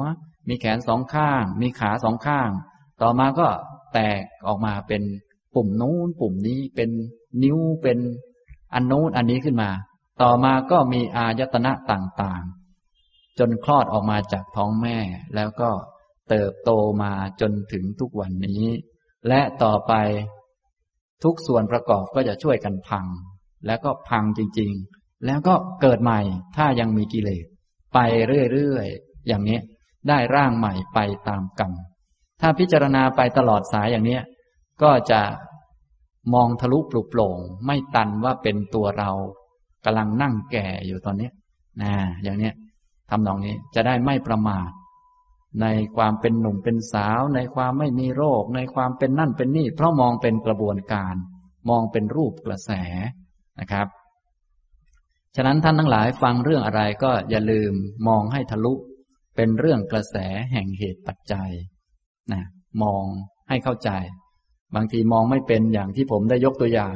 [0.47, 2.49] มีแขนสองข้าง มีขาสองข้าง
[3.01, 3.47] ต่อมาก็
[3.93, 5.01] แตกออกมาเป็น
[5.55, 6.89] ปุ่มนู้นปุ่มนี้เป็น
[7.43, 7.97] นิ้วเป็น
[8.73, 9.69] อันนู้นอันนี้ขึ้นมา
[10.21, 12.62] ต่อมาก็มีอายตนะต่างๆ
[13.39, 14.97] จนคลอดออกมาจากท้องแม่
[15.35, 15.69] แล้วก็
[16.29, 16.71] เติบโต
[17.03, 18.63] มาจนถึงทุกวันนี้
[19.27, 19.93] และต่อไป
[21.23, 23.05] ทุกส่วนประกอบก็จะช่วยกันพัง
[23.67, 26.19] แล้วก็พังจริง ๆ แล้วก็เกิดใหม่
[26.57, 27.45] ถ้ายังมีกิเลส
[27.93, 27.99] ไป
[28.51, 29.59] เรื่อยๆอย่างนี้
[30.09, 31.71] ได้ร่างใหม่ไปตามกรรม
[32.41, 34.19] ถ้าพิจารณาไปตลอดสายอย่างนี้
[34.83, 35.21] ก็จะ
[36.33, 39.11] มองทะลุปลุกโปร่งไม่ตันว่าเป็นตัวเรา
[39.85, 41.29] กำลังนั่งแก่อยู่ตอนนี้
[41.81, 41.93] นะ
[42.23, 42.53] อย่างเนี้ย
[43.09, 44.69] ทำนองนี้จะได้ไม่ประมาท
[45.61, 51.15] ในความเป็นหนุ่มเป็นสาว ในความไม่มีโรค ในความเป็นนั่นเป็นนี่ เพราะมองเป็นกระบวนการ
[51.69, 52.71] มองเป็นรูปกระแส
[53.59, 53.87] นะครับ
[55.35, 57.73] ฉะนั้นท่านทั้งหลายฟังเรื่องอะไรก็อย่าลืม
[58.07, 58.73] มองให้ทะลุ
[59.35, 60.15] เป็นเรื่องกระแส
[60.51, 61.51] แห่งเหตุปัจจัย
[62.33, 62.43] นะ
[62.83, 63.05] มอง
[63.49, 63.89] ให้เข้าใจ
[64.75, 66.95] บางทีมองไม่เป็นอย่างที่ผมได้ยกตัวอย่าง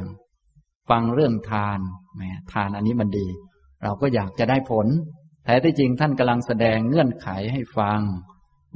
[0.90, 1.78] ฟังเรื่องทาน
[2.16, 3.26] แหมทานอันนี้มันดี
[3.82, 4.86] เราก็อยากจะได้ผล
[5.48, 8.00] แท้ที่จริงท่านกำลังแสดงเงื่อนไขให้ฟัง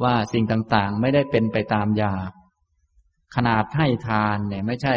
[0.02, 2.30] ว่าสิ่งต่างๆ ไม่ได้เป็นไปตามอยาก
[3.34, 4.94] ขนาดให้ทานเนี่ยไม่ใช่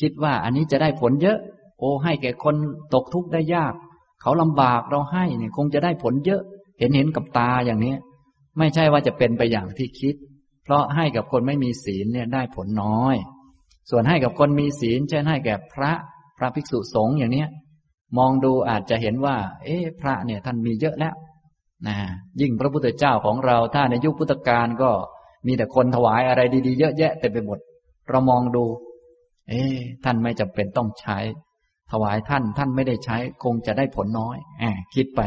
[0.00, 1.38] คิดว่าอันนี้จะได้ผลเยอะ
[1.78, 2.56] โอ้ให้แก่คน
[2.94, 3.74] ตกทุกข์ได้ยาก
[4.22, 6.42] เขาลำบากเราให้เนี่ยคงจะได้ผลเยอะ
[6.78, 7.94] เห็นเห็นกับตาอย่างนี้
[8.58, 10.14] ไม่ใช่ว่าจะเป็นไปอย่างที่คิด
[10.64, 13.16] เพราะให้กับคนไม่มีศีลเนี่ยได้ผลน้อย
[13.90, 15.92] ส่วนให้กับคนมีศีลเช่นให้แก่พระ
[16.38, 17.48] พระภิกษุสงฆ์อย่างเนี้ย
[18.16, 21.14] มองดูอาจจะเห็นว่า เอ๊ะพระเนี่ยท่านมีเยอะแล้ว
[21.86, 21.96] นะ
[22.40, 24.90] ยิ่งพระพุทธเจ้าของเราถ้าในยุคพุทธกาลก็
[25.46, 27.58] มีแต่คนถวายอะไรดีๆ เยอะแยะเต็มไปหมด
[28.08, 28.64] เรามองดู
[29.48, 31.18] เอ๊ะท่านไม่จำเป็นต้องใช้
[31.90, 35.20] ถวายท่านท่านไม่ได้ใช้คงจะได้ผลน้อยแอบคิดไป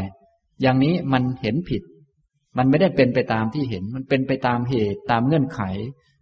[0.61, 1.81] อย่างนี้มันเห็นผิด
[2.57, 5.61] มันไม่ได้เป็นไปตามที่เห็น มันเป็นไปตามเหตุตามเงื่อนไข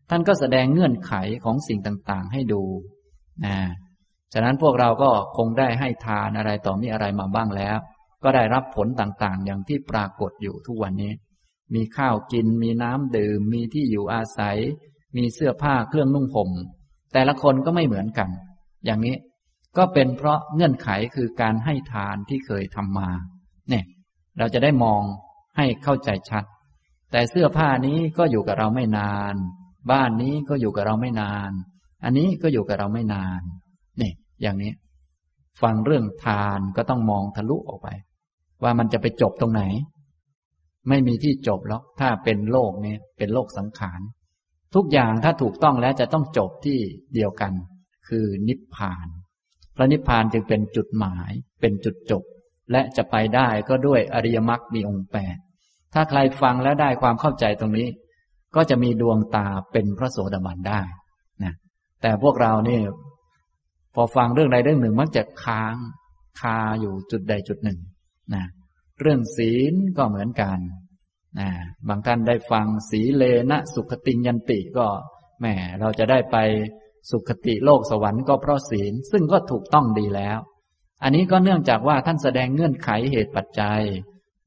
[0.10, 2.62] ท่านก็แสดงเงื่อนไขของสิ่งต่างๆ ให้ดู
[3.46, 3.56] นะ
[4.34, 7.78] ฉะนั้นพวกเราก็คงได้ให้ทานอะไรต่อมีอะไรมาบ้างแล้ว
[8.24, 11.14] ก็ได้รับผลต่างๆ อย่างที่ปรากฏอยู่ทุกวันนี้
[11.76, 14.58] มีข้าวกิน มีน้ำดื่ม มีที่อยู่อาศัย
[15.18, 16.50] มีเสื้อผ้าเครื่องนุ่งห่ม
[17.14, 18.30] แต่ละคนก็ไม่เหมือนกัน
[18.86, 19.16] อย่างนี้
[19.78, 23.10] ก็เป็นเพราะเงื่อนไขคือการให้ทานที่เคยทำมา
[23.70, 23.86] เนี่ย
[24.38, 25.02] เราจะได้มอง
[25.58, 26.44] ให้เข้าใจชัด
[27.12, 29.36] แต่เสื้อผ้านี้ก็อยู่กับเราไม่นาน
[29.92, 31.52] บ้านนี้ก็อยู่กับเราไม่นาน
[32.04, 33.42] อันนี้ก็อยู่กับเราไม่นาน
[34.02, 34.74] นี่อย่างนี้
[35.62, 37.90] ฟังเรื่องทานก็ต้องมองทะลุออกไป
[38.64, 39.64] ว่ามันจะไปจบตรงไหน
[40.90, 44.02] ไม่มีที่จบแล้วถ้าเป็นโลกนี้เป็นโลกสังขาร
[44.76, 46.80] ทุกอย่างถ้าถูกต้องแล้วจะต้องจบที่
[47.14, 47.54] เดียวกัน
[48.08, 49.08] คือนิพพาน
[49.76, 51.32] พระนิพพานจึงเป็นจุดหมาย
[51.62, 52.24] เป็นจุดจบ
[52.72, 55.38] และจะไปได้ก็ด้วยอริยมรรคมีองค์แปด
[55.94, 57.88] ถ้าใครฟังแล้วได้ความเข้าใจตรงนี้
[58.56, 60.82] ก็จะมีดวงตาเป็นพระโสดาบันได้
[61.44, 61.54] นะ
[62.02, 62.82] แต่พวกเราเนี่ย
[63.96, 65.76] พอฟังเรื่องใดเรื่องหนึ่งมักจะค้าง
[66.40, 67.80] คาอยู่จุดใดจุดหนึ่ง
[68.34, 68.46] นะ
[69.00, 70.60] เรื่องศีลก็เหมือนกัน
[71.40, 71.50] นะ
[71.88, 74.88] บางท่านได้ฟังสีเลนะสุขติยันติก็
[75.40, 75.46] แหม
[75.80, 76.38] เราจะได้ไป
[77.12, 80.40] สุขติโลกสวรรค์ก็เพราะศีลซึ่งก็ถูกต้องดีแล้ว
[81.04, 83.82] อันนี้ก็เนื่องจากว่าท่านแสดงเงื่อนไขเหตุปัจจัย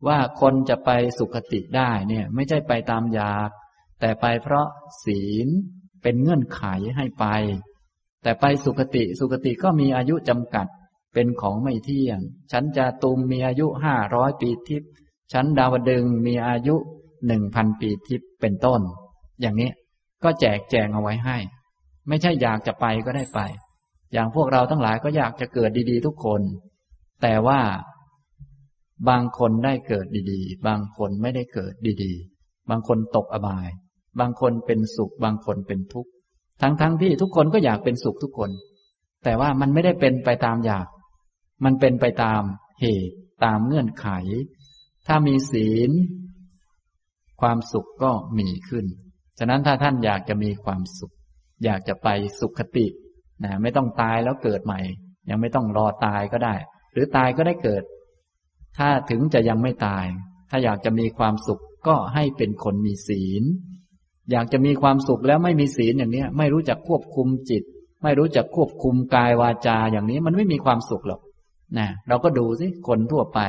[0.07, 3.51] ว่าคนจะไปสุขติได้เนี่ยไม่ใช่ไปตามอยาก
[4.01, 4.67] แต่ไปเพราะ
[5.05, 5.49] ศีล
[6.03, 6.63] เป็นเงื่อนไข
[6.97, 7.27] ให้ไป
[8.23, 10.67] แต่ไปสุขติสุขติก็มีอายุจำกัด
[11.15, 12.21] เป็นของไม่เที่ยง
[12.53, 14.91] ฉันจะตุมมีอายุห้าร้อยปีทิพย์
[15.33, 16.77] ฉันดาวดึงมีอายุ
[17.27, 18.81] หนึ่งพันปีทิพย์เป็นต้น
[19.41, 19.71] อย่างนี้
[20.25, 21.37] ก็แจกแจงเอาไว้ให้
[22.09, 23.41] ไม่ใช่อยากจะไปก็ได้ไป
[24.13, 26.41] อย่างพวกเราทั้งหลายก็อยากจะเกิดดีๆ ทุกคน
[27.23, 27.61] แต่ว่า
[29.09, 33.69] บางคนได้เกิดดีๆ บางคนไม่ได้เกิดดีๆ บางคนตกอบาย
[34.21, 36.12] บางคนเป็นสุข บางคนเป็นทุกข์
[36.63, 38.51] ทั้งๆทที่ทุกคนก็อยากเป็นสุขทุกคน
[39.25, 40.87] แต่ว่ามันไม่ได้เป็นไปตามอยาก
[41.65, 42.43] มันเป็นไปตาม
[42.81, 44.09] เหตุตามเงื่อนไข
[45.07, 45.91] ถ้ามีศีล
[47.41, 48.87] ความสุขก็มีขึ้น
[49.39, 51.15] ฉะนั้นถ้าท่านอยากจะมีความสุข
[51.65, 52.09] อยากจะไป
[52.41, 52.87] สุขคติ
[53.45, 54.81] นะไม่ต้องตายแล้วเกิดใหม่
[55.31, 56.55] ยังไม่ต้องรอตายก็ได้
[56.93, 57.83] หรือตายก็ได้เกิด
[58.79, 60.07] ถ้าถึงจะยังไม่ตาย
[60.51, 63.43] ถ้าอยากจะมีความสุขก็ให้เป็นคนมีศีล
[64.31, 67.63] อยากจะมีความสุขแล้วไม่มีศีลอย่างนี้ไม่รู้จักควบคุมจิต
[68.03, 71.21] ไม่รู้จักควบคุมกายวาจาอย่างนี้มันไม่มีความสุขหรอก
[71.79, 73.41] นะเราก็ดูสิคนทั่วไป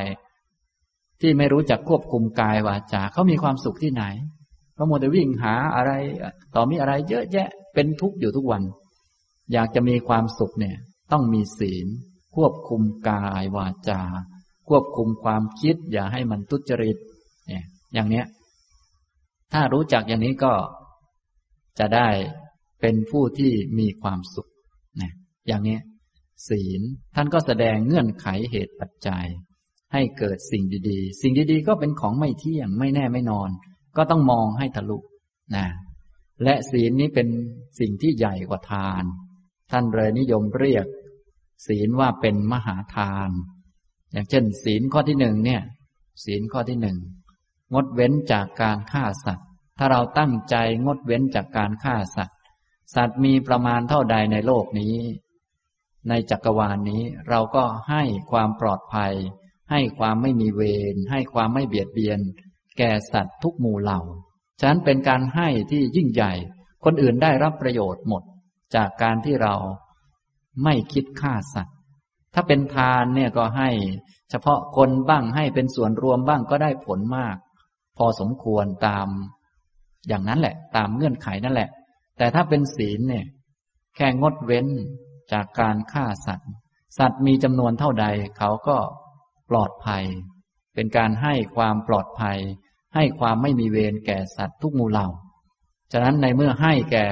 [1.21, 4.03] ที่ไม่รู้จักควบคุมกายวาจาเขามีความสุขที่ไหน
[4.75, 5.91] เขาโมแต่วิ่งหาอะไร
[6.55, 8.63] ต่อมีอะไรเยอะแยะเป็นทุกข์อยู่ทุกวัน
[9.53, 10.77] อยากจะมีความสุขเนี่ย
[11.11, 11.87] ต้องมีศีล
[12.35, 14.01] ควบคุมกายวาจา
[14.69, 16.97] ควบคุมความคิด อย่าให้มันทุจริต
[17.47, 17.63] เนี่ย
[17.93, 18.25] อย่างเนี้ย
[19.53, 20.53] ถ้ารู้จักอย่างนี้ก็
[21.79, 22.09] จะได้
[22.81, 24.49] เป็นผู้ที่มีความสุข
[25.01, 25.11] นะ
[25.47, 25.77] อย่างนี้
[26.47, 26.81] ศีล
[27.15, 29.25] ท่านก็แสดงเงื่อนไขเหตุปัจจัย
[29.93, 33.49] ให้เกิดสิ่งดีๆ สิ่งดีๆ ก็เป็นของไม่เที่ยงไม่แน่ไม่นอน
[33.97, 34.99] ก็ต้องมองให้ทะลุ
[35.55, 35.65] นะ
[36.43, 37.27] และศีลนี้เป็น
[37.79, 39.03] สิ่งที่ใหญ่กว่าทาน
[39.71, 40.85] ท่านเลยนิยมเรียก
[41.67, 43.29] ศีลว่าเป็นมหาทาน
[44.11, 45.61] อย่างเช่น ศีลข้อที่หนึ่งเนี่ย
[46.25, 46.97] ศีลข้อที่หนึ่ง
[47.73, 49.47] งดเว้นจากการฆ่าสัตว์
[49.77, 50.55] ถ้าเราตั้งใจ
[50.85, 52.37] งดเว้นจากการฆ่าสัตว์
[52.95, 54.95] สัตว์มีประมาณเท่าใดในโลกนี้
[56.09, 59.13] ในจักรวาลนนี้เราก็ให้ความปลอดภัย
[59.71, 60.61] ให้ความไม่มีเว
[60.93, 62.19] ร ให้ความไม่เบียดเบียน
[62.77, 63.99] แก่สัตว์ทุกหมู่เหล่า
[64.59, 66.33] ฉะนั้นเป็นการให้ที่ยิ่งใหญ่
[66.83, 68.23] คนอื่นได้รับประโยชน์หมด
[68.75, 69.55] จากการที่เรา
[70.63, 71.75] ไม่คิดฆ่าสัตว์
[72.33, 73.69] ถ้าเป็นทานเนี่ยก็ให้
[74.29, 77.35] เฉพาะคนบ้างให้เป็นส่วนรวมบ้างก็ได้ผลมาก
[77.97, 79.07] พอสมควรตาม
[80.07, 81.69] อย่างนั้นแหละ ตามเงื่อนไขนั่นแหละ
[82.17, 83.25] แต่ถ้าเป็นศีลเนี่ย
[83.95, 84.67] แค่งดเว้น
[85.31, 86.51] จากการฆ่าสัตว์
[86.97, 88.05] สัตว์มีจำนวนเท่าใด
[88.37, 88.77] เขาก็
[89.49, 90.03] ปลอดภัย
[90.75, 92.39] เป็นการให้ความปลอดภัย
[92.95, 95.07] ให้ความไม่มีเวรแก่สัตว์ทุกมูเหล่า
[95.91, 97.05] ฉะนั้นในเมื่อให้แก่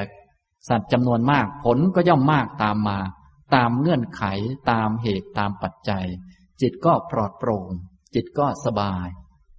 [0.69, 2.99] สัตว์จำนวนมากผลก็ย่อมมากตามมา
[3.55, 4.23] ตามเงื่อนไข
[4.71, 6.05] ตามเหตุตามปัจจัย
[6.61, 7.67] จิตก็ปลอดโปร่ง
[8.15, 9.07] จิตก็สบาย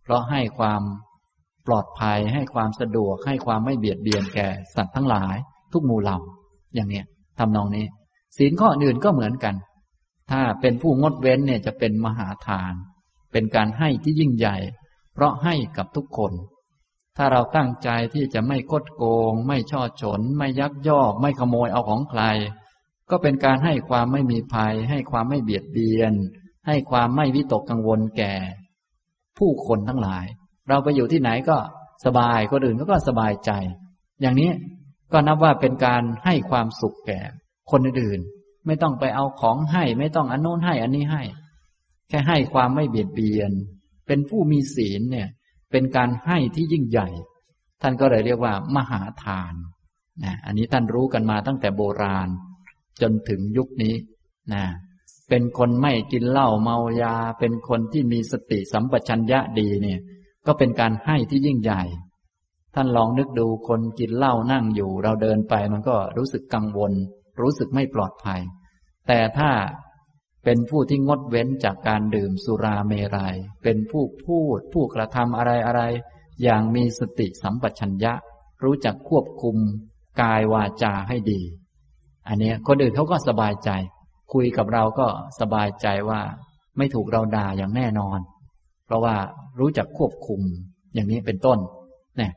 [0.02, 0.82] เพราะให้ความ
[1.66, 5.36] ปลอดภัยให้ความสะดวกให้ความไม่เบียดเบียนแก่สัตว์ทั้งหลาย
[5.72, 6.18] ทุกมูเหล่า
[6.74, 7.06] อย่างเนี้ย
[7.38, 7.86] ทำนองนี้
[8.36, 9.54] ศีลข้ออื่นก็เหมือนกัน
[10.30, 12.72] ถ้าเป็นผู้งดเว้นเนี่ยจะเป็นมหาทาน
[13.32, 14.56] เป็นการให้ที่ยิ่งใหญ่
[15.14, 16.32] เพราะให้กับทุกคน
[17.16, 22.22] ถ้าเราตั้งใจที่จะไม่คดโกง ไม่ช่อฉน ไม่ยักยอก ไม่ขโมยเอาของใคร
[23.10, 26.12] ก็เป็นการให้ความไม่มีภัย ให้ความไม่เบียดเบียน
[26.66, 28.34] ให้ความไม่วิตกกังวลแก่
[29.38, 30.26] ผู้คนทั้งหลาย
[30.68, 31.56] เราไปอยู่ที่ไหนก็
[32.04, 33.50] สบายคนอื่นก็สบายใจ
[34.20, 34.50] อย่างนี้
[35.12, 37.20] ก็นับว่าเป็นการให้ความสุขแก่
[37.70, 38.20] คนอื่น
[38.66, 41.22] ไม่ต้องไปเอาของให้ ไม่ต้องอันโน้นให้อันนี้ให้
[42.08, 43.52] แค่ให้ความไม่เบียดเบียน
[44.06, 45.28] เป็นผู้มีศีลเนี่ย
[45.70, 47.08] เป็นการให้ที่ยิ่งใหญ่
[47.82, 49.52] ท่านก็เลยเรียกว่า มหาทาน
[50.24, 52.28] นะอันนี้ท่านรู้กันมาตั้งแต่โบราณ
[53.02, 53.94] จนถึงยุคนี้
[54.52, 54.64] นะ
[55.28, 60.00] เป็นคนไม่กินเหล้าเมายา เป็นคนที่มีสติสัมปชัญญะดีเนี่ย
[60.46, 61.82] ก็เป็นการให้ที่ยิ่งใหญ่
[62.74, 66.92] ท่านลองนึกดูคนกินเหล้านั่งอยู่ เราเดินไปมันก็รู้สึกกังวล
[67.40, 68.40] รู้สึกไม่ปลอดภัย
[69.08, 69.50] แต่ถ้า
[70.44, 75.82] เป็นผู้ที่งดเว้นจากการดื่มสุราเมรยัย เป็นผู้พูด ผู้กระทำอะไรอะไร
[76.42, 78.12] อย่างมีสติสัมปชัญญะ
[78.64, 79.56] รู้จักควบคุม
[80.22, 81.40] กายวาจาให้ดี
[82.28, 83.70] อันนี้คนอื่นเขาก็สบายใจ
[84.32, 85.06] คุยกับเราก็
[85.40, 86.20] สบายใจว่า
[86.78, 88.18] ไม่ถูกเราด่าอย่างแน่นอน
[88.86, 89.16] เพราะว่า
[89.60, 90.40] รู้จักควบคุม
[90.94, 91.58] อย่างนี้เป็นต้น
[92.18, 92.32] เนี่ย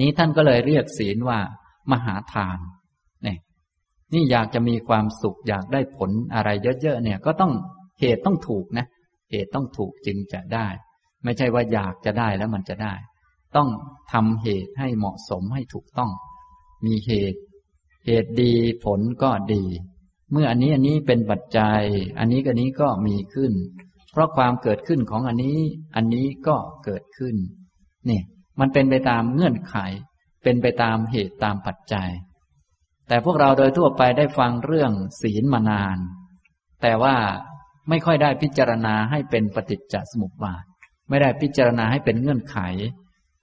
[0.00, 1.38] นี้ท่านก็เลยเรียกศีลว่า
[1.90, 2.58] มหาทาน
[3.24, 3.38] เนี่ย
[4.12, 6.50] นี่อยากจะมีความสุขอยากได้ผลอะไร
[6.82, 7.52] เยอะๆเนี่ย ก็ต้อง
[8.00, 8.86] เหตุต้องถูกนะ
[9.30, 10.68] เหตุต้องถูกจึงจะได้
[11.24, 12.94] ไม่ใช่ว่าอยากจะได้แล้วมันจะได้
[13.56, 13.68] ต้อง
[14.12, 16.10] ทำเหตุให้เหมาะสมให้ถูกต้อง
[16.86, 17.40] มีเหตุ
[18.06, 18.52] เหตุดี
[18.84, 19.62] ผลก็ดี
[20.32, 21.82] เมื่ออันนี้อันนี้เป็นปัจจัย
[22.18, 23.52] อันนี้กับนี้ก็มีขึ้น
[24.12, 25.58] เพราะความเกิดขึ้นของอันนี้
[25.96, 27.36] อันนี้ก็เกิดขึ้น
[28.08, 28.20] นี่
[28.60, 29.76] มันเป็นไปตามเงื่อนไข
[30.42, 32.10] เป็นไปตามเหตุตามปัจจัย
[33.08, 34.92] แต่พวกเราโดยทั่วไปได้ฟังเรื่อง
[35.22, 35.98] ศีลมานาน
[36.82, 37.16] แต่ว่า
[37.88, 40.64] ไม่ค่อยได้พิจารณาให้เป็นปฏิจจสมุปบาท
[41.08, 42.58] ไม่ได้พิจารณาให้เป็นเงื่อนไข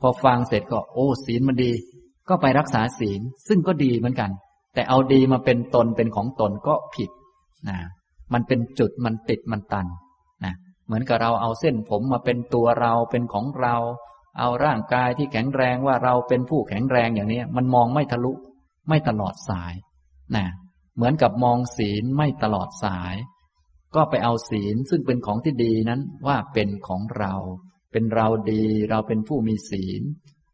[0.01, 1.71] พอฟังเสร็จก็โอ้ศีลมันดี
[2.29, 4.31] ก็ไปรักษาศีลซึ่งก็ดีเหมือนกัน
[4.73, 7.11] แต่เอาดีมาเป็นตนเป็นของตนก็ผิด
[7.69, 7.77] นะ
[8.33, 9.87] มันเป็นจุดมันติดมันตัน
[10.85, 13.75] เหมือนกับเราเอาเส้นผมมาเป็นตัวเราเป็นของเรา
[14.39, 18.33] เอาร่างกายที่แข็งแรงว่าเราเป็นผู้แข็งแรงอย่างนี้มันมองไม่ทะลุ
[18.89, 19.73] ไม่ตลอดสาย
[20.35, 20.45] นะ
[20.95, 23.15] เหมือนกับมองศีลไม่ตลอดสาย
[23.95, 27.33] ก็ไปเอาศีลซึ่งเป็นของที่ดีนั้นว่าเป็นของเรา
[27.91, 30.01] เป็นเราดีเราเป็นผู้มีศีล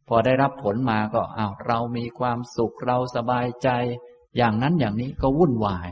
[0.07, 3.69] พอได้รับผลมาก็อ้าวเรามีความสุขเราสบายใจ
[4.37, 5.89] อย่างนั้นอย่างนี้ก็วุ่นวาย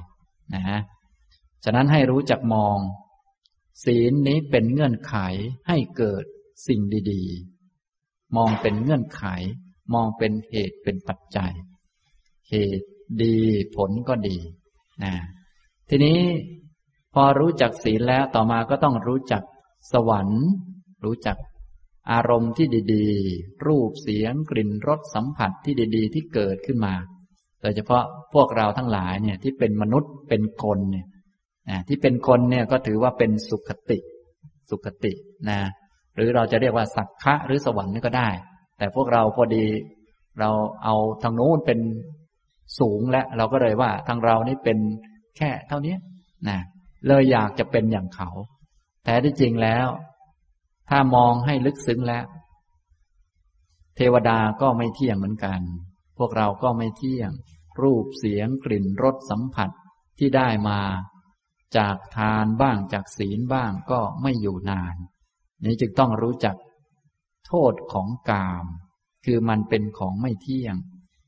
[0.53, 0.79] นะฮะ
[1.63, 2.77] ฉะนั้นให้รู้จักมอง
[3.83, 5.15] ศีลนี้เป็นเงื่อนไข
[5.67, 6.23] ให้เกิด
[6.67, 9.23] สิ่งดีๆ มองเป็นเงื่อนไข
[9.93, 11.53] มองเป็นเหตุเป็นปัจจัย
[12.49, 12.87] เหตุ
[13.23, 13.37] ดี
[13.75, 14.37] ผลก็ดี
[15.03, 15.13] นะ
[15.89, 16.19] ทีนี้
[17.13, 19.43] พอรู้จักศีลแล้วต่อมาก็ต้องรู้จัก
[19.91, 20.45] สวรรค์
[21.05, 21.37] รู้จัก
[22.11, 26.93] อารมณ์ที่ดีๆ รูปเสียงกลิ่นรสสัมผัสที่ดี ๆ ที่เกิดขึ้นมา
[27.61, 28.03] โดยเฉพาะ
[28.33, 31.05] พวกเราทั้งหลายเนี่ยที่เป็นมนุษย์เป็นคนเนี่ย
[31.87, 33.99] ที่เป็นคนเนี่ยก็ถือว่าเป็นสุขติ
[34.69, 35.13] สุขติ
[35.49, 35.59] นะ
[36.15, 38.29] หรือเราจะเรียกว่าสักขะหรือสวรรค์นี่ก็ได้
[38.77, 39.65] แต่พวกเราพอดี
[40.39, 40.49] เรา
[40.83, 41.79] เอาทางโน้นเป็น
[42.79, 44.77] สูงและเราก็เลยว่าทางเรานี่เป็น
[45.37, 45.95] แค่เท่านี้
[46.49, 46.59] นะ
[47.07, 48.29] เลยอยากจะเป็นอย่างเขา
[49.05, 49.87] แต่ที่จริงแล้ว
[50.89, 52.25] ถ้ามองให้ลึกซึ้งแล้ว
[53.95, 55.61] เทวดาก็ไม่เที่ยงเหมือนกัน
[56.17, 57.31] พวกเราก็ไม่เที่ยง
[57.81, 59.69] รูปเสียงกลิ่นรสสัมผัส
[60.19, 60.79] ที่ได้มา
[61.77, 64.95] จากทานบ้างจากศีลบ้างก็ไม่อยู่นาน
[65.65, 66.55] นี้จึงต้องรู้จัก
[67.47, 68.65] โทษของกาม
[69.25, 70.75] คือมันเป็นของไม่เที่ยง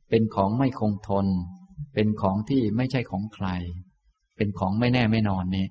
[0.10, 1.28] เป็นของไม่คงทน
[1.94, 3.48] เป็นของที่ไม่ใช่ของใคร
[4.38, 5.68] เป็นของไม่แน่ไม่นอนนี่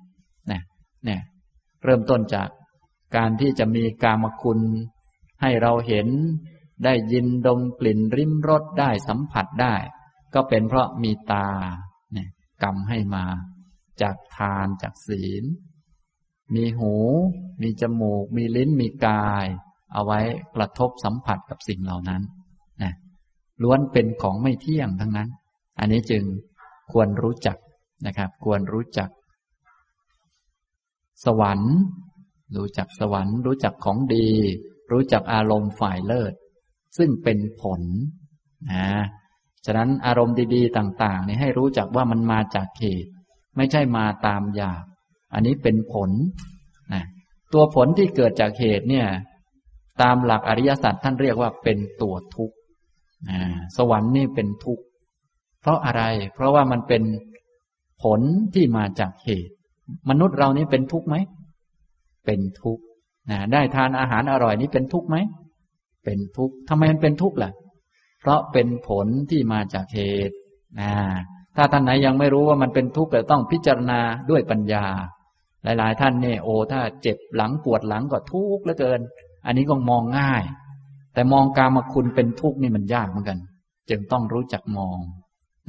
[0.51, 0.61] นะ
[1.05, 1.21] เนี่ย
[1.83, 2.49] เริ่มต้นจาก
[3.15, 4.59] การที่จะมีกามคุณ
[5.41, 6.07] ให้เราเห็น
[6.85, 9.75] ได้ยินดมกลิ่นริมรสได้สัมผัสได้
[10.33, 11.47] ก็เป็นเพราะมีตา
[12.13, 12.29] เนี่ย
[12.63, 13.25] กรรมให้มา
[14.01, 15.43] จากทานจากศีล
[16.55, 16.93] มีหู
[17.61, 19.45] มีจมูก มีลิ้นมีกาย
[19.93, 20.19] เอาไว้
[20.55, 22.21] กระทบสัมผัสกับสิ่งเหล่านั้น
[22.81, 22.93] นะ
[23.63, 25.29] ล้วนเป็นของไม่เที่ยงทั้งนั้น
[25.79, 26.23] อันนี้จึง
[26.91, 27.57] ควรรู้จัก
[28.05, 29.09] นะครับ ควรรู้จัก
[31.25, 31.75] สวรรค์
[32.57, 34.29] รู้จักสวรรค์ รู้จักของดี
[34.91, 36.33] รู้จักอารมณ์ฝ่ายเลิศ
[36.97, 37.81] ซึ่งเป็นผล
[38.71, 38.87] นะ
[39.65, 43.11] ฉะนั้นอารมณ์ดี ๆ ต่าง ๆ นี่ให้รู้จักว่ามันมาจากเหตุ
[43.57, 44.83] ไม่ใช่มาตามอยาก
[45.33, 46.09] อันนี้เป็นผล
[46.93, 47.03] นะ
[47.53, 49.07] ตัวผลที่เกิดจากเหตุเนี่ย
[50.01, 52.55] ตามหลักอริยสัจท่านเรียกว่าเป็นตัวทุกข์
[53.77, 54.83] สวรรค์นี่เป็นทุกข์
[55.61, 57.03] เพราะอะไร เพราะว่ามันเป็น
[58.03, 58.21] ผล
[58.53, 59.53] ที่มาจากเหตุ
[60.09, 61.15] มนุษย์เรานี้เป็นทุกข์ไหม
[62.25, 62.83] เป็นทุกข์
[63.53, 65.17] ได้ทานอาหารอร่อยนี้เป็นทุกข์ไหม
[66.03, 67.51] เป็นทุกข์ทำไมมันเป็นทุกข์ล่ะ
[68.21, 70.35] เพราะเป็นผลที่มาจากเหตุ
[71.57, 73.99] ถ้าท่านไหนยังไม่รู้ว่ามันเป็นทุกข์ก็ต้องพิจารณา
[74.29, 74.85] ด้วยปัญญา
[75.63, 78.99] หลาย ๆ ท่านเนี่ยโอ้ถ้าเจ็บหลังปวดหลังก็ทุกข์เหลือเกิน
[79.45, 80.43] อันนี้ก็มองง่าย
[81.13, 83.39] แต่มองกามคุณเป็นทุกข์นี่มันยากเหมือนกัน
[83.89, 84.99] จึงต้องรู้จักมอง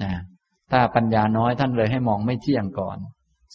[0.03, 0.13] นะ
[0.71, 2.99] ถ้าปัญญาน้อยท่านเลยให้มองไม่เที่ยงก่อน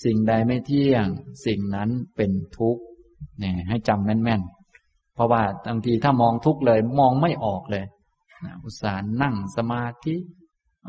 [0.03, 1.05] สิ่งใดไม่เที่ยง
[1.45, 2.81] สิ่งนั้นเป็นทุกข์
[3.39, 4.41] เนี่ยให้จำแม่น
[4.77, 7.85] ๆ เพราะว่าบางทีถ้ามองทุกข์เลยมองไม่ออกเลย
[8.63, 10.15] อุตส่าห์นั่งสมาธิ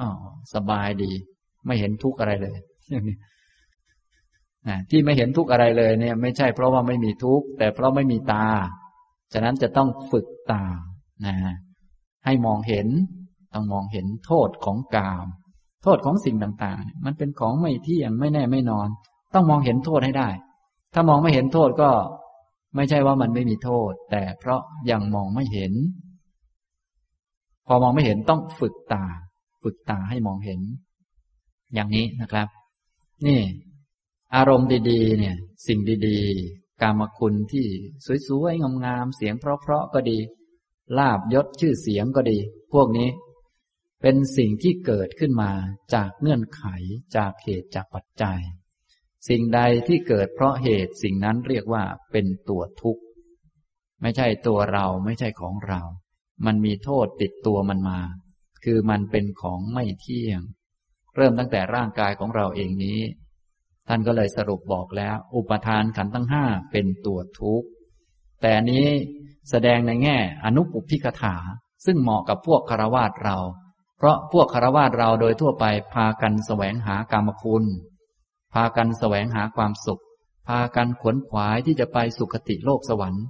[0.01, 0.09] อ๋อ
[0.55, 1.13] สบายดี
[1.67, 2.57] ไม่เห็นทุกข์อะไรเลย
[4.91, 8.47] ที่ไม่เห็นทุกข์อะไรเลยเนี่ย ไม่ใช่เพราะว่าไม่มีทุกข์แต่เพราะไม่มีตา
[9.33, 10.65] ฉะนั้นจะต้องฝึกตา
[11.27, 11.37] นะ
[12.25, 12.89] ให้มองเห็น
[13.55, 15.27] ต้องมองเห็นโทษของกาม
[15.83, 18.89] โทษของสิ่งต่างๆ มันเป็นของไม่เที่ยงไม่แน่ไม่นอน
[19.35, 20.29] ต้องมองเห็นโทษให้ได้
[20.95, 21.91] ถ้ามองไม่เห็นโทษก็
[22.77, 25.73] ไม่ใช่ว่ามันไม่มีโทษ แต่เพราะยังมองไม่เห็น
[27.67, 29.05] พอมองไม่เห็นต้องฝึกตา
[29.63, 30.61] ฝึกตาให้มองเห็น
[31.75, 32.49] อย่างนี้นะครับ
[33.27, 33.41] นี่
[34.35, 37.67] อารมณ์ดีๆ เนี่ย สิ่งดีๆ กามคุณที่
[38.27, 40.19] สวยๆงามๆเสียงเพราะๆก็ดี
[40.99, 42.39] ลาบยศชื่อเสียงก็ดี
[42.73, 43.09] พวกนี้
[44.03, 45.53] เป็นสิ่งที่เกิดขึ้นมา
[45.95, 46.65] จากเงื่อนไข
[47.17, 48.41] จากเหตุจากปัจจัย
[49.29, 53.03] สิ่งใดที่เกิดเพราะเหตุสิ่งนั้นเรียกว่าเป็นตัวทุกข์
[54.03, 55.81] ไม่ใช่ตัวเราไม่ใช่ของเรา
[56.47, 58.01] มันมีโทษติดตัวมันมา
[58.65, 60.41] คือมันเป็นของไม่เที่ยง
[61.19, 63.01] เริ่มตั้งแต่ร่างกายของเราเองนี้
[63.89, 67.69] ท่านก็เลยสรุปบอกแล้ว อุปทานขันธ์ทั้งห้าเป็นตัวทุกข์
[68.43, 68.87] แต่นี้
[69.51, 71.37] แสดงในแง่อนุปุพิกถา
[71.85, 73.39] ซึ่งเหมาะกับพวกคารวาสเรา
[73.99, 75.65] เพราะพวกคารวาสเราโดยทั่วไป
[75.95, 77.65] พากันแสวงหากรรมคุณ
[78.55, 80.03] พากันแสวงหาความสุข
[80.49, 83.25] พากันขวนขวายที่จะไปสุคติโลกสวรรค์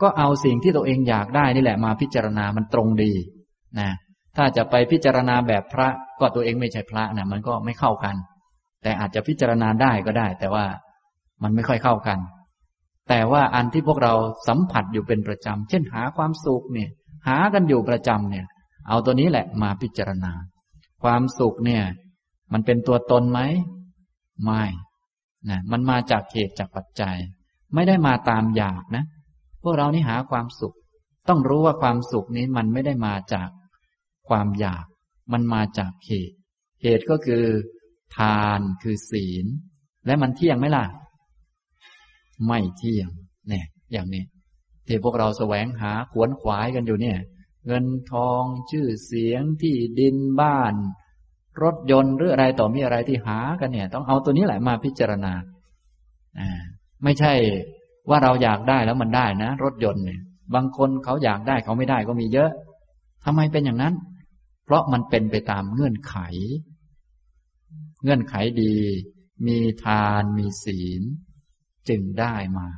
[0.00, 3.12] ก็ก็เอาสิ่งที่ตัวเองอยากได้นี่แหละมาพิจารณามันตรงดี
[3.78, 3.90] นะ
[4.36, 5.88] ถ้าจะไปพิจารณาแบบพระ
[6.20, 8.16] ก็ตัวเองไม่ใช่พระนะมันก็ไม่เข้ากัน
[8.82, 10.64] แต่อาจจะพิจารณาได้ก็ได้ แต่ว่า
[11.42, 12.18] มันไม่ค่อยเข้ากัน
[13.08, 14.14] แต่ว่าอันที่พวกเรา
[14.48, 16.90] สัมผัสอยู่เป็นประจำ เช่นหาความสุขเนี่ย
[17.28, 18.46] หากันอยู่ประจำเนี่ย
[18.88, 20.32] เอาตัวนี้แหละมาพิจารณา
[21.02, 21.82] ความสุขเนี่ย
[22.52, 23.40] มันเป็นตัวตนไหม
[24.44, 24.64] ไม่
[25.50, 27.16] นะมันมาจากเหตุจากปัจจัย
[27.74, 29.04] ไม่ได้มาตามอยากนะ
[29.62, 30.74] พวกเรานี่หาความสุข
[31.28, 33.48] ต้องรู้ว่าความสุขนี้มันไม่ได้มาจาก
[34.28, 34.84] ความอยาก
[35.32, 36.36] มันมาจากเหตุ
[36.82, 37.44] เหตุก็คือ
[38.16, 39.46] ทานคือศีล
[40.06, 40.84] และมันเที่ยงไหมล่ะ
[42.46, 43.08] ไม่เที่ยง
[43.48, 44.24] เนี่ย อย่างนี้
[44.86, 47.18] ที่พวกเราแสวงหาขวนขวายกันอยู่เนี่ย
[47.66, 50.74] เงินทองชื่อเสียงที่ดินบ้าน
[51.62, 55.32] รถยนต์หรืออะไรต่อมีอะไรที่หากันเนี่ย ต้องเอาตัวนี้แหละมาพิจารณา
[56.38, 56.60] อ่า
[57.04, 57.32] ไม่ใช่
[58.10, 60.20] ว่าเราอยากได้แล้วมันได้นะ รถยนต์เนี่ย
[60.54, 62.50] บางคนเขาอยากได้เขาไม่ได้ก็มีเยอะ
[63.24, 63.94] ทำไมเป็นอย่างนั้น
[64.64, 66.16] เพราะมันเป็นไปตามเงื่อนไข
[68.02, 68.74] เงื่อนไขดี
[69.46, 71.02] มีทานมีศีล
[71.88, 72.68] จึงได้มา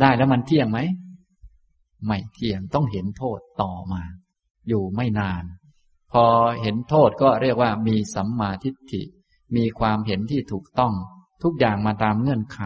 [0.00, 0.78] ได้แล้วมันเที่ยงไหม
[2.06, 4.02] ไม่เที่ยงต้องเห็นโทษต่อมา
[4.68, 5.44] อยู่ไม่นาน
[6.12, 6.24] พอ
[6.62, 9.02] เห็นโทษก็เรียกว่ามีสัมมาทิฏฐิ
[9.56, 10.94] มีความเห็นที่ถูกต้อง
[11.42, 12.62] ทุกอย่างมาตามเงื่อนไข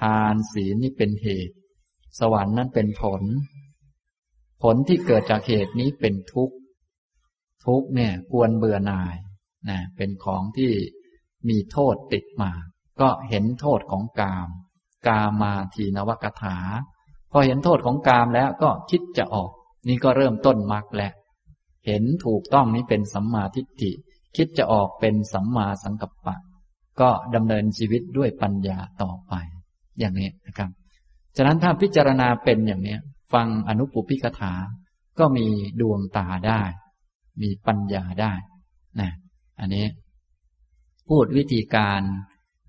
[0.00, 1.56] ทานศีลนี่เป็นเหตุ
[2.18, 3.22] สวรรค์นั้นเป็นผล
[4.62, 6.56] ผลที่เกิดจากเหตุนี้เป็นทุกข์
[7.64, 9.14] ทุกเนี่ยควรเบื่อหน่าย
[9.68, 10.72] นะเป็นของที่
[11.48, 12.52] มีโทษติดมา
[13.00, 14.48] ก็เห็นโทษของกาม
[15.06, 16.58] กามาทีนวกถา
[17.32, 19.50] พอเห็นโทษของกามแล้วก็คิดจะออก
[19.88, 21.12] นี่ก็เริ่มต้นมรรคแล้ว
[21.86, 23.92] เห็นถูกต้องนี้เป็นสัมมาทิฏฐิ
[24.36, 26.36] คิดจะออกเป็นสัมมาสังกัปปะ
[27.00, 29.34] ก็ดำเนินชีวิตด้วยปัญญาต่อไป
[29.98, 30.70] อย่างนี้นะครับ
[31.36, 32.96] ฉะนั้นถ้าพิจารณาเป็นอย่างนี้
[33.32, 34.52] ฟังอนุปุพิกถา
[35.18, 35.46] ก็มี
[35.80, 36.62] ดวงตาได้
[37.42, 38.32] มีปัญญาได้
[39.00, 39.10] นะ
[39.60, 39.86] อันนี้
[41.08, 42.00] พูดวิธีการ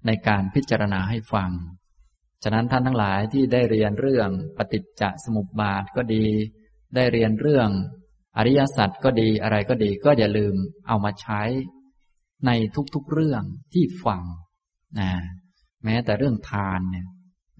[0.07, 1.51] ในการพิจารณาให้ฟัง
[2.43, 6.25] ฉะนั้นท่านทั้งหลายที่ได้เรียนเรื่องปฏิจจสมุปบาทก็ดี
[6.95, 7.69] ได้เรียนเรื่อง
[8.37, 10.55] อริยสัจก็ดีอะไรก็ดีก็อย่าลืม
[10.87, 11.41] เอามาใช้
[12.45, 12.51] ใน
[12.95, 13.43] ทุกๆเรื่อง
[13.73, 14.23] ที่ฟัง
[14.99, 15.11] นะ
[15.83, 17.07] แม้แต่เรื่องทานเนี่ย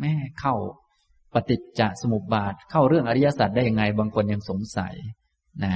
[0.02, 0.56] แม่เข้า
[1.34, 4.96] ปฏิจจสมุปบาทเข้าเรื่องอริยสัจได้ยังไง บางคนยังสงสัย
[5.64, 5.74] นะ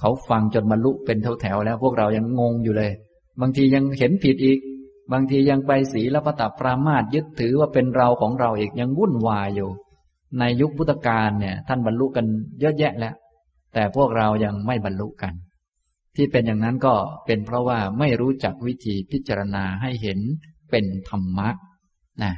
[0.00, 2.92] เขาฟังจนบรรลุเป็นแถวๆแล้ว พวกเรายังงงอยู่เลย
[3.40, 4.58] บางทียังเห็นผิดอีก
[5.12, 9.70] บางทียังไปสีละพตปรามาตยึดถือว่าเป็นเราของเราอีกยังวุ่นวายอยู่
[10.38, 12.26] ในยุคพุทธกาลเนี่ย ท่านบรรลุกัน
[12.60, 13.14] เยอะแยะแล้ว
[13.74, 15.32] แต่พวกเรายังไม่บรรลุกัน
[16.16, 16.94] ที่เป็นอย่างนั้นก็
[17.26, 20.18] เป็นเพราะว่าไม่รู้จักวิธีพิจารณาให้เห็น
[20.70, 21.48] เป็นธรรมะ
[22.22, 22.32] นะ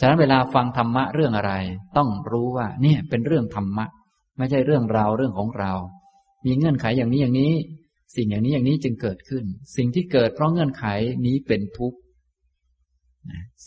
[0.00, 1.52] ฉะนั้นเวลาฟังธรรมะเรื่องอะไร
[1.96, 3.86] ต้องรู้ว่าเนี่ยเป็นเรื่องธรรมะ
[4.38, 5.72] ไม่ใช่เรื่องราวเรื่องของเรา
[6.48, 7.52] มีเงื่อนไขอย่างนี้อย่างนี้
[8.16, 9.44] สิ่งอย่างนี้อย่างนี้จึงเกิดขึ้น
[9.76, 10.84] สิ่งที่เกิดเพราะเงื่อนไข
[11.26, 11.98] นี้เป็นทุกข์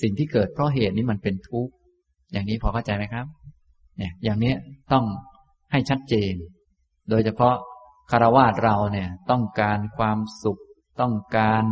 [0.01, 1.73] สิ่งที่เกิดเพราะเหตุนี้มันเป็นทุกข์
[2.31, 3.25] อย่างนี้พอเข้าใจไหมครับ
[3.97, 4.53] เนี่ย อย่างนี้
[4.91, 5.05] ต้อง
[5.71, 6.33] ให้ชัดเจน
[7.09, 7.55] โดยเฉพาะ
[8.11, 10.61] คารวาสเราเนี่ย ต้องการความสุข
[11.01, 11.63] ต้องการ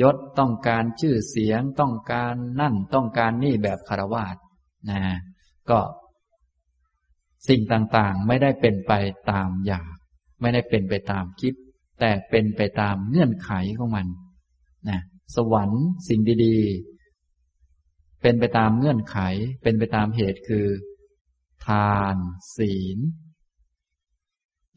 [0.00, 4.36] ยศต้องการชื่อเสียง ต้องการนั่นต้องการนี่แบบคารวาส
[4.90, 5.00] นะ
[5.70, 5.78] ก็
[7.48, 8.92] สิ่งต่างๆ ไม่ได้เป็นไป
[9.30, 9.94] ตามอยาก
[10.40, 11.54] ไม่ได้เป็นไปตามคิด
[12.00, 14.06] แต่เป็นไปตามเงื่อนไขของมัน
[14.88, 15.00] นะ
[15.36, 19.18] สวรรค์สิ่งดีๆ เป็นไปตามเงื่อนไข
[19.62, 20.66] เป็นไปตามเหตุคือ
[21.66, 22.16] ทาน
[22.56, 22.98] ศีล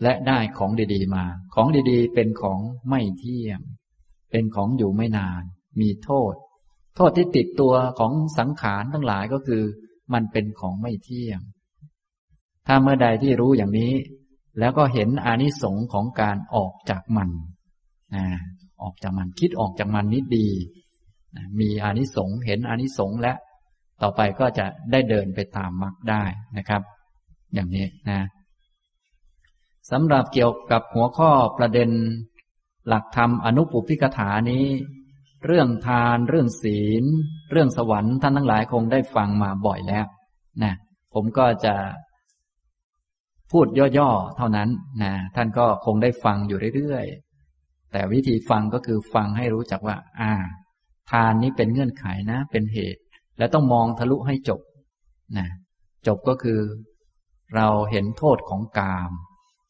[0.03, 2.59] และได้ของดีๆมา ของดีๆ เป็นของ
[2.89, 3.59] ไม่เที่ยง
[4.31, 5.43] เป็นของอยู่ไม่นาน
[5.81, 6.33] มีโทษ
[6.95, 9.63] โทษที่ติดตัวของสังขารทั้งหลายก็คือ
[10.13, 11.39] มันเป็นของไม่เที่ยง
[12.67, 13.93] ถ้าเมื่อใดที่รู้อย่างนี้
[14.59, 17.29] แล้วก็เห็นอานิสงส์ของการออกจากมัน
[18.81, 20.47] ออกจากมันคิดออกจากมันนิดดี
[21.59, 23.33] มีอานิสงส์เห็นอานิสงส์และ
[24.01, 26.23] ต่อไปก็จะได้เดินไปตามมรรคได้
[26.57, 26.81] นะครับ
[27.53, 28.19] อย่างนี้นะ
[29.91, 31.89] สำหรับเกี่ยวกับหัวข้อประเด็น
[32.87, 34.65] หลักธรรมอนุปุพิกถานี้
[35.45, 37.03] เรื่องทานเรื่องศีล
[37.51, 40.05] เรื่องสวรรค์ท่านทั้งหลายคงได้ฟังมาบ่อยแล้ว
[40.63, 40.73] นะ
[41.13, 41.75] ผมก็จะ
[43.51, 43.67] พูด
[43.97, 44.69] ย่อๆ เท่านั้น
[45.03, 50.33] นะท่านก็คงได้ฟังอยู่เรื่อยๆ แต่วิธีฟังก็คือฟังให้รู้จักว่า อ่า
[51.11, 53.01] ทานนี้เป็นเงื่อนไขนะ เป็นเหตุ
[53.37, 54.61] และต้องมองทะลุให้จบ
[55.37, 55.47] นะ
[56.07, 56.59] จบก็คือ
[57.55, 59.11] เราเห็นโทษของกาม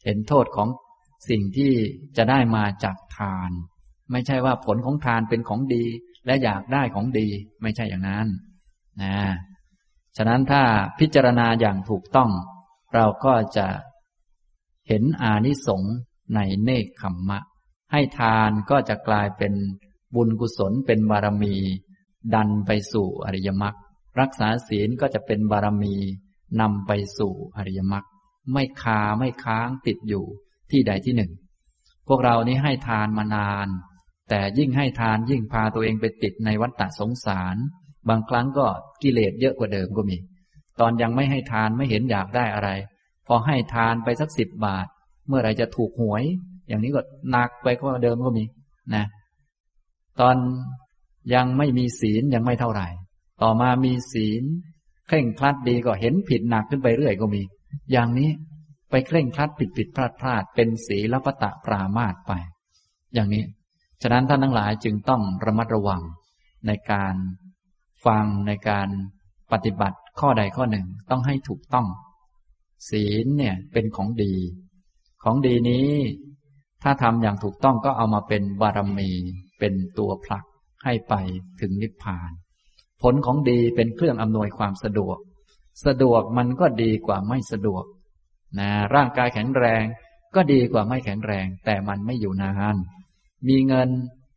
[0.05, 0.67] เห็นโทษของ
[1.30, 1.73] สิ่งที่
[2.17, 3.51] จะได้มาจากทาน
[4.11, 5.86] ไม่ใช่ว่าผลของทานเป็นของดี
[6.26, 7.28] และอยากได้ของดี
[7.61, 8.28] ไม่ใช่อย่างนั้น
[9.03, 9.17] นะ
[10.17, 10.63] ฉะนั้นถ้า
[10.99, 12.30] พิจารณาอย่างถูกต้อง
[12.96, 13.68] เราก็จะ
[14.88, 15.96] เห็นอานิสงส์
[16.36, 17.39] ในเนคขมมะ
[17.91, 19.54] ให้ทานก็จะกลายเป็น
[20.16, 21.56] บุญกุศลเป็นบารมี
[22.34, 23.76] ดันไปสู่อริยมรรค
[24.20, 25.96] รักษาศีลก็จะเป็นบารมี
[26.62, 28.06] นำไปสู่อริยมรรค
[28.52, 30.26] ไม่คาไม่ค้างติดอยู่
[30.72, 31.32] ที่ใดที่หนึ่ง
[32.08, 33.68] พวกเรานี้ให้ทานมานาน
[34.30, 37.56] แต่ยิ่งให้ทานยิ่งพาตัวเองไปติดในวัฏฏะสงสาร
[38.10, 38.66] บางครั้งก็
[39.02, 40.18] กิเลสเยอะกว่าเดิมก็มี
[40.80, 42.69] ตอนยังไม่ให้ทานไม่เห็นอยากได้อะไร
[43.28, 44.88] พอให้ทานไปสักสิบบาท
[45.28, 46.23] เมื่อไรจะถูกหวย
[46.67, 47.01] อย่างนี้ก็
[47.32, 48.45] หนักไปกว่าเดิมก็มี
[48.95, 49.05] นะ
[50.19, 50.36] ตอน
[51.34, 52.88] ยังไม่มีศีลยังไม่เท่าไหร่
[53.41, 54.43] ต่อมามีศีล
[55.07, 57.41] เคร่งครัดดีก็เห็นผิดหนักขึ้นไปเรื่อยก็มี
[57.91, 58.30] อย่างนี้
[58.89, 62.32] ไปเคร่งครัดผิดผิดพลาดพลาดเป็นศีลปตะปรามาตไป
[63.13, 63.43] อย่างนี้
[64.01, 66.01] ฉะนั้นท่านทั้งหลายจึงต้องระมัดระวัง
[66.67, 67.15] ในการ
[68.05, 68.88] ฟังในการ
[69.51, 71.88] ปฏิบัติ ข้อใดข้อหนึ่งต้องให้ถูกต้อง
[72.89, 74.34] ศีลเนี่ยเป็นของดี
[75.24, 75.91] ของดีนี้
[76.84, 79.11] ถ้าทำอย่างถูกต้องก็เอามาเป็นบารมี
[79.59, 80.45] เป็นตัวผลัก
[80.84, 81.13] ให้ไป
[81.61, 82.32] ถึงนิพพาน
[83.01, 85.18] ผลของดีเป็นเครื่องอำนวยความสะดวก
[85.86, 87.84] สะดวกมันก็ดีกว่าไม่สะดวก
[88.59, 89.84] นะร่างกายแข็งแรง
[90.36, 92.76] ก็ดีกว่าไม่แข็งแรง แต่มันไม่อยู่นาน
[93.47, 93.89] มีเงิน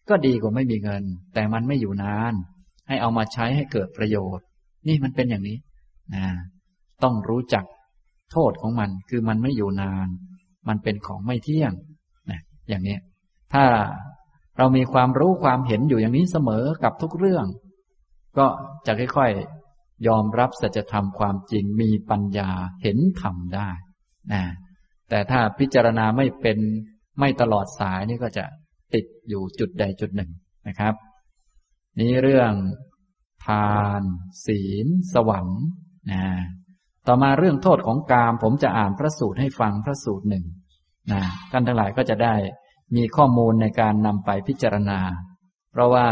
[0.08, 1.04] ก็ดีกว่าไม่มีเงิน
[1.34, 2.34] แต่มันไม่อยู่นาน
[2.88, 4.46] ให้เอามาใช้ให้เกิดประโยชน์
[4.88, 5.58] นี่มันเป็นอย่างนี้
[6.14, 6.26] นะ
[7.02, 7.64] ต้องรู้จัก
[8.32, 10.08] โทษของมัน คือมันไม่อยู่นาน
[10.68, 11.72] มันเป็นของไม่เที่ยง
[12.30, 12.98] นะอย่างนี้
[13.54, 13.64] ถ้า
[14.58, 17.46] เรามีความรู้ความเห็นอยู่อย่างนี้เสมอกับทุกเรื่อง
[18.38, 18.46] ก็
[18.86, 22.50] จะค่อยๆ ยอมรับสัจธรรมความจริงมีปัญญา
[22.82, 23.70] เห็นธรรมได้
[24.32, 24.42] นะ
[25.08, 26.58] แต่ถ้าพิจารณาไม่เป็น
[27.20, 28.44] ไม่ตลอดสายนี่ก็จะ
[28.94, 30.30] ติดอยู่จุดใดจุดหนึ่ง
[30.68, 30.94] นะครับ
[32.00, 32.52] นี้เรื่อง
[33.46, 34.02] ทาน
[34.46, 35.64] ศีล สวรรค์
[36.10, 36.22] นะ
[37.06, 40.44] ต่อมาเรื่องโทษของกาม ผมจะอ่านพระสูตรให้ฟังพระสูตรหนึ่ง
[41.12, 42.34] นะท่านทั้งหลายก็จะได้
[42.96, 45.00] มีข้อมูลในการนำไปพิจารณา
[45.72, 46.08] เพราะว่า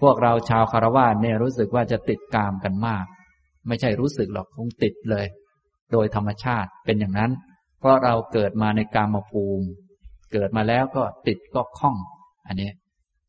[0.00, 3.04] พวกเราชาวคารวะเนี่ยรู้สึกว่าจะติดกามกันมาก
[3.68, 5.26] ไม่ใช่รู้สึกหรอกคงติดเลย
[5.92, 7.32] โดยธรรมชาติเป็นอย่างนั้น
[7.78, 9.66] เพราะเราเกิดมาในกามภูมิ
[10.32, 11.96] เกิดมาแล้วก็ติดก็คล้อง
[12.46, 12.70] อันนี้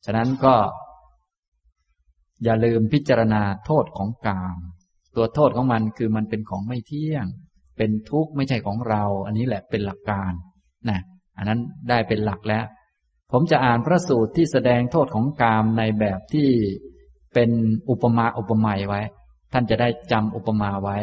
[0.06, 0.56] ฉะนั้นก็
[2.44, 4.58] อย่าลืมพิจารณาโทษของกาม
[5.16, 7.26] ตัวโทษของมันคือมันเป็นของไม่เที่ยง
[7.78, 10.32] เป็นทุกข์ไม่ใช่ของเรา อันนี้แหละเป็นหลักการ
[10.90, 11.00] นะ
[11.38, 11.60] อันนั้น
[11.90, 12.66] ได้เป็นหลักแล้ว
[13.32, 16.50] ผมจะอ่านพระสูตรที่แสดงโทษของกามในแบบที่
[17.34, 17.50] เป็น
[17.90, 19.02] อุปมาอุปไมยไว้
[19.54, 20.98] ท่านจะได้จำอุปมาไว้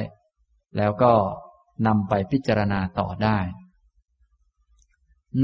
[0.76, 1.12] แล้วก็
[1.86, 3.38] นำไปพิจารณาต่อได้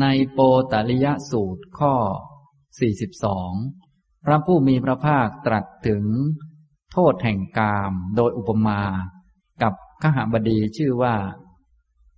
[0.01, 0.39] ในโป
[0.73, 1.95] ตลิยสูตรข้อ
[3.27, 6.05] 42 พระผู้มีพระภาคตรัสถึง
[6.99, 8.80] โทษแห่งกามโดยอุปมา
[9.62, 11.16] กับขหบดีชื่อว่า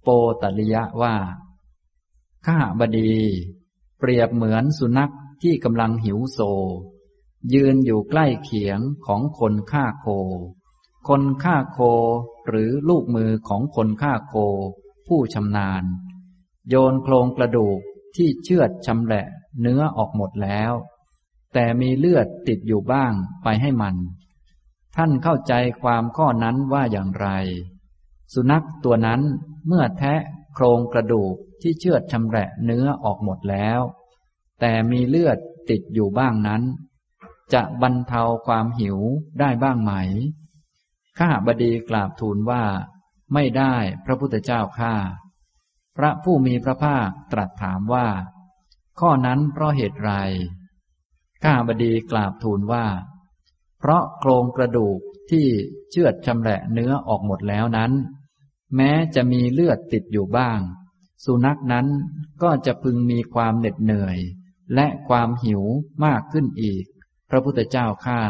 [0.03, 0.09] โป
[0.43, 1.17] ตลิยะว่า
[2.47, 3.15] ขหบดี
[3.99, 5.13] เปรียบเหมือนสุนัข
[5.43, 6.39] ที่กำลังหิวโซ
[7.55, 10.07] ยืนอยู่ใกล้เขียงของคนฆ่าโค
[11.09, 11.79] คนฆ่าโค
[12.49, 14.35] หรือลูกมือของคนฆ่าโค
[15.07, 15.85] ผู้ชำนาญ
[16.69, 17.79] โยนโครงกระดูก
[18.17, 19.27] ที่เชือดชำแหละ
[19.61, 20.73] เนื้อออกหมดแล้ว
[21.55, 23.13] แต่มีเลือดติดอยู่บ้าง
[23.43, 23.97] ไปให้มัน
[25.01, 27.29] ท่านเข้าใจความข้อนั้นว่าอย่างไร
[28.35, 29.21] สุนัขตัวนั้น
[29.67, 30.15] เมื่อแทะ
[30.55, 33.81] โครงกระดูกที่เชือดชำแหละเนื้อออกหมดแล้ว
[34.61, 35.39] แต่มีเลือด
[35.71, 36.63] ติดอยู่บ้างนั้น
[37.55, 38.99] จะบรรเทาความหิว
[39.41, 39.93] ได้บ้างไหม
[41.19, 42.65] ข้าบดีกราบทูลว่า
[43.35, 43.75] ไม่ได้
[44.05, 44.95] พระพุทธเจ้าข้า
[45.97, 48.09] พระผู้มีพระภาคตรัสถามว่า
[49.01, 50.13] ข้อนั้นเพราะเหตุไร
[51.43, 52.87] ข้าบดีกราบทูลว่า
[53.79, 54.99] เพราะโครงกระดูก
[55.31, 55.47] ที่
[55.91, 57.93] เชือดชำแหละเนื้อออกหมดแล้วนั้น
[58.77, 60.61] แม้จะมีเลือดติดอยู่บ้าง
[61.25, 61.87] สุนัขนั้น
[62.43, 64.19] ก็จะพึงมีความเหน็ดเหนื่อย
[64.75, 65.63] และความหิว
[66.05, 66.85] มากขึ้นอีก
[67.31, 68.23] พระพุทธเจ้าข้า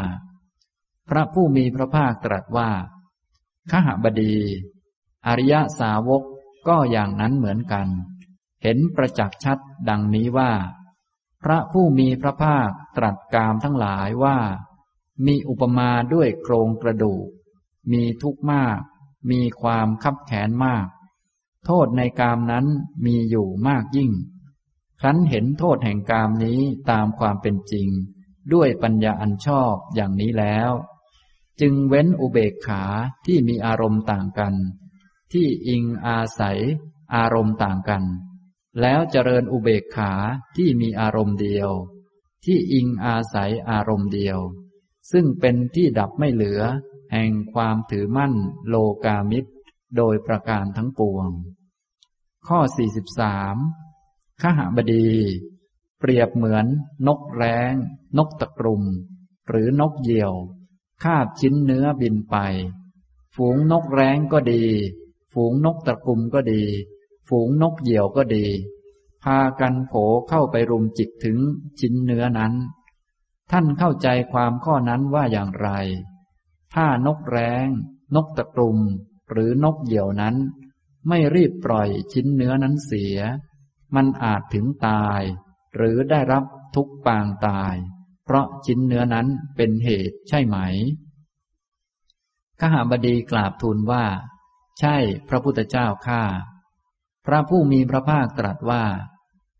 [1.09, 2.71] พระผู้มีพระภาคตรัสว่า
[3.71, 4.35] ขหบดี
[5.27, 6.23] อริยสาวก
[6.67, 7.87] ก็อย่างนั้นเหมือนกัน
[8.63, 9.57] เห็นประจักษ์ชัด
[9.89, 10.51] ดังนี้ว่า
[11.43, 14.37] พระผู้มีพระภาคตรัสกามทั้งหลายว่า
[15.25, 17.27] มีอุปมาด้วยโครงกระดูก
[17.91, 18.79] มีทุกข์มาก
[19.31, 20.87] มีความคับแขนมาก
[21.65, 22.65] โทษในกามนั้น
[23.05, 24.11] มีอยู่มากยิ่ง
[24.99, 26.59] ครั้นเห็นโทษแห่งกามนี้
[26.89, 27.87] ตามความเป็นจริง
[28.53, 30.71] ด้วยปัญญาอันชอบอย่างนี้แล้ว
[31.61, 32.83] จึงเว้นอุเบกขา
[33.25, 34.55] ที่มีอารมณ์ต่างกัน
[35.33, 36.59] ที่อิงอาศัย
[37.15, 38.03] อารมณ์ต่างกัน
[38.81, 40.11] แล้วเจริญอุเบกขา
[40.55, 41.69] ที่มีอารมณ์เดียว
[42.45, 44.39] ที่อิงอาศัยอารมณ์เดียว
[45.11, 46.61] ซึ่งเป็นที่ดับไม่เหลือ
[47.11, 48.33] แห่งความถือมั่น
[48.67, 49.51] โลกามิตร
[49.97, 51.29] โดยประการทั้งปวง
[52.47, 52.59] ข้อ
[53.45, 55.09] 43ขหบดี
[55.99, 56.65] เปรียบเหมือน
[57.07, 57.73] นกแร้ง
[58.17, 58.83] นกตะกรุม
[59.47, 60.33] หรือนกเหยี่ยว
[61.03, 62.35] คาบชิ้นเนื้อบินไป
[63.35, 64.63] ฝูงนกแร้งก็ดี
[65.33, 66.63] ฝูงนกตะกรุมก็ดี
[67.29, 68.45] ฝูงนกเหยี่ยวก็ดี
[69.23, 69.93] พากันโผ
[70.29, 71.37] เข้าไปรุมจิกถึง
[71.79, 72.53] ชิ้นเนื้อนั้น
[73.51, 75.69] ท่านเข้าใจความข้อนั้นว่าอย่างไร
[76.73, 77.67] ถ้านกแร้ง
[78.15, 78.79] นกตะกรุม
[79.29, 80.35] หรือนกเหยี่ยวนั้น
[81.07, 83.17] ไม่รีบปล่อยชิ้นเนื้อนั้นเสีย
[83.95, 85.21] มันอาจถึงตาย
[85.75, 86.43] หรือได้รับ
[86.75, 87.75] ทุกปางตาย
[88.25, 90.57] เพราะชิ้นเนื้อนั้นเป็นเหตุใช่ไหม
[92.59, 94.05] ขหาบดีกราบทูลว่า
[94.79, 94.95] ใช่
[95.29, 96.23] พระพุทธเจ้าข้า
[97.25, 98.83] พระผู้มีพระภาคตรัสว่า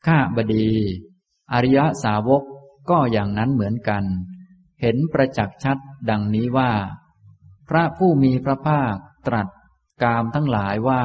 [0.07, 0.69] ข้าบดี
[1.53, 2.43] อริยสาวก
[2.89, 4.03] ก็อย่างนั้นเหมือนกัน
[4.81, 5.77] เห็นประจักษ์ชัด
[6.09, 6.71] ดังนี้ว่า
[7.69, 8.95] พระผู้มีพระภาค
[9.27, 9.47] ตรัส
[10.03, 11.03] กามทั้งหลายว่า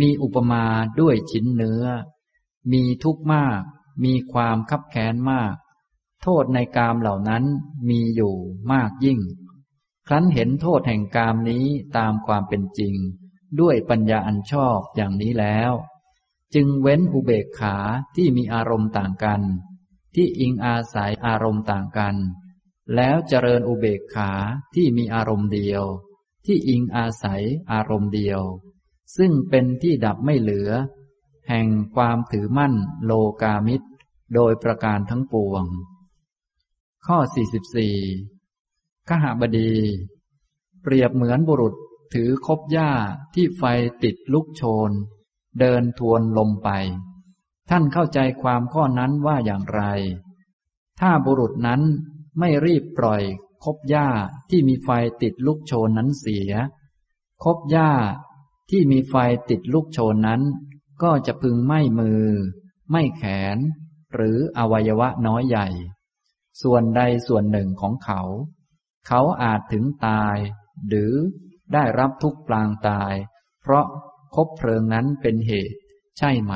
[0.00, 0.64] มีอุปมา
[1.00, 1.84] ด้วยชิ้นเนื้อ
[2.72, 3.62] มีทุกข์มาก
[4.04, 5.54] มีความคับแค้นมาก
[6.22, 7.44] โทษในกามเหล่านั้น
[7.88, 8.34] มีอยู่
[8.72, 9.20] มากยิ่ง
[10.06, 11.64] ครั้นเห็นโทษแห่งกามนี้
[11.96, 12.94] ตามความเป็นจริง
[13.60, 15.72] ด้วยปัญญาอันชอบอย่างนี้แล้ว
[16.54, 17.76] จึงเว้นอุเบกขา
[18.16, 19.40] ที่มีอารมณ์ต่างกัน
[20.14, 22.16] ที่อิงอาศัยอารมณ์ต่างกัน
[22.94, 24.30] แล้วเจริญอุเบกขา
[24.74, 25.84] ที่มีอารมณ์เดียว
[26.46, 27.42] ที่อิงอาศัย
[27.72, 28.40] อารมณ์เดียว
[29.16, 30.70] ซึ่งเป็นที่ดับไม่เหลือ
[31.48, 33.88] แห่งความถือมั่นโลกามิตร
[34.34, 35.64] โดยประการทั้งปวง
[37.06, 37.18] ข้อ
[37.94, 39.74] 44ขหบดี
[40.82, 41.74] เปรียบเหมือนบุรุษ
[42.14, 42.90] ถือคบหญ้า
[43.34, 43.62] ที่ไฟ
[44.02, 44.90] ติดลุกโชน
[45.60, 46.70] เดินทวนลมไป
[47.70, 49.82] ท่านเข้าใจความข้อนั้นว่าอย่างไร
[51.00, 51.82] ถ้าบุรุษนั้น
[52.38, 53.22] ไม่รีบปล่อย
[53.64, 54.08] คบหญ้า
[54.50, 54.88] ที่มีไฟ
[55.22, 56.52] ติดลุกโชนนั้นเสีย
[57.44, 57.90] คบหญ้า
[58.70, 59.14] ที่มีไฟ
[59.50, 60.42] ติดลุกโชนนั้น
[61.02, 62.24] ก็จะพึงไม่มือ
[62.90, 63.22] ไม่แข
[63.56, 63.58] น
[64.14, 65.68] หรืออวัยวะน้อยใหญ่
[66.62, 68.22] ส่วนใดส่วนหนึ่งของเขา
[69.06, 70.36] เขาอาจถึงตาย
[70.88, 71.12] หรือ
[71.72, 73.14] ได้รับทุกปลางตาย
[73.62, 73.86] เพราะ
[74.34, 75.76] คบเพลิงนั้นเป็นเหตุ
[76.18, 76.54] ใช่ไหม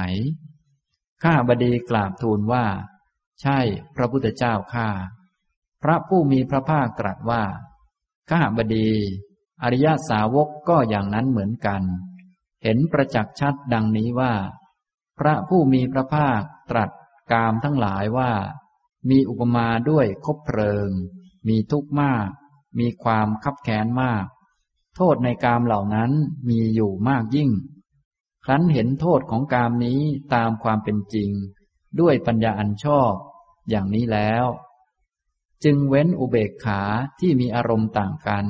[1.23, 2.67] ข้าบดีกราบทูลว่า
[3.41, 3.59] ใช่
[3.97, 4.89] พระพุทธเจ้าข้า
[5.83, 7.45] พระผู้มีพระภาคตรัสว่า
[8.31, 8.91] ข้าบดี
[9.63, 11.83] อริยสาวกก็อย่างนั้นเหมือนกัน
[12.63, 14.35] เห็นประจักษ์ชัดดังนี้ว่า
[15.19, 16.41] พระผู้มีพระภาค
[16.71, 16.91] ตรัส
[17.33, 18.33] กามทั้งหลายว่า
[19.11, 20.91] มีอุปมาด้วยคบเพลิง
[21.49, 22.29] มีทุกข์มาก
[22.79, 24.25] มีความคับแค้นมาก
[24.97, 26.11] โทษในกามเหล่านั้น
[26.49, 27.51] มีอยู่มากยิ่ง
[28.45, 30.01] ครั้นเห็นโทษของกามนี้
[30.35, 31.31] ตามความเป็นจริง
[32.01, 33.13] ด้วยปัญญาอันชอบ
[33.69, 34.47] อย่างนี้แล้ว
[35.65, 36.81] จึงเว้นอุเบกขา
[37.21, 38.47] ที่มีอารมณ์ต่างกัน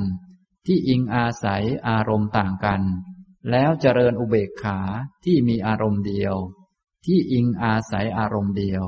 [0.65, 2.81] ที่อิงอาศัยอารมณ์ต่างกัน
[3.51, 4.79] แล้วเจริญอุเบกขา
[5.25, 6.35] ที่มีอารมณ์เดียว
[7.05, 8.83] ที่อิงอาศัยอารมณ์เดียว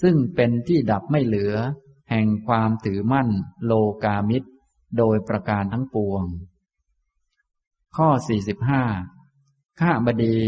[0.00, 1.54] ซึ่งเป็นที่ดับไม่เหลือ
[2.10, 3.28] แห่งความถือมั่น
[3.64, 3.72] โล
[4.04, 4.48] กามิตร
[4.98, 6.24] โดยประการทั้งปวง
[7.96, 8.08] ข้อ
[8.64, 9.13] 45
[9.80, 10.38] ข้าบดี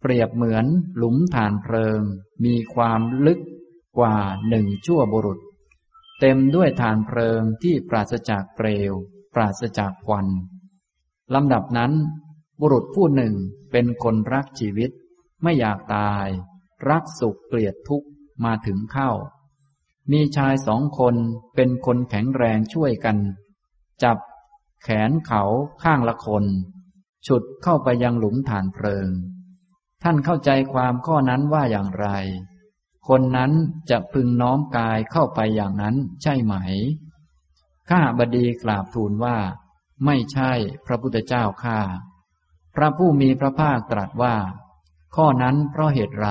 [0.00, 0.66] เปรียบเหมือน
[0.96, 2.00] หลุมฐานเพลิง
[2.44, 3.40] มีความลึก
[3.98, 4.16] กว่า
[4.48, 5.38] หนึ่งชั่วบุรุษ
[6.20, 8.92] เต็มด้วยฐานเพลิงที่ปราศจากเปลว
[9.34, 10.26] ปราศจากควัน
[11.34, 11.92] ลำดับนั้น
[12.60, 13.34] บุรุษผู้หนึ่ง
[13.72, 14.90] เป็นคนรักชีวิต
[15.42, 16.26] ไม่อยากตาย
[16.88, 18.08] รักสุขเกลียดทุกข์
[18.44, 19.10] มาถึงเข้า
[20.12, 21.14] มีชายสองคน
[21.54, 23.18] เป็นคนแข็งแรงช่วยกัน
[24.02, 24.18] จับ
[24.82, 25.42] แขนเขา
[25.82, 26.44] ข้างละคน
[27.26, 29.08] ฉุดเข้าไปยังหลุมฐานเพลิง
[30.02, 32.08] ท่านเข้าใจความข้อนั้นว่าอย่างไร
[33.08, 33.52] คนนั้น
[33.90, 36.54] จะพึงน้อมกายเข้าไปอย่างนั้นใช่ไหม
[37.90, 39.38] ข้าบดีกราบทูลว่า
[40.04, 40.52] ไม่ใช่
[40.86, 41.80] พระพุทธเจ้าข้า
[42.74, 44.36] พระผู้มีพระภาคตรัสว่า
[45.16, 46.28] ข้อนั้นเพราะเหตุไร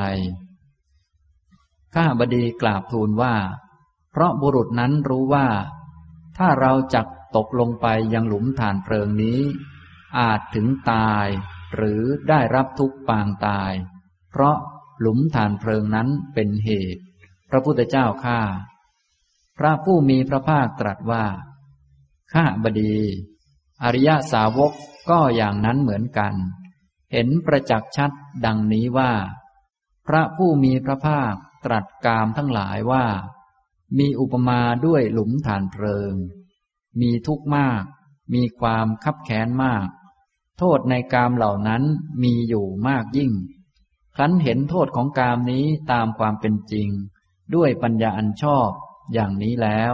[1.96, 3.36] ข้าบดีกราบทูลว่า
[4.12, 5.48] เพราะบุรุษนั้นรู้ว่า
[6.38, 9.40] ถ้าเราจักตกลงไปยังหลุมฐานเพลิงนี้
[10.20, 11.28] อาจถึงตาย
[11.76, 13.74] หรือได้รับทุกปางตาย
[14.32, 14.58] เพราะ
[15.00, 17.04] หลุมฐานเพลิงนั้นเป็นเหตุ
[17.50, 18.42] พระพุทธเจ้าข้า
[19.58, 21.26] พระผู้มีพระภาคตรัสว่า
[22.34, 22.98] ข้าบดี
[23.84, 24.74] อริยสาวก
[25.10, 26.34] ก็อย่างนั้นเหมือนกัน
[27.12, 28.12] เห็นประจักษ์ชัด
[28.46, 29.12] ดังนี้ว่า
[30.08, 31.34] พระผู้มีพระภาค
[31.66, 33.06] ตรัสกามทั้งหลายว่า
[34.00, 36.14] มีอุปมาด้วยหลุมฐานเพลิง
[37.02, 37.84] มีทุกข์มาก
[38.34, 39.88] มีความคับแค้นมาก
[40.60, 41.84] โทษในกามเหล่านั้น
[42.24, 43.32] มีอยู่มากยิ่ง
[44.16, 46.90] ครั้นเห็นโทษของกามนี้ตามความเป็นจริง
[47.56, 48.70] ด้วยปัญญาอันชอบ
[49.14, 49.94] อย่างนี้แล้ว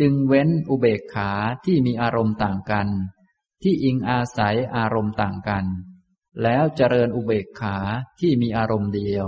[0.00, 1.30] จึงเว้นอุเบกขา
[1.64, 2.88] ที่มีอารมณ์ต่างกัน
[3.62, 5.64] ที่อิงอาศัยอารมณ์ต่างกัน
[6.42, 7.76] แล้วเจริญอุเบกขา
[8.20, 9.26] ที่มีอารมณ์เดียว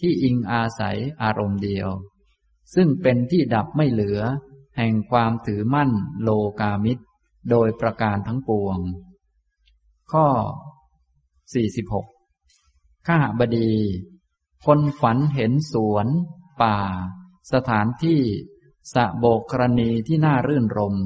[0.00, 1.88] ที่อิงอาศัยอารมณ์เดียว
[2.74, 4.20] ซึ่งเป็นที่ดับไม่เหลือ
[4.76, 5.90] แห่งความถือมั่น
[6.22, 7.04] โลกามิตร
[7.50, 8.78] โดยประการทั้งปวง
[10.12, 10.26] ข้อ
[11.86, 13.72] 46ข้าบดี
[14.66, 16.06] คนฝันเห็นสวน
[16.62, 16.76] ป่า
[17.52, 18.20] สถานที่
[18.94, 20.96] สะโบกกรณีที่น่ารื่นรม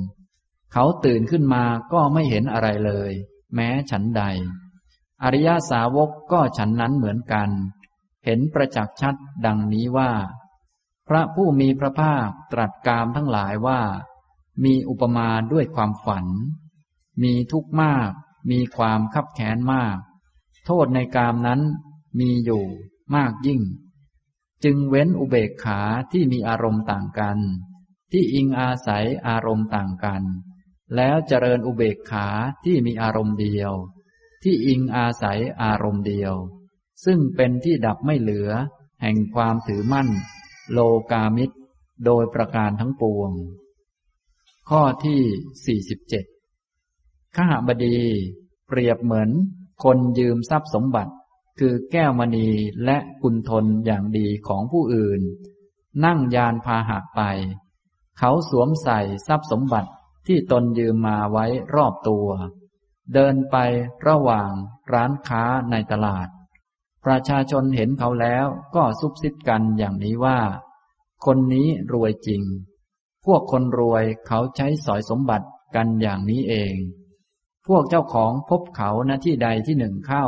[0.73, 3.13] เขาตื่นขึ้นมาก็ไม่เห็นอะไรเลย
[3.55, 4.23] แม้ฉันใด
[5.23, 7.51] อริยาสาวกก็ฉันนั้นเหมือนกัน
[8.25, 9.15] เห็นประจักษ์ชัด
[9.47, 10.13] ดังนี้ว่า
[11.09, 13.81] พระผู้มีพระภาคตรัสกามทั้งหลายว่า
[14.65, 16.27] มีอุปมาด้วยความฝัน
[17.23, 18.11] มีทุกข์มาก
[18.51, 19.99] มีความคับแค้นมาก
[20.67, 21.61] โทษในกามนั้น
[22.19, 22.65] มีอยู่
[23.15, 23.63] มากยิ่ง
[24.65, 25.81] จึงเว้นอุเบกขา
[26.13, 27.39] ที่มีอารมณ์ต่างกัน
[28.13, 30.23] ที่อิงอาศัยอารมณ์ต่างกัน
[30.97, 32.27] แล้วเจริญอุเบกขา
[32.65, 33.73] ที่มีอารมณ์เดียว
[34.43, 36.35] ที่อิงอาศัยอารมณ์เดียว
[37.05, 38.51] ซึ่งเป็นที่ดับไม่เหลือ
[39.03, 40.09] แห่งความถือมั่น
[40.73, 40.79] โล
[41.13, 41.57] กามิตร
[42.05, 43.33] โดยประการทั้งปวง
[44.69, 46.34] ข้อที่ 47
[47.37, 47.99] ข้าบดี
[48.69, 49.31] เปรียบเหมือน
[49.85, 51.13] คนยืมทรัพย์สมบัติ
[51.59, 52.49] คือแก้วมณี
[52.85, 55.21] และกุณทนอย่างดีของผู้อื่น
[56.05, 57.21] นั่งยานพาหะไป
[58.19, 59.91] เขาสวมใส่ทรัพย์สมบัติ
[60.27, 62.29] ที่ตนยืมมาไว้รอบตัว
[63.15, 63.57] เดินไป
[64.07, 64.51] ระหว่าง
[64.93, 66.29] ร้านค้าในตลาด
[67.05, 70.39] ประชาชนเห็นเขาแล้วก็ซุบซิบกันอย่างนี้ว่า
[71.27, 72.43] คนนี้รวยจริง
[73.25, 76.75] พวกคนรวยเขาใช้สอยสมบัติกันอย่างนี้เอง
[77.67, 80.27] พวกเจ้าของพบเขาณที่ใดที่หนึ่งเข้า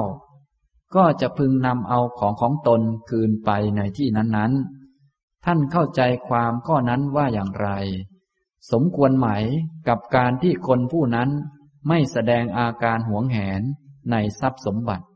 [0.96, 2.80] ก็จะพึงนำเอาของของตน
[3.10, 7.68] คืนไปในที่นั้นๆ ท่านเข้าใจความข้อนั้นว่าอย่างไร
[8.72, 9.28] สมควรไหม
[9.88, 11.30] กับการที่คนผู้นั้น
[11.88, 13.62] ไม่แสดงอาการหวงแหน
[14.10, 15.06] ในทรัพย์สมบัติ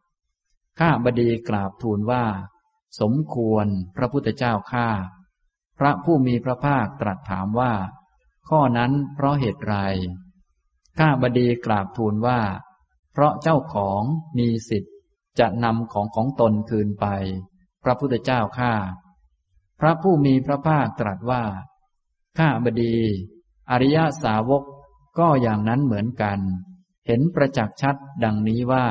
[0.79, 2.25] ข้าบดีกราบทูลว่า
[3.01, 3.66] สมควร
[3.97, 4.89] พระพุทธเจ้าข้า
[5.79, 7.73] พระผู้มีพระภาคตรัสถามว่า
[8.49, 9.77] ข้อนั้นเพราะเหตุไร
[11.03, 12.40] ข้าบดีกราบทูลว่า
[13.12, 14.03] เพราะเจ้าของ
[14.38, 14.94] มีสิทธิ์
[15.38, 17.07] จะนำของของตนคืนไป
[17.82, 18.74] พระพุทธเจ้าข้า
[19.80, 21.44] พระผู้มีพระภาคตรัสว่า
[22.38, 22.96] ข้าบดี
[23.70, 24.64] อริยสาวก
[25.18, 26.40] ก็อย่างนั้นเหมือนกัน
[27.07, 28.86] เห็นประจักษ์ชัดดังนี้ว่า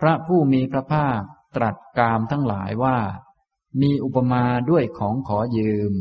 [0.00, 1.20] พระผู้มีพระภาค
[1.56, 2.98] ตรัสกามทั้งหลายว่า
[3.82, 5.92] มีอุปมาด้วยของขอยืม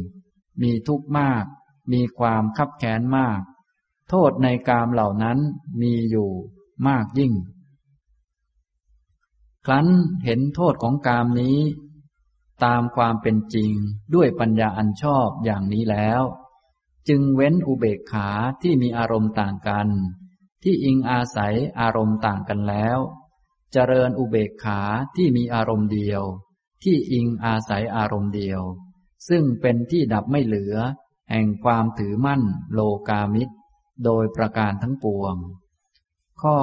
[0.62, 1.46] มีทุกข์มาก
[1.94, 3.42] มีความคับแค้นมาก
[4.10, 5.38] โทษในกามเหล่านั้น
[5.82, 6.30] มีอยู่
[6.88, 7.34] มากยิ่ง
[9.66, 9.88] ครั้น
[10.26, 11.60] เห็นโทษของกามนี้
[12.64, 13.72] ตามความเป็นจริง
[14.14, 16.22] ด้วยปัญญาอันชอบอย่างนี้แล้ว
[17.08, 18.30] จึงเว้นอุเบกขา
[18.62, 19.88] ที่มีอารมณ์ต่างกัน
[20.64, 22.98] ที่อิงอาศัยอารมณ์ต่างกันแล้ว
[23.72, 24.82] เจริญอุเบกขา
[25.16, 26.24] ที่มีอารมณ์เดียว
[26.84, 28.62] ที่อิงอาศัยอารมณ์เดียว
[29.30, 30.76] ซึ่งเป็นที่ดับไม่เหลือ
[31.32, 32.42] แห่งความถือมั่น
[32.74, 33.55] โลกามิตร
[34.04, 35.36] โดยประการทั้งปวง
[36.42, 36.58] ข้อ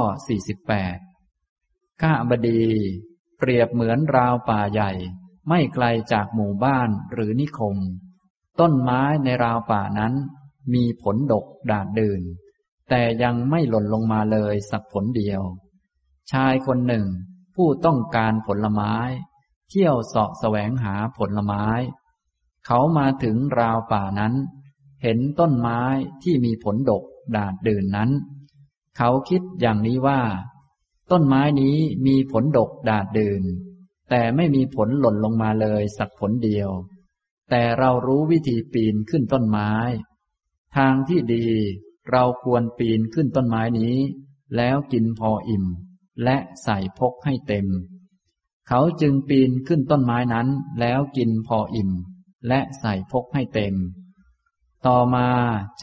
[1.18, 2.64] 48 ข้าบดี
[3.38, 4.92] เปรียบเหมือนราวป่าใหญ่
[5.48, 7.76] ไม่ไกลจากหมู่บ้านหรือนิคม
[8.60, 10.14] ต้นไม้ในราวป่านั้น
[10.74, 12.22] มีผลดกดาดดื่น
[12.88, 15.42] แต่ยังไม่หล่นลงมาเลยสักผลเดียว
[16.32, 17.06] ชายคนหนึ่ง
[17.54, 18.94] ผู้ต้องการผลไม้
[19.68, 21.66] เที่ยวเสาะแสวงหาผลไม้
[22.66, 24.34] เขามาถึงราวป่านั้น
[25.02, 25.82] เห็นต้นไม้
[26.22, 27.04] ที่มีผลดก
[27.36, 28.10] ดาดดื่นนั้น
[28.96, 30.20] เขาคิดอย่างนี้ว่า
[31.10, 31.76] ต้นไม้นี้
[32.06, 33.42] มีผลดกดาดดื่น
[34.10, 36.70] แต่ไม่มีผลหล่นลงมาเลยสักผลเดียว
[37.50, 39.72] แต่เรารู้วิธีปีนขึ้นต้นไม้
[40.76, 41.46] ทางที่ดี
[42.10, 43.96] เราควรปีนขึ้นต้นไม้นี้
[44.56, 45.64] แล้วกินพออิ่ม
[46.24, 47.66] และใส่พกให้เต็ม
[48.68, 50.48] เขาจึงปีนขึ้นต้นไม้นั้น
[50.80, 51.90] แล้วกินพออิ่ม
[52.48, 53.74] และใส่พกให้เต็ม
[54.86, 55.28] ต่อมา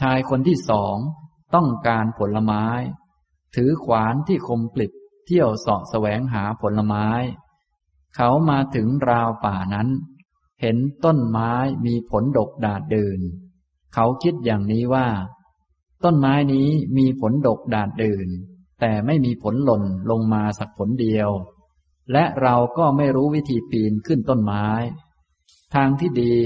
[0.00, 0.96] ชายคนที่สอง
[1.54, 2.64] ต้องการผลไม้
[3.54, 4.92] ถือขวานที่คมกลิบ
[5.26, 7.06] เที่ยวเสาะแสวงหาผลไม้
[8.16, 9.88] เขามาถึงราวป่านั้น
[10.60, 11.52] เห็นต้นไม้
[11.86, 13.18] มีผลดกดาดเดิน
[13.94, 15.08] เขาคิดอย่างนี้ว่า
[16.04, 18.26] ต้นไม้นี้มีผลดกดาดเดิน
[18.80, 21.30] แต่ไม่มีผลหล่นลงมาสักผลเดียว
[22.12, 24.66] และเราก็ไม่รู้วิธีปีนขึ้นต้นไม้
[25.74, 26.36] ทางที่ดี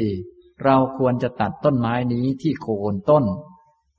[0.64, 3.24] เราควรจะตัดต้นไม้นี้ที่โคนต้น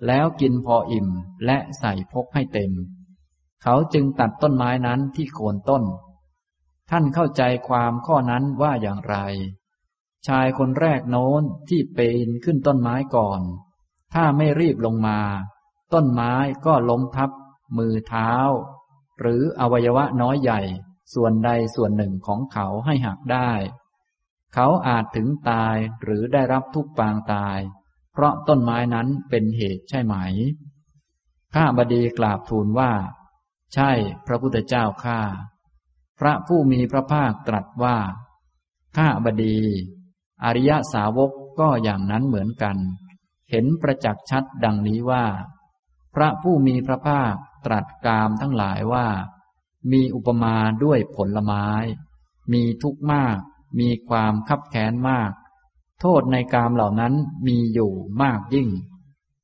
[0.08, 1.08] แล้วกินพออิ่ม
[1.46, 2.72] และใส่พกให้เต็ม
[3.64, 5.84] เขาจึงตัดต้นไม้นั้นที่โคนต้น
[6.90, 9.16] ท่านเข้าใจความข้อนั้นว่าอย่างไร
[10.28, 13.42] ชายคนแรกโน้นที่ปีนขึ้นต้นไม้ก่อน
[14.14, 15.20] ถ้าไม่รีบลงมา
[15.94, 16.34] ต้นไม้
[16.66, 17.30] ก็ล้มทับ
[17.78, 18.32] มือเท้า
[19.20, 20.62] หรืออวัยวะน้อยใหญ่
[21.14, 23.52] ส่วนใดส่วนหนึ่งของเขาให้หักได้
[24.54, 27.60] เขาอาจถึงตายหรือได้รับทุกปางตาย
[28.16, 30.16] เพราะต้นไม้นั้นเป็นเหตุใช่ไหม
[31.54, 32.92] ข้าบดีกราบทูลว่า
[33.74, 33.92] ใช่
[34.28, 35.22] พระพุทธเจ้าข้า
[36.20, 37.98] พระผู้มีพระภาคตรัสว่า
[38.98, 39.60] ข้าบดี
[40.44, 42.78] อริยสาวกก็อย่างนั้นเหมือนกัน
[43.50, 45.26] เห็นประจักษ์ชัดดังนี้ว่า
[46.16, 47.34] พระผู้มีพระภาค
[47.66, 49.08] ตรัสกามทั้งหลายว่า
[49.92, 51.68] มีอุปมาด้วยผลไม้
[52.54, 53.38] มีทุกข์มาก
[53.80, 55.32] มีความคับแค้นมาก
[56.02, 57.14] โทษในกามเหล่านั้น
[57.48, 58.70] มีอยู่มากยิ่ง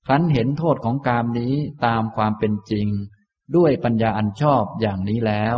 [0.05, 1.53] ครั้นเห็นโทษของกามนี้
[1.85, 2.87] ตามความเป็นจริง
[3.55, 5.57] ด้วยปัญญาอันชอบอย่างนี้แล้ว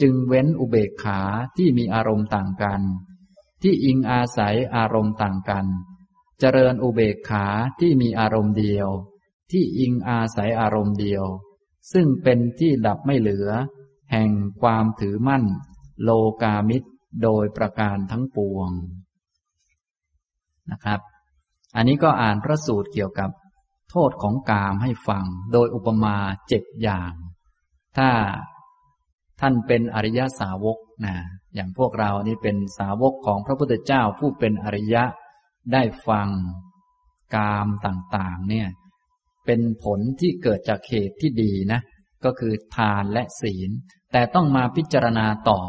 [0.00, 1.20] จึงเว้นอุเบกขา
[1.56, 2.80] ที่มีอารมณ์ต่างกัน
[3.62, 5.66] ที่อิงอาศัยอารมณ์ต่างกัน
[6.40, 7.46] เจริญอุเบกขา
[7.80, 8.88] ที่มีอารมณ์เดียว
[9.50, 11.24] ที่อิงอาศัยอารมณ์เดียว
[11.92, 13.48] ซึ่งเป็นที่ดับไม่เหลือ
[14.12, 15.44] แห่งความถือมั่น
[16.02, 16.10] โล
[16.42, 16.88] กามิตร
[17.22, 18.70] โดยประการทั้งปวง
[20.72, 21.00] นะครับ
[21.76, 23.30] อันนี้ก็อ่านพระสูตรเกี่ยวกับ
[23.90, 26.16] โทษของกามให้ฟัง โดยอุปมา
[26.48, 27.12] เจ็ดอย่าง
[27.96, 28.10] ถ้า
[29.40, 31.16] ท่านเป็นอริยสาวกนะ
[31.54, 35.04] อย่างพวกเรานี่เป็นสาวกของพระพุทธเจ้าผู้เป็นอริยะ
[35.72, 36.28] ได้ฟัง
[37.36, 38.68] กามต่างๆ เนี่ย
[39.46, 41.80] เป็นผลที่เกิดจากเหตุที่ดีนะ
[42.24, 43.70] ก็คือทานและศีล
[44.12, 45.60] แต่ต้องมาพิจารณาต่อ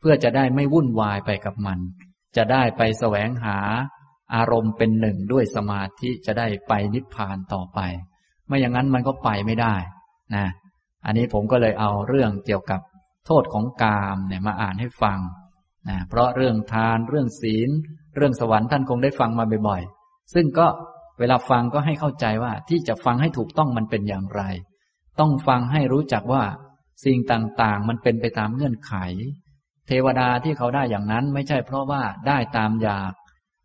[0.00, 1.78] เพื่อจะได้ไม่วุ่นวายไปกับมัน
[2.36, 3.58] จะได้ไปแสวงหา
[4.34, 7.80] อารมณ์เป็นหนึ่งด้วยสมาธิจะได้ไปนิพพานต่อไป
[8.46, 9.74] ไม่อย่างนั้นมันก็ไปไม่ได้
[10.34, 10.46] นะ
[11.06, 12.80] อันนี้ผมก็เลยเอาเรื่องเกี่ยวกับ
[13.26, 15.18] โทษของกามเนี่ยมาอ่านให้ฟัง
[15.88, 17.70] นะเพราะเรื่องทานเรื่องศีล
[18.16, 20.66] เรื่องสวรรค์ท่านคงได้ฟังมาบ่อยๆ ซึ่งก็
[21.18, 24.42] เวลาฟังก็ให้เข้าใจว่าที่จะฟังให้ถูกต้องมันเป็นอย่างไร
[25.20, 26.44] ต้องฟังให้รู้จักว่า
[27.04, 28.94] สิ่งต่างๆ มันเป็นไปตามเงื่อนไข
[29.86, 33.12] เทวดาที่เขาได้อย่างนั้นไม่ใช่เพราะว่าได้ตามอยาก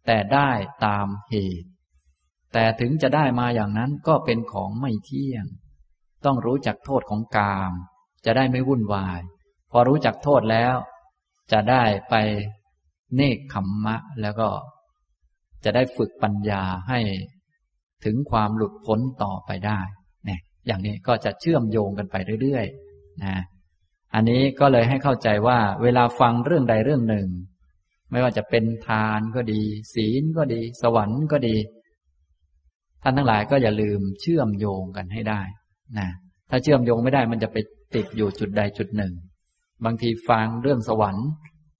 [0.06, 0.52] แต่ได้
[0.86, 1.70] ตามเหตุ
[2.54, 5.46] แต่ถึงจะได้มาอย่างนั้นก็เป็นของไม่เที่ยง
[6.26, 7.72] ต้องรู้จักโทษของกาม
[8.26, 9.20] จะได้ไม่วุ่นวาย
[9.72, 10.76] พอรู้จักโทษแล้ว
[11.52, 12.16] จะได้ไป
[13.16, 14.50] เนคขมมะ แล้วก็
[15.64, 17.00] จะได้ฝึกปัญญาให้
[18.06, 19.80] ถึงความหลุดพ้นต่อไปได้
[20.26, 23.36] เนี่ยอย่างนี้ก็จะเชื่อมโยงกันไปเรื่อยๆนะ
[24.14, 27.28] อันนี้ก็เลยให้เข้าใจว่าเวลาฟังเรื่องใดเรื่องหนึ่ง
[28.14, 29.62] ไม่ว่าจะเป็นทานก็ดี
[29.96, 31.56] ศีลก็ดี สวรรค์ก็ดี
[33.04, 35.42] ท่านทั้งหลายก็อย่าลืมเชื่อมโยงกันให้ได้
[35.98, 36.10] นะ
[36.50, 37.58] ถ้าเชื่อมโยงไม่ได้มันจะไป
[37.96, 39.14] ติดอยู่จุดใดจุดหนึ่ง
[39.86, 41.28] บางทีฟังเรื่องสวรรค์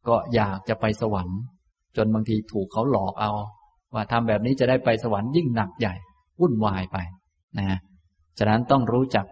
[0.08, 1.40] ก็อยากจะไปสวรรค์
[1.98, 3.32] จนบางทีถูกเขาหลอกเอา
[3.94, 5.96] ว่าทำแบบนี้จะได้ไปสวรรค์ยิ่งหนักใหญ่
[6.40, 6.98] วุ่นวายไป
[7.58, 7.80] นะ
[8.38, 9.26] ฉะนั้นต้องรู้จัก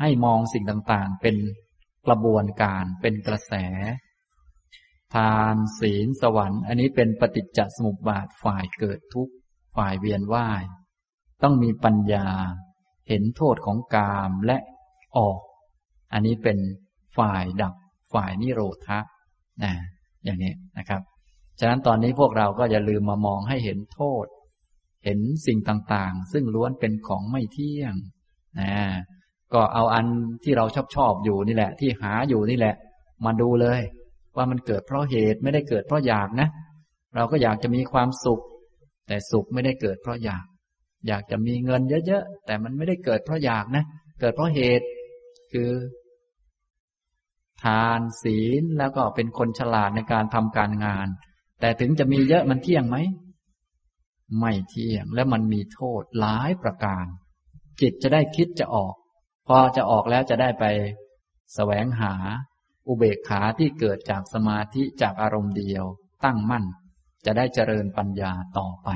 [0.00, 1.36] ให้มองสิ่งต่างๆ เป็น
[2.06, 3.52] กระบวนการเป็นกระแส
[5.14, 9.34] ทานศีลสวรรค์ อันนี้เป็นปฏิจจสมุปบาทฝ่ายเกิดทุกข์
[9.76, 10.62] ฝ่ายเวียนว่าย
[11.42, 12.26] ต้องมีปัญญา
[13.08, 14.58] เห็นโทษของกามและ
[15.16, 15.40] ออก
[16.12, 16.58] อันนี้เป็น
[17.18, 17.74] ฝ่ายดับ
[18.14, 18.98] ฝ่ายนิโรธะ
[19.62, 19.72] นะ
[20.24, 21.02] อย่างนี้นะครับ
[21.60, 24.26] ฉะนั้นตอนนี้พวกเราก็อย่าลืมมามองให้เห็นโทษ
[25.04, 27.94] เห็นสิ่งต่างๆ ซึ่งล้วนเป็นของไม่เที่ยง
[28.60, 28.72] นะ
[29.52, 30.06] ก็เอาอัน
[30.44, 32.74] ที่เราชอบชอบอยู่นี่แหละ ที่หาอยู่นี่แหละ
[33.24, 33.80] มาดูเลย
[34.36, 36.48] ว่ามันเกิดเพราะเหตุไม่ได้เกิดเพราะอยากนะ
[37.14, 38.40] เราก็อยากจะมีความสุข
[39.06, 40.44] แต่สุขไม่ได้เกิดเพราะอยาก
[41.08, 43.84] อยากจะมีเงินเยอะๆแต่มันไม่ได้เกิดเพราะอยากนะ
[44.20, 44.86] เกิดเพราะเหตุ
[45.52, 45.70] คือ
[47.62, 51.08] ทานศีลแล้วก็เป็นคนฉลาดในการทำการงาน
[51.60, 52.96] แต่ถึงจะมีเยอะมันเที่ยงไหม
[54.38, 57.06] ไม่เที่ยงและมันมีโทษหลายประการ
[57.80, 58.94] จิตจะได้คิดจะออก
[59.46, 62.14] พอจะออกแล้วจะได้ไปสแสวงหา
[62.88, 65.84] อุเบกขาที่เกิดจากสมาธิจากอารมณ์เดียว
[66.24, 66.64] ตั้งมั่น
[67.24, 68.88] จะได้เจริญปัญญาต่อไป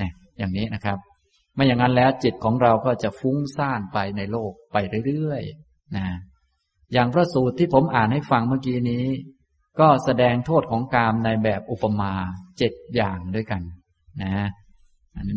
[0.00, 0.98] นี่ยอย่างนี้นะครับ
[1.54, 4.76] ไม่อย่างนั้นแล้วจิตของเราก็จะฟุ้งซ่านไปในโลกไป
[5.06, 6.06] เรื่อยๆนะ
[6.92, 9.06] อย่างพระสูตรที่ผมอ่านให้ฟังเมื่อกี้นี้
[9.80, 12.12] ก็แสดงโทษของกามในแบบอุปมา
[12.58, 13.62] เจ็ดอย่างด้วยกัน
[14.22, 14.48] นะ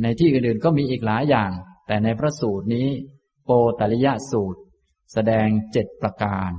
[0.04, 1.52] ในที่อื่นๆก็มีอีกหลายอย่าง
[1.88, 2.88] แต่ในพระสูตรนี้
[3.46, 3.50] โป
[3.80, 4.60] ตริยะสูตร
[5.14, 6.52] แสดงเจ็ดประการ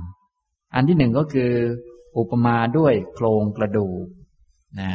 [0.73, 1.51] อันที่หนึ่งก็คือ
[2.17, 4.05] อุปมาด้วยโครงกระดูก
[4.79, 4.91] นะ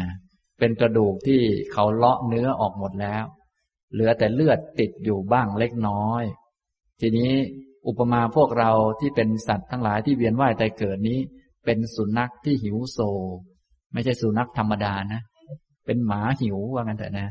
[0.58, 1.40] เป็นกระดูกที่
[1.72, 3.24] เขาเลาะเนื้อออกหมดแล้ว
[3.92, 6.22] เหลือแต่เลือดติดอยู่บ้างเล็กน้อย
[7.00, 7.32] ทีนี้
[7.86, 8.70] อุปมาพวกเรา
[9.00, 11.18] ที่เป็นสัตว์ทั้งหลายที่เวียนว่ายตายเกิดนี้
[11.64, 12.98] เป็นสุนัขที่หิวโซ
[13.92, 15.22] ไม่ใช่สุนัขธรรมดานะ
[15.86, 17.28] เป็นหมาหิวว่างั้นเถอะนะ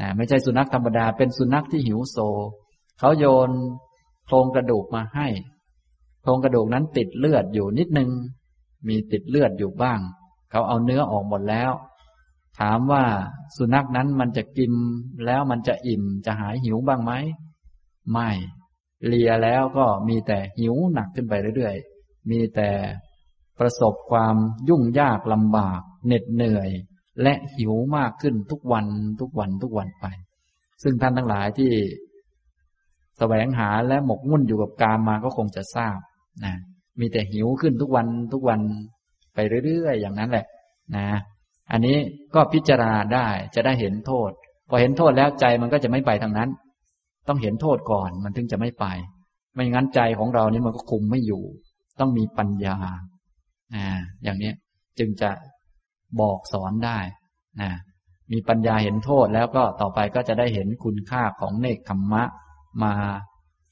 [0.00, 2.18] นะไม่ใช่สุนัขธรรมดา เป็นสุนัขที่หิวโซ
[2.98, 3.50] เขาโยน
[4.26, 5.26] โครงกระดูกมาให้
[6.28, 8.10] รงกระดูกนั้นติดเลือดอยู่นิดนึง
[8.88, 10.00] มีติดเลือดอยู่บ้าง
[10.50, 11.70] เขาเอาเนื้อออกหมดแล้ว
[12.60, 13.04] ถามว่า
[13.56, 14.72] สุนัขนั้นมันจะกิน
[15.24, 17.12] แล้วมันจะอิ่มจะหายหิวบ้างไหม
[18.12, 18.30] ไม่
[19.06, 22.70] เลียแล้วก็มีแต่หิวหนักขึ้นไปเรื่อยๆ มีแต่
[23.58, 24.36] ประสบความ
[24.68, 26.68] ยุ่งยากลำบาก เหน็ดเหนื่อย
[27.22, 28.86] และหิวมากขึ้นทุกวัน
[29.20, 30.06] ทุกวันทุกวันไป
[30.82, 31.72] ซึ่งท่านทั้งหลายที่
[33.18, 35.98] แสวงหาและหมกมุ่นอยู่กับการมาก็คงจะทราบ
[36.44, 36.54] นะ
[37.00, 38.60] มีแต่หิวขึ้นทุกวันทุกวัน
[39.34, 40.46] ไปเรื่อยๆอย่างนั้นแหละ
[40.96, 41.06] นะ
[41.72, 41.96] อันนี้
[42.34, 44.30] ก็พิจารณาได้จะได้เห็นโทษ
[44.68, 46.50] พอเห็นโทษแล้วใจมันก็จะไม่ไปทางนั้น
[47.28, 48.86] ต้องเห็นโทษก่อนมันถึงจะไม่ไป
[49.54, 51.44] ไม่งั้นใจของเรานี่มันก็คุมไม่อยู่
[52.00, 52.76] ต้องมีปัญญา
[53.74, 53.86] อ่า
[54.22, 54.52] อย่างนี้
[54.98, 55.30] จึงจะ
[56.20, 56.98] บอกสอนได้
[57.60, 57.70] นะ
[58.32, 62.24] มีปัญญาเห็นโทษแล้วก็ต่อไปก็จะได้เห็นคุณค่าของเนคขมมะ
[62.82, 62.94] มา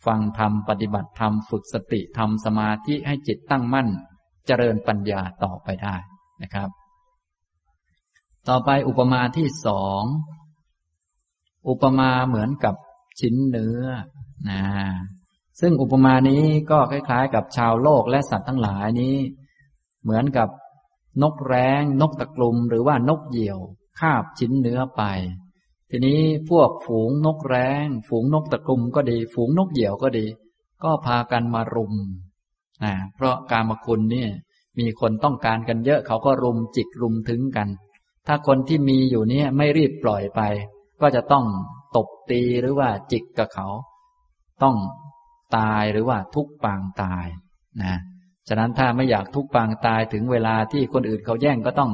[0.06, 3.88] ฟังธรรมปฏิบัติธรรมฝึกสติทำสมาธิให้จิตตั้งมั่น
[4.46, 5.96] เจริญปัญญาต่อไปได้
[6.42, 6.68] นะครับ
[8.48, 10.02] ต่อไปอุปมาที่สอง
[11.68, 12.74] อุปมาเหมือนกับ
[13.20, 13.82] ชิ้นเนื้อ
[14.48, 14.62] นะ
[15.60, 19.16] ซึ่งอุปมานี้ก็คล้ายๆ กับชาวโลกและสัตว์ทั้งหลายนี้
[20.02, 20.48] เหมือนกับ
[21.22, 23.58] นกแร้ง นกตะกลุมหรือว่านกเหยี่ยว
[23.98, 25.02] คาบชิ้นเนื้อไป
[25.90, 30.26] ทีนี้พวกฝูงนกแร้ง ฝูงนกตะกลุมก็ดี ฝูงนกเหยี่ยวก็ดี
[30.84, 31.94] ก็พากันมารุม
[32.84, 34.26] นะเพราะการมาคุณนี่
[34.78, 37.68] มีคนต้องการกันเยอะเขาก็รุมจิกรุมถึงกัน
[38.26, 40.40] ถ้าคนที่มีอยู่เนี่ยไม่รีบปล่อยไป
[41.00, 41.44] ก็จะต้อง
[41.96, 43.68] ตบตีหรือว่าจิกกับเขา
[44.62, 44.76] ต้อง
[45.56, 47.26] ตายหรือว่าทุกปางตาย
[47.82, 47.94] นะ
[48.48, 51.90] ฉะนั้นถ้าไม่อยากทุกปางตายถึงเวลาที่คนอื่นเขาแย่งก็ต้อง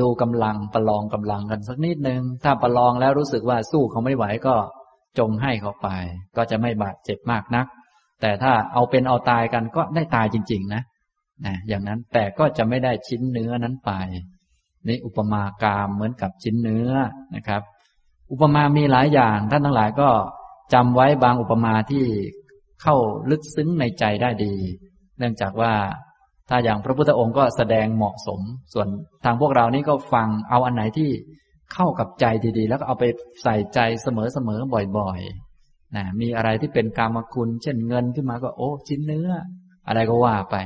[0.00, 4.54] ดูกำลังประลองกำลังกันสักนิดนึง ถ้าประลองแล้วรู้สึกว่าสู้เขาไม่ไหวก็
[5.18, 5.88] จงให้เขาไป
[6.36, 7.66] ก็จะไม่บาดเจ็บมากนัก
[8.20, 10.82] แต่ถ้าเอาเป็นเอาตายกันก็ได้ตายจริง ๆ นะ
[11.46, 13.92] นะอย่างนั้นแต่ก็จะไม่ได้ชิ้นเนื้อนั้นไป
[14.88, 16.90] นี่อุปมากามเหมือนกับชิ้นเนื้อ
[17.36, 17.62] นะครับ
[18.32, 20.08] อุปมามีหลายอย่าง ท่านทั้งหลายก็
[20.74, 22.04] จำไว้บางอุปมาที่
[22.82, 22.96] เข้า
[23.30, 24.54] ลึกซึ้งในใจได้ดี
[25.18, 25.72] เนื่องจากว่า
[26.54, 28.40] ถ้าอย่างพระพุทธองค์ก็แสดงเหมาะสม
[28.72, 28.88] ส่วน
[29.24, 31.10] ทางพวกเรานี่ก็ฟังเอาอันไหนที่
[31.72, 32.24] เข้ากับใจ
[32.58, 33.04] ดีๆ แล้วก็เอาไป
[33.42, 39.30] ใส่ใจเสมอๆบ่อยๆนะมีอะไรที่เป็นกรรมคุณ เช่นเงินขึ้นมาก็โอ้ชิ้นเนื้อ
[39.86, 40.56] อะไรก็ว่าไป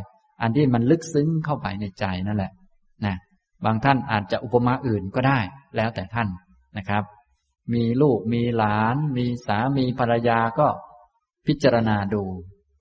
[0.43, 2.53] อันที่มันลึกซึ้งเข้าไปในใจนั่นแหละ
[3.05, 3.17] นะ
[3.65, 5.39] บางท่านอาจจะอุปมาอื่นก็ได้
[5.77, 6.29] แล้วแต่ท่าน
[6.77, 7.03] นะครับ
[7.75, 10.69] มีลูกมีหลาน มีสามีภรรยาก็
[11.47, 12.23] พิจารณาดู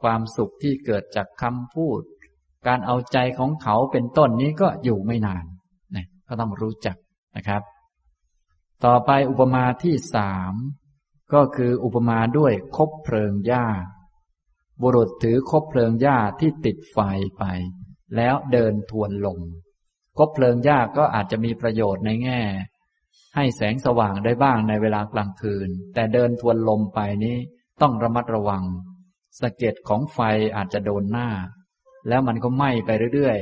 [0.04, 2.02] ความสุขที่เกิดจากคำพูด
[2.68, 5.46] การเอาใจของเขาเป็นต้นนี้ก็อยู่ไม่นาน
[5.96, 6.96] นะก็ต้องรู้จัก
[7.36, 7.62] นะครับ
[8.86, 10.54] ต่อไปอุปมาที่สาม
[11.34, 13.66] ก็คืออุปมาด้วยคบเพลิงหญ้า
[14.82, 16.98] บุรุษถือคบเพลิงหญ้าที่ติดไฟ
[17.38, 17.44] ไป
[18.16, 19.40] แล้วเดินทวนลม
[20.18, 22.42] คบเพลิงหญ้าก็อาจจะมีประโยชน์ในแง่
[23.36, 27.38] ให้แสงสว่างได้บ้างในเวลากลางคืน แต่เดินทวนลมไปนี้
[27.82, 28.64] ต้องระมัดระวัง
[29.40, 30.20] สะเก็ดของไฟ
[30.56, 31.30] อาจจะโดนหน้า
[32.08, 33.40] แล้วมันก็ไหม้ไปเรื่อย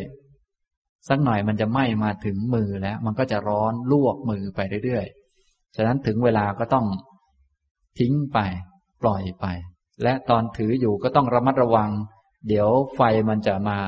[0.52, 6.86] ๆ สักหน่อยมันจะไหม้มาถึงมือแล้ว มันก็จะร้อนลวกมือไปเรื่อยๆ ฉะนั้นถึงเวลาก็ต้อง
[8.00, 8.40] ทิ้งไป
[9.02, 9.46] ปล่อยไป
[10.04, 11.90] และตอนถืออยู่ก็ต้องระมัดระวัง
[12.48, 13.80] เดี๋ยวไฟมันจะมา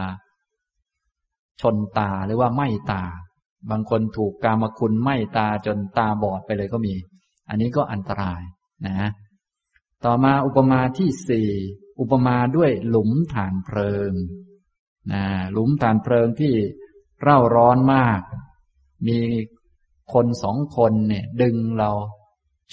[1.61, 3.03] ชนตาหรือว่าไหม้ตา
[3.71, 6.95] บางคนถูกกามคุณไหม้ตาจนตาบอดไปเลยก็มี
[7.49, 8.41] อันนี้ก็อันตราย
[8.85, 9.09] นะ
[10.05, 11.49] ต่อมาอุปมาที่สี่
[11.99, 14.11] อุปมาด้วยหลุมฐานเพลิง
[15.11, 16.53] นะหลุมฐานเพลิงที่
[17.23, 18.21] เร่าร้อนมาก
[19.07, 19.19] มี
[20.13, 21.91] คนสองคนเนี่ย ดึงเรา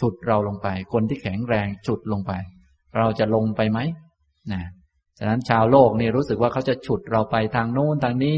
[0.00, 2.32] ฉุดเราลงไป คนที่แข็งแรงฉุดลงไป
[2.96, 3.78] เราจะลงไปไหม
[4.52, 4.62] นะ
[5.18, 8.36] ฉะนั้นชาวโลกนี่รู้สึกว่าเขาจะฉุดเราไปทางโน้นทางนี้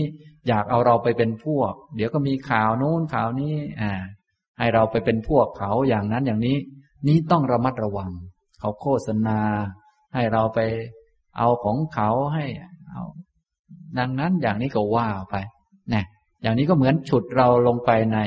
[0.49, 3.93] อยากเอาเราไปเป็นพวก เดี๋ยวก็มีข่าวโน้นข่าวนี้ อ่า
[4.59, 6.57] ให้เราไปเป็นพวกเขาอย่างนั้นอย่างนี้
[7.09, 8.11] นี้ต้องระมัดระวัง
[8.61, 9.41] เขาโฆษณา
[10.15, 10.61] ให้เราไป
[11.39, 12.47] เอาของเขาให้
[12.91, 13.03] เอา
[13.99, 15.35] ดังนั้นอย่างนี้ก็ว่าไป
[15.95, 16.05] นะ
[16.43, 18.19] อย่างนี้ก็เหมือนฉุดเราลงไปใน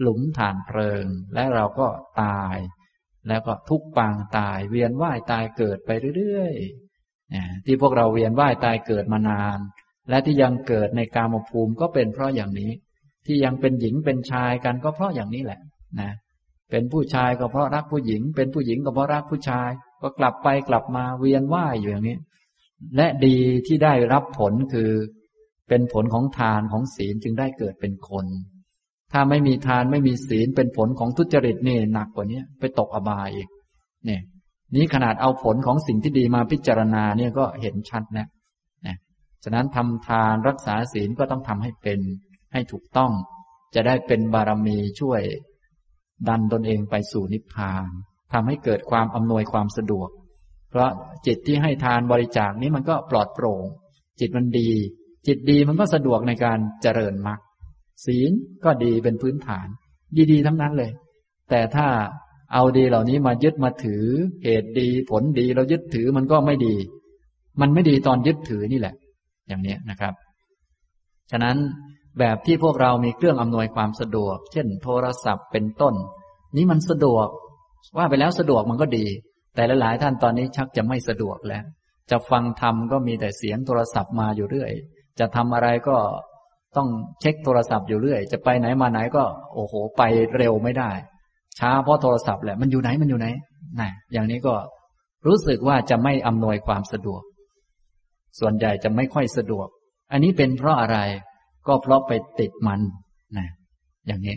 [0.00, 1.86] หลุมฐานเพลิง และเราก็
[2.22, 2.56] ตาย
[3.28, 9.58] แล้วก็ทุกปางตาย เวียนว่ายตายเกิดไปเรื่อยๆที่พวกเราเวียนว่ายตายเกิดมานาน
[10.10, 12.70] และที่ยังเกิดในกามภูมิก็เป็นเพราะอย่างนี้
[13.26, 15.60] ที่ยังเป็นหญิงเป็นชายกันก็เพราะอย่างนี้แหละ
[16.00, 16.10] นะ
[16.70, 19.70] เป็นผู้ชายก็เพราะรักผู้หญิง เป็นผู้หญิงก็เพราะรักผู้ชาย
[20.02, 22.16] ก็กลับไปกลับมาเวียนว่ายอยู่อย่างนี้
[22.96, 23.36] และดี
[23.66, 24.90] ที่ได้รับผลคือ
[25.68, 28.26] เป็นผลของทานของศีลจึงได้เกิดเป็นคน
[29.12, 33.48] ถ้าไม่มีทานไม่มีศีลเป็นผลของทุจริตนี่หนักกว่านี้ไปตกอบายอีก
[34.06, 34.22] เนี่ย
[34.76, 38.26] นี้ขนาดเอาผลของสิ่งที่ดีมาพิจารณาเนี่ยก็เห็นชัดนะ
[38.86, 38.96] นะ
[39.44, 42.00] ฉะนั้นทำทานรักษาศีลก็ต้องทำให้เป็น
[42.52, 43.12] ให้ถูกต้อง
[43.74, 45.22] จะได้เป็นบารมีช่วย
[46.28, 47.86] ดันตนเองไปสู่นิพพาน
[48.32, 50.08] ทำให้เกิดความอำนวยความสะดวก
[50.74, 50.92] เพราะ
[51.26, 53.64] จิตที่ให้ทานบริจาคนี้มันก็ปลอดโปร่ง
[54.20, 54.70] จิตมันดี
[55.26, 57.40] จิตดีมันก็สะดวกในการเจริญมรรค
[58.06, 58.30] ศีล
[58.64, 59.66] ก็ดีเป็นพื้นฐาน
[60.32, 60.90] ดีๆ ทั้งนั้นเลย
[61.50, 61.86] แต่ถ้า
[62.52, 64.04] เอาดีเหล่านี้มายึดมาถือ
[64.44, 66.74] เหตุดีผลดีเรายึดถือมันก็ไม่ดี
[67.60, 68.94] มันไม่ดีตอนยึดถือนี่แหละ
[69.48, 70.14] อย่างนี้นะครับ
[71.30, 71.56] ฉะนั้น
[72.18, 75.94] แบบที่พวกเรามีเครื่องอำนวยความสะดวก เช่น โทรศัพท์เป็นต้น
[76.56, 77.26] นี้มันสะดวก
[77.96, 79.06] ว่าไปแล้วสะดวกมันก็ดี
[79.54, 81.64] แต่หลายๆท่านตอนนี้ชักจะไม่สะดวกแล้ว
[82.10, 84.72] จะฟังธรรมก็มีแต่เสียงโทรศัพท์มาอยู่เรื่อย
[85.18, 85.96] จะทำอะไรก็
[86.76, 86.88] ต้อง
[87.20, 89.24] เช็คโทรศัพท์อยู่เรื่อย จะไปไหนมาไหนก็
[89.54, 90.02] โอ้โห ไป
[90.36, 90.90] เร็วไม่ได้
[91.58, 93.26] ช้าเพราะโทรศัพท์แหละมันอยู่ไหนมันอยู่ไหน
[93.80, 94.54] นะอย่างนี้ก็
[95.26, 97.22] รู้สึกว่าจะไม่อำนวยความสะดวก
[98.40, 99.66] ส่วนใหญ่จะไม่ค่อยสะดวก
[100.12, 100.98] อันนี้เป็นเพราะอะไร
[101.66, 102.80] ก็เพราะไปติดมัน
[103.38, 103.48] นะ
[104.06, 104.36] อย่างนี้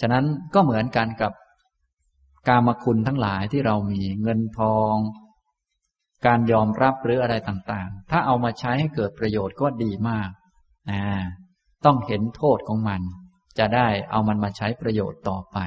[0.00, 0.24] ฉะนั้น
[0.54, 1.32] ก็เหมือนกันกับ
[2.48, 4.94] กามคุณทั้งหลายที่เรามีเงินทอง
[6.26, 10.30] การยอมรับหรืออะไรต่างๆ ถ้าเอามาใช้ให้เกิดประโยชน์ก็ดีมาก
[10.90, 11.02] นะ
[11.84, 13.00] ต้องเห็นโทษของมัน
[13.58, 15.58] จะได้เอามันมาใช้ประโยชน์ต่อไป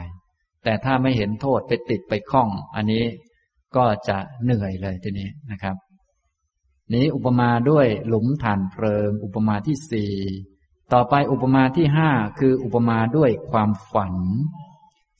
[0.63, 3.03] แต่ถ้าไม่เห็นโทษไปติดไปคล้อง อันนี้
[3.75, 5.75] ก็จะเหนื่อยเลยทีนี้นะครับ
[6.93, 10.13] นี้อุปมาด้วยหลุมฐานเพลิง อุปมาที่สี่
[10.93, 14.13] ต่อไปอุปมาที่ห้าคืออุปมาด้วยความฝัน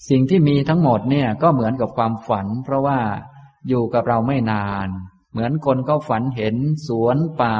[0.10, 3.00] สิ่งที่มีทั้งหมดเนี่ยก็เหมือนกับความฝัน เพราะว่า
[3.70, 4.88] อยู่กับเราไม่นาน
[5.32, 6.56] เหมือนคนเขาฝันเห็น
[6.88, 7.58] สวนป่า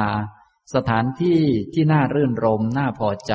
[0.74, 1.40] สถานที่
[1.72, 3.34] ที่น่ารื่นรมน่าพอใจ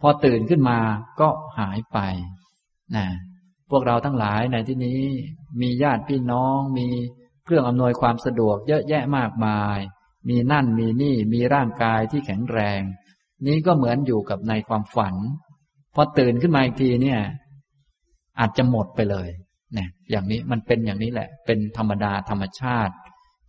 [0.00, 0.78] พอตื่นขึ้นมา
[1.20, 1.28] ก็
[1.58, 1.98] หายไป
[2.96, 3.06] นะ
[3.70, 5.02] พวกเราทั้งหลายในที่นี้
[5.60, 6.88] มีญาติพี่น้องมี
[7.44, 9.78] เครื่องอำนวยความสะดวกเยอะแยะมากมาย
[10.28, 12.80] มีนั่นมีนี่มีร่างกายที่แข็งแรง
[13.46, 15.14] นี้ก็เหมือนอยู่กับในความฝัน
[15.94, 17.20] พอตื่นขึ้นมาอีกทีเนี่ย
[18.38, 19.28] อาจจะหมดไปเลย
[19.74, 22.94] เนี่ยอย่างนี้มันเป็นอย่างนี้แหละ เป็นธรรมดาธรรมชาติ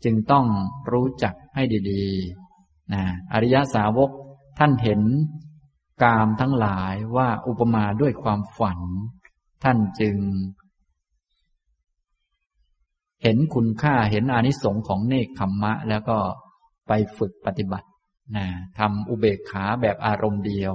[0.03, 0.45] จึงต้อง
[0.91, 3.03] รู้จักให้ดีๆนะ
[3.33, 4.09] อริยสาวก
[4.59, 5.01] ท่านเห็น
[6.03, 8.79] กามทั้งหลายว่าอุปมาด้วยความฝัน
[9.63, 10.17] ท่านจึง
[13.23, 16.17] เห็นคุณค่าเห็นอานิสงส์ของเนคขมมะ แล้วก็
[16.87, 17.87] ไปฝึกปฏิบัติ
[18.35, 18.45] นะ
[18.79, 20.73] ทำอุเบกขาแบบอารมณ์เดียว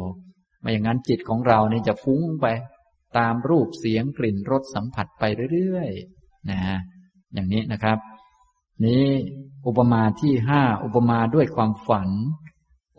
[0.61, 2.47] ไม่อย่างนั้นจิตของเรานี่จะฟุ้งไป
[3.19, 6.61] ตามรูปเสียงกลิ่นรสสัมผัสไปเรื่อยๆนะ
[7.35, 7.99] อย่างนี้นะครับ
[8.85, 9.05] นี้
[9.67, 12.09] อุปมาที่ห้าอุปมาด้วยความฝัน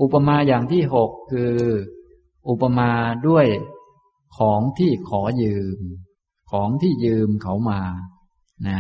[0.01, 1.53] อุปมาอย่างที่หกคือ
[2.49, 2.91] อุปมา
[3.27, 3.45] ด้วย
[4.37, 5.79] ของที่ขอยืม
[6.51, 7.81] ของที่ยืมเขามา
[8.67, 8.79] นะ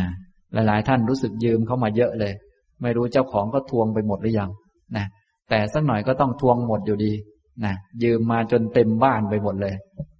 [0.53, 2.33] หลายๆ ท่านรู้สึกยืมเขามาเยอะเลย
[2.81, 4.51] ไม่รู้เจ้าของก็ทวงไปหมดหรือยัง
[4.95, 5.05] นะ
[5.49, 7.13] แต่สักหน่อยก็ต้องทวงหมดอยู่ดี
[7.65, 7.73] นะ
[8.03, 9.75] ยืมมาจนเต็มบ้านไปหมดเลย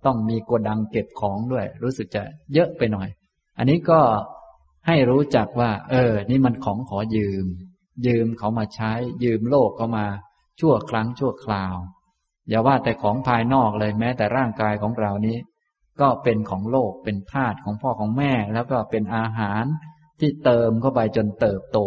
[0.07, 2.23] ต้องมีกดังเก็บของด้วย รู้สึกจะ
[2.53, 3.07] เยอะไปหน่อย
[3.57, 4.01] อันนี้ก็
[4.87, 7.45] ให้รู้จักว่า เออ นี่มันของขอยืม
[8.07, 8.91] ยืมเขามาใช้
[9.23, 10.05] ยืมโลกเขามา
[10.59, 11.75] ชั่วครั้งชั่วคราว
[12.49, 15.37] อย่าว่าแต่ของภายนอกเลยแม้แต่ร่างกายของเรานี้
[16.01, 19.63] ก็เป็นของโลกเป็นธาตุของพ่อของแม่ แล้วก็เป็นอาหาร
[20.19, 21.79] ที่เติมเข้าไปจนเติบโต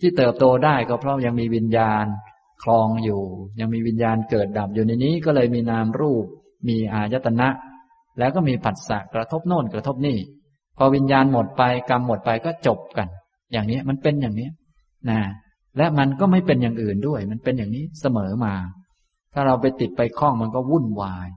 [0.00, 2.04] ที่เติบโตได้ก็เพราะยังมีวิญญาณ
[2.62, 3.22] คลองอยู่
[3.60, 6.26] ยังมีวิญญาณเกิดดับอยู่ในนี้ก็เลยมีนามรูป
[6.68, 7.48] มีอายตนะ
[8.18, 10.18] แล้วก็มีผัสสะกระทบโน่นกระทบนี่
[10.78, 13.08] พอวิญญาณหมดไปกรรมหมดไปก็จบกัน
[13.52, 14.48] อย่างนี้มันเป็นอย่างนี้
[15.10, 15.20] นะ
[15.76, 18.54] และมันก็ไม่เป็นอย่างอื่นด้วย มันเป็นอย่างนี้เสมอมา
[19.32, 21.28] ถ้าเราไปติดไปคล้องมันก็วุ่นวาย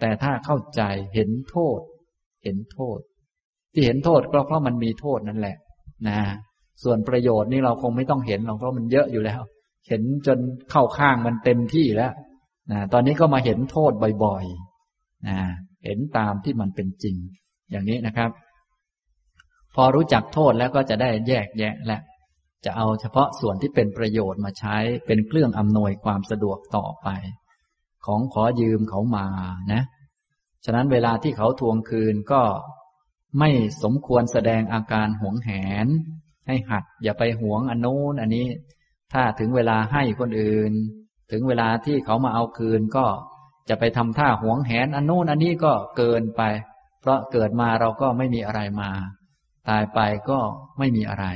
[0.00, 0.82] แต่ถ้าเข้าใจ
[1.14, 1.80] เห็นโทษ
[2.44, 2.98] เห็นโทษ
[3.72, 5.56] ที่เห็นโทษก็เพราะมันมีโทษนั่นแหละ
[6.08, 6.18] นะ
[6.82, 9.40] ส่วนประโยชน์นี่เราคงไม่ต้องเห็นหรอกเพราะมันเยอะอยู่แล้ว
[9.88, 10.38] เห็นจน
[10.70, 12.12] เข้าข้างมันเต็มที่แล้ว
[12.72, 13.92] นะตอนนี้ก็มาเห็นโทษ
[14.24, 14.69] บ่อยๆ
[15.28, 15.38] นะ
[15.84, 17.16] เห็นตามที่มันเป็นจริง
[17.70, 18.30] อย่างนี้นะครับ
[19.74, 21.98] พอรู้จักโทษแล้วก็จะได้แยกแยะและ
[22.64, 24.76] จะเอาเฉพาะส่วนที่เป็นประโยชน์มาใช้
[25.06, 27.08] เป็นเครื่องอำนวยความสะดวกต่อไป
[28.06, 29.26] ของขอยืมเขามา
[29.72, 29.82] นะ
[30.64, 32.42] ฉะนั้นเวลาที่เขาทวงคืนก็
[33.38, 33.50] ไม่
[33.82, 35.50] สมควรแสดงอาการหวงแห
[35.84, 35.86] น
[36.46, 38.46] ให้หัด อย่าไปหวงอันโน้นอันนี้
[39.12, 40.72] ถ้าถึงเวลาให้คนอื่น
[41.32, 43.06] ถึงเวลาที่เขามาเอาคืนก็
[43.70, 46.42] จะไปทำท่าหวงแหนอันโน้นอันนี้ก็เกินไป
[47.00, 48.90] เพราะเกิดมาเราก็ไม่มีอะไรมา
[49.68, 50.38] ตายไปก็
[50.78, 51.26] ไม่มีอะไร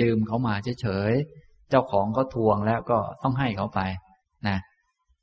[0.00, 3.80] ยืมเขามาเฉยๆเจ้าของก็ทวงแล้วก็ต้องให้เขาไป
[4.46, 4.56] นะ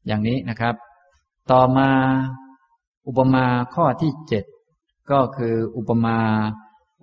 [0.07, 0.75] อย่างนี้นะครับ
[1.51, 1.89] ต่อมา
[3.07, 4.45] อุปมาข้อที่เจ็ด
[5.11, 6.17] ก็คืออุปมา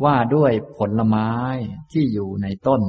[0.05, 1.31] ว่าด้วยผลไม้
[1.93, 2.82] ที่อยู่ในต้น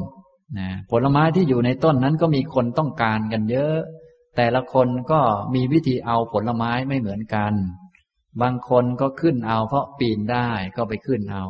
[0.60, 3.78] นะผลไม้ที่อยู่ในต้นนั้นก็มีคนต้องการกันเยอะ
[4.38, 5.20] แต่ละคนก็
[5.56, 7.54] มีวิธีเอาผลไม้ไม่เหมือนกัน
[8.42, 11.44] บางคนก็ขึ้นเอา เพราะปีนได้ก็ไปขึ้นเอา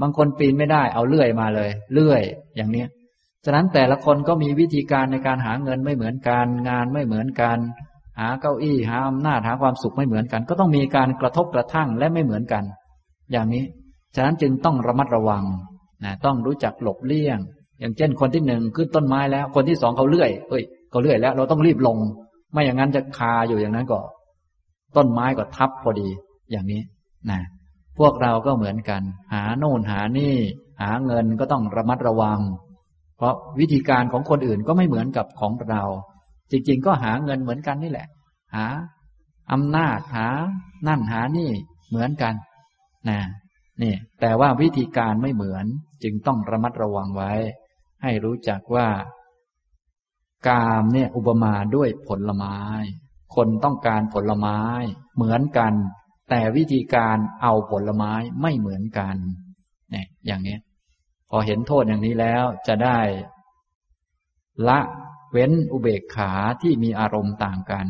[0.00, 2.22] บางคนปีนไม่ได้เอาเลื่อยมาเลย เลื่อย
[2.56, 2.88] อย่างเนี้ย
[3.44, 7.58] ฉะนั้นแต่ละคนก็มีวิธีการในการหาเงินไม่เหมือนกัน งานไม่เหมือนกัน
[8.18, 12.64] หาเก้าอี้หาอำนาจหาความสุขไม่เหมือนกัน ก็ต้องมีการกระทบกระทั่งและไม่เหมือนกัน
[13.32, 13.64] อย่างนี้
[14.14, 15.44] ฉะนั้นจึงต้องระมัดระวัง
[16.04, 17.38] นะต้องรู้จักหลบเลี่ยง
[17.80, 21.96] อย่างเช่นคนที่หนึ่งขึ้นต้นไม้แล้ว คนที่สองเขาเลื่อยเอ้ยเขาเลื่อยแล้ว เราต้องรีบลง
[22.52, 23.98] ไม่อย่างนั้นจะคาอยู่อย่างนั้นก็
[24.96, 26.08] ต้นไม้ก็ทับพอดี
[26.50, 26.82] อย่างนี้
[27.30, 27.40] นะ
[27.98, 29.02] พวกเราก็เหมือนกัน
[29.32, 30.34] หาโน่นหานี่
[30.82, 32.40] หาเงินก็ต้องระมัดระวัง
[33.16, 35.82] เพราะวิธีการของคนอื่นก็ไม่เหมือนกับของเรา
[36.50, 38.08] จริง ๆ ก็หาเงินเหมือนกันนี่แหละ
[38.54, 38.66] หา
[39.52, 40.28] อำนาจหา
[40.88, 41.50] นั่นหานี่
[41.88, 42.34] เหมือนกัน
[43.08, 43.20] นะ
[43.82, 45.66] นี่ แต่ว่าวิธีการไม่เหมือน
[46.02, 47.32] จึงต้องระมัดระวังไว้
[48.02, 48.88] ให้รู้จักว่า
[50.48, 52.58] กามเนี่ยอุปมาด้วยผลไม้
[53.34, 54.58] คนต้องการผลไม้
[55.16, 55.72] เหมือนกัน
[56.30, 58.12] แต่วิธีการเอาผลไม้
[58.42, 59.16] ไม่เหมือนกัน
[59.90, 60.58] เนี่ยอย่างนี้
[61.30, 63.00] พอเห็นโทษอย่างนี้แล้วจะได้
[64.68, 64.80] ละ
[65.32, 66.32] เว้นอุเบกขา
[66.62, 67.86] ที่มีอารมณ์ต่างกัน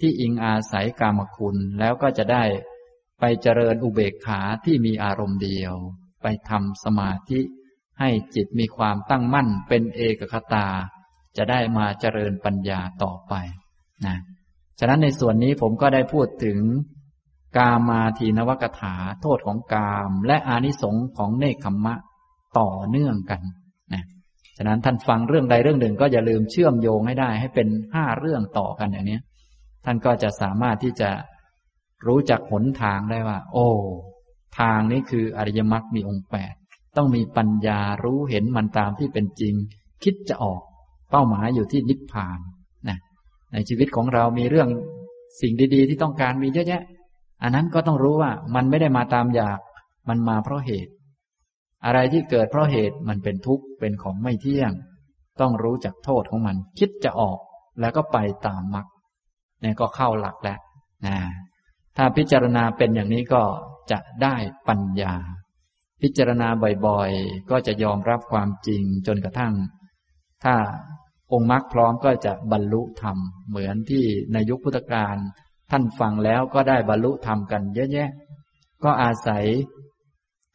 [0.00, 2.44] ที่อิงอาศัยกามคุณแล้วก็จะได้
[3.20, 5.74] ไปเจริญอุเบกขาที่มีอารมณ์เดียว
[6.22, 7.40] ไปทำสมาธิ
[8.00, 10.68] ให้จิตมีความตั้งมั่นเป็นเอกคตา
[11.36, 13.34] จะได้มาเจริญปัญญาต่อไป
[14.06, 14.16] นะ
[14.80, 16.58] ฉะนั้นในส่วนนี้ผมก็ได้พูดถึง
[17.58, 21.94] กามาทีนวกถาโทษของกาม และอานิสงส์ของเนคขมมะ
[22.58, 23.40] ต่อเนื่องกัน
[23.92, 24.04] นะ
[24.56, 29.18] ฉะนั้นท่านฟังเรื่องใดเรื่องหนึ่งก็อย่าลืมเชื่อมโยงให้ได้ ให้เป็นห้าเรื่องต่อกันอย่างนี้
[29.84, 31.10] ท่านก็จะสามารถที่จะ
[32.06, 33.68] รู้จักหนทางได้ว่า โอ้
[34.58, 36.54] ทางนี้คืออริยมรรคมีองค์แปด
[36.96, 39.54] ต้องมีปัญญารู้เห็นมันตามที่เป็นจริง
[40.04, 40.62] คิดจะออก
[41.12, 42.38] เป้าหมายอยู่ที่นิพพาน
[42.88, 42.98] นะ
[43.52, 44.68] ในชีวิตของเรามีเรื่อง
[45.40, 46.82] สิ่งดี ๆ ที่ต้องการมีเยอะแยะ
[47.42, 49.58] อันนั้นก็ต้องรู้ว่ามันไม่ได้มาตามอยาก
[50.08, 50.92] มันมาเพราะเหตุ
[51.84, 54.72] อะไรที่เกิดเพราะเหตุมันเป็นทุกข์เป็นของไม่เที่ยง
[55.40, 57.38] ต้องรู้จักโทษของมัน คิดจะออก
[57.80, 58.86] แล้วก็ไปตามมรรค
[59.60, 60.58] เนี่ยก็เข้าหลักแล้ว
[61.06, 61.16] นะ
[61.96, 63.42] ถ้าพิจารณาเป็นอย่างนี้ก็
[63.90, 64.34] จะได้
[64.68, 65.14] ปัญญา
[66.02, 66.48] พิจารณา
[66.86, 69.52] บ่อยๆ ก็จะยอมรับความจริงจนกระทั่ง
[70.44, 70.54] ถ้า
[71.32, 73.16] องค์มรรคพร้อมก็จะบรรลุธรรม
[73.48, 75.16] เหมือนที่ในยุคพุทธกาล
[75.70, 78.10] ท่านฟังแล้วก็ได้บรรลุธรรมกันเยอะแยะ
[78.84, 79.44] ก็อาศัย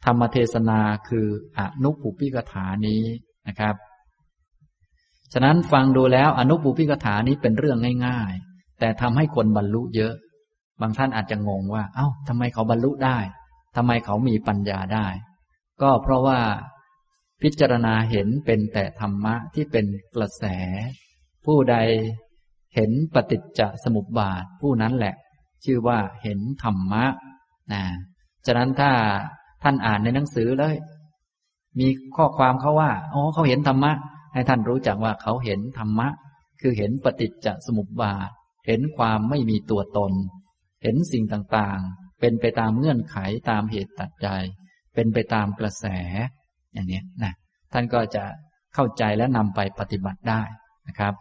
[0.04, 1.26] ธรรมเทศนาคือ
[1.58, 3.02] อนุปุพิกถานี้
[3.48, 3.74] นะครับ
[5.32, 10.14] ฉะนั้นฟังดูแล้วอนุปุพิกถานี้เป็นเรื่องง่าย ๆ แต่ทำให้คนบรรลุเยอะ
[10.80, 13.18] บางท่านอาจจะงงว่า เอา้าทำไมเขาบรรลุได้
[13.76, 15.06] ทำไมเขามีปัญญาได้
[15.82, 16.38] ก็เพราะว่า
[17.42, 20.44] พิจารณาเห็นเป็นแต่ธรรมะที่เป็นกระแส
[21.44, 21.76] ผู้ใด
[22.74, 25.14] เห็นปฏิจจสมุปบาทผู้นั้นแหละ
[25.64, 27.04] ชื่อว่าเห็นธรรมะ
[27.72, 27.82] นะ
[28.46, 28.92] ฉะนั้นถ้า
[29.62, 30.76] ท่านอ่านในหนังสือเลย
[31.78, 33.92] มีข้อความเขาว่าอ๋อเขาเห็นธรรมะ
[34.34, 36.08] ให้ท่านรู้จักว่าเขาเห็นธรรมะ
[36.60, 38.30] คือเห็นปฏิจจสมุปบาท
[38.66, 40.12] เห็นความไม่มีตัวตน
[40.82, 43.16] เห็นสิ่งต่างๆ เป็นไปตามเงื่อนไข
[43.50, 44.28] ตามเหตุตัดใจ
[44.94, 45.86] เป็นไปตามกระแส
[46.78, 47.32] อย่างนี้นะ
[47.72, 48.24] ท่านก็จะ
[48.74, 50.42] เข้าใจและนำไปปฏิบัติได้
[50.88, 51.14] นะครับ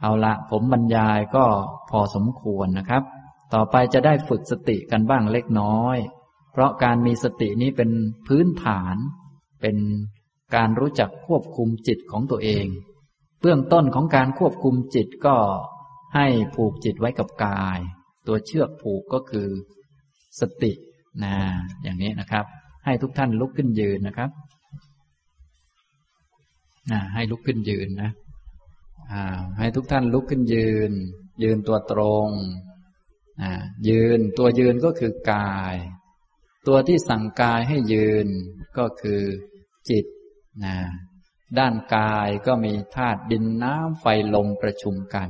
[0.00, 1.44] เอาละผมบรรยายก็
[1.90, 3.02] พอสมควรนะครับ
[3.54, 5.96] ต่อไปจะได้ฝึกสติกันบ้างเล็กน้อย
[6.52, 7.90] เพราะการมีสตินี้เป็น
[8.26, 8.96] พื้นฐาน
[9.62, 9.76] เป็น
[10.56, 12.66] การรู้จักควบคุมจิตของตัวเอง
[13.40, 15.36] เบื้องต้นของการควบคุมจิตก็
[16.14, 17.78] ให้ผูกจิตไว้กับกาย
[18.26, 19.48] ตัวเชือกผูกก็คือ
[20.40, 20.72] สติ
[21.24, 21.34] นะ
[21.82, 22.44] อย่างนี้นะครับ
[22.84, 24.30] ให้ทุกท่านลุกขึ้นยืนนะครับ
[26.92, 28.10] นะให้ลุกขึ้นยืนนะ
[29.58, 30.92] ให้ทุกท่านลุกขึ้นยืน
[31.42, 32.28] ยืนตัวตรง
[33.88, 35.76] ยืนตัวยืนก็คือกาย
[36.66, 38.26] ตัวที่สั่งกายให้ยืน
[38.78, 39.22] ก็คือ
[39.88, 40.04] จิต
[40.64, 40.76] นะ
[41.58, 44.04] ด้านกายก็มีธาตุดินน้ำไฟ
[44.34, 45.28] ลมประชุมกัน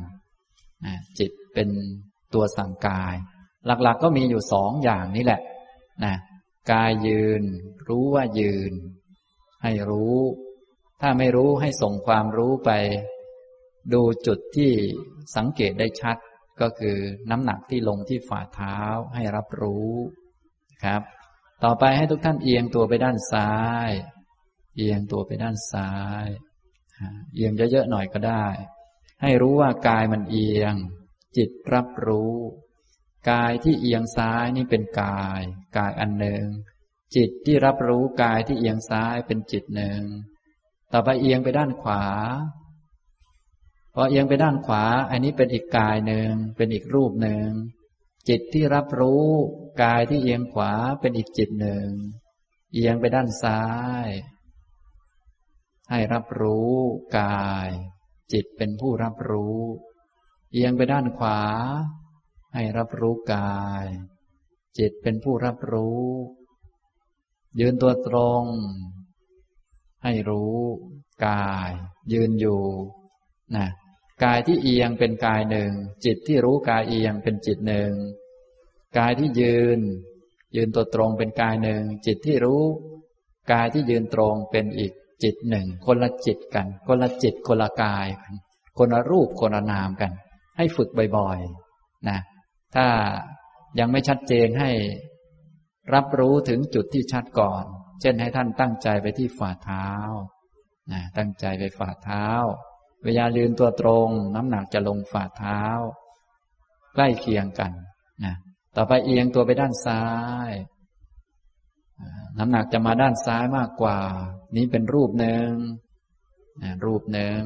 [0.84, 1.68] นะจิตเป็น
[2.34, 3.14] ตัวสั่งกาย
[3.66, 5.40] หลักๆกก็มีอยู่สองอย่างนี้แหละ
[6.04, 6.14] นะ
[6.72, 7.42] กายยืน
[7.88, 8.72] รู้ว่ายืน
[9.62, 10.16] ให้รู้
[11.01, 12.70] ถ้าไม่รู้ให้ส่งความรู้ไป
[13.93, 14.73] ดูจุดที่
[15.36, 16.16] สังเกตได้ชัด
[16.60, 16.97] ก็คือ
[17.31, 18.78] น้ำหนักที่ลงที่ฝ่าเท้า
[19.14, 19.93] ให้รับรู้
[20.85, 21.02] ครับ
[21.64, 23.55] ต่อไปให้ทุกท่านเอียงตัวไปด้านซ้า
[23.89, 23.90] ย
[24.77, 25.93] เอียงตัวไปด้านซ้า
[26.24, 26.27] ย
[27.35, 28.47] เอียงเยอะๆหน่อยก็ได้
[29.23, 30.74] ให้รู้ว่ากายมันเอียง
[31.36, 32.35] จิตรับรู้
[33.31, 35.43] กายที่เอียงซ้ายนี่เป็นกาย
[35.77, 36.44] กายอันหนึ่ง
[37.16, 40.02] จิตที่รับรู้กายที่เอียงซ้ายเป็นจิตหนึ่ง
[40.92, 42.02] ต่อไปเอียงไปด้านขวา
[43.94, 47.48] พอเอียงไปด้านขวา อันนี้เป็นอีกกายหนึ่ง เป็นอีกรูปหนึ่ง
[48.28, 49.26] จิตที่รับรู้
[49.82, 51.88] กายที่เอียงขวาเป็นอีกจิตหนึ่ง
[52.74, 53.62] เอียงไปด้านซ้า
[54.06, 54.08] ย
[55.90, 56.74] ให้รับรู้
[57.18, 57.68] กาย
[58.32, 59.60] จิตเป็นผู้รับรู้
[60.52, 61.40] เอียงไปด้านขวา
[62.54, 63.86] ให้รับรู้กาย
[64.78, 66.04] จิตเป็นผู้รับรู้
[67.60, 68.44] ยืนตัวตรง
[70.06, 70.56] ให้รู้
[71.26, 71.70] กาย
[72.12, 72.62] ยืนอยู่
[73.56, 73.66] นะ
[74.24, 75.70] กายที่เอียงเป็นกายหนึ่ง
[76.04, 77.92] จิตที่รู้กายเอียงเป็นจิตหนึ่ง
[78.98, 79.78] กายที่ยืน
[80.56, 82.62] ยืนตัวตรงเป็นกายหนึ่ง จิตที่รู้
[83.52, 84.92] กายที่ยืนตรงเป็นอีก
[85.22, 88.06] จิตหนึ่ง คนละจิตกัน คนละจิตคนละกาย
[88.78, 90.12] คนละรูปคนละนามกัน
[90.56, 92.18] ให้ฝึกบ่อยๆนะ
[92.74, 92.86] ถ้า
[93.78, 94.70] ยังไม่ชัดเจนให้
[95.94, 97.64] รับรู้ถึงจุดที่ชัดก่อน
[98.01, 99.90] เช่นให้ท่านตั้งใจไปที่ฝ่าเท้า
[100.93, 102.27] นะตั้งใจไปฝ่าเท้า
[103.05, 105.62] เวลาลืนตัวตรง น้ำหนักจะลงฝ่าเท้า
[106.94, 107.73] ใกล้เคียงกัน
[108.24, 108.35] นะ
[108.77, 110.05] ต่อไปเอียงตัวไปด้านซ้า
[110.48, 110.52] ย
[112.39, 113.98] น้ำหนักจะมาด้านซ้ายมากกว่า
[114.56, 115.51] นี้เป็นรูปหนึ่ง
[116.62, 117.40] นะรูปหนึ่ง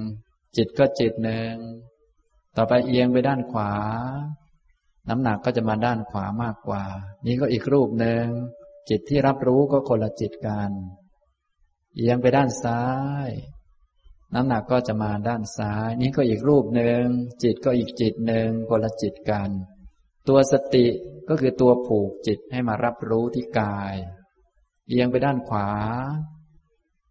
[0.56, 1.54] จิตก็จิตหนึ่ง
[2.56, 3.72] ต่อไปเอียงไปด้านขวา
[5.08, 6.84] น้ำหนักก็จะมาด้านขวามากกว่า
[7.26, 8.26] นี่ก็อีกรูปหนึ่ง
[8.88, 10.70] จิตที่รับรู้ก็คนละจิตกัน
[11.96, 12.84] เอียงไปด้านซ้า
[13.28, 13.30] ย
[14.34, 17.04] น้ำหนักก็จะมาด้านซ้าย นี่ก็อีกรูปหนึ่ง
[17.42, 19.50] จิตก็อีกจิตหนึ่งคนละจิตกัน
[20.28, 20.86] ตัวสติ
[21.28, 23.94] ก็คือตัวผูกจิตให้มารับรู้ที่กาย
[24.88, 25.70] เอียงไปด้านขวา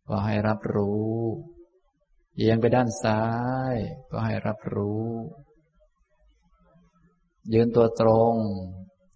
[0.08, 1.14] ก็ให้รับรู้
[2.38, 3.24] เอียงไปด้านซ้า
[3.74, 3.76] ย
[4.12, 5.10] ก็ให้รับรู้
[7.54, 8.36] ยืนตัวตรง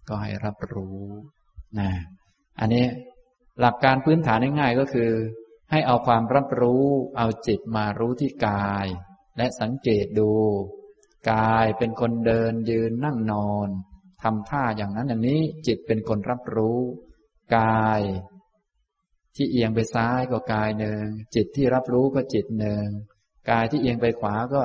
[0.08, 1.02] ก็ให้รับรู้
[1.78, 1.90] นะ
[2.60, 2.86] อันนี้
[3.60, 5.10] หลักการพื้นฐานง่ายๆก็คือ
[5.70, 6.84] ให้เอาความรับรู้
[7.16, 8.86] เอาจิตมารู้ที่กาย
[9.36, 10.32] และสังเกตดู
[11.32, 13.68] กายเป็นคนเดินยืนนั่งนอน
[14.22, 16.78] ทำท่าอย่างนั้นอย่างนี้จิตเป็นคนรับรู้
[17.56, 18.00] กาย
[19.36, 21.02] ที่เอียงไปซ้ายก็กายหนึ่ง
[21.34, 22.84] จิตที่รับรู้ก็จิตหนึ่ง
[23.50, 24.62] กายที่เอียงไปขวาก็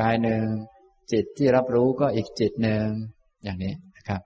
[0.00, 0.44] กายหนึ่ง
[1.12, 2.86] จิตที่รับรู้ก็อีกจิตหนึ่ง
[3.44, 4.20] อย่างนี้นะครับ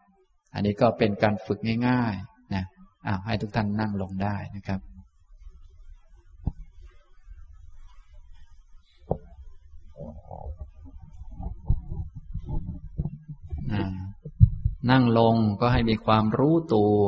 [0.55, 1.59] อันนี้ก็เป็นการฝึก
[1.89, 2.38] ง่าย ๆ
[3.07, 4.81] อ้าวให้ทุกท่านนั่งลงได้นะครับ
[14.91, 17.01] นั่งลงก็ให้มีความรู้ตัว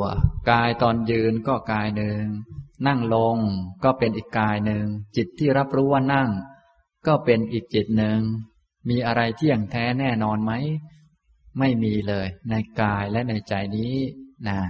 [0.51, 2.25] กายตอนยืนก็กายหนึ่ง
[2.87, 3.37] นั่งลง
[3.85, 4.85] ก็เป็นอีกกายหนึ่ง
[5.17, 6.31] จิตที่รับรู้ว่านั่ง
[7.07, 8.21] ก็เป็นอีกจิตหนึ่ง
[8.89, 10.53] มีอะไรเที่ยงแท้แน่นอนไหม
[11.59, 13.95] ไม่มีเลย ในกายและในใจนี้
[14.49, 14.61] นะ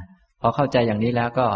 [0.40, 1.46] พอเข้าใจอย่างนี้แล้วก็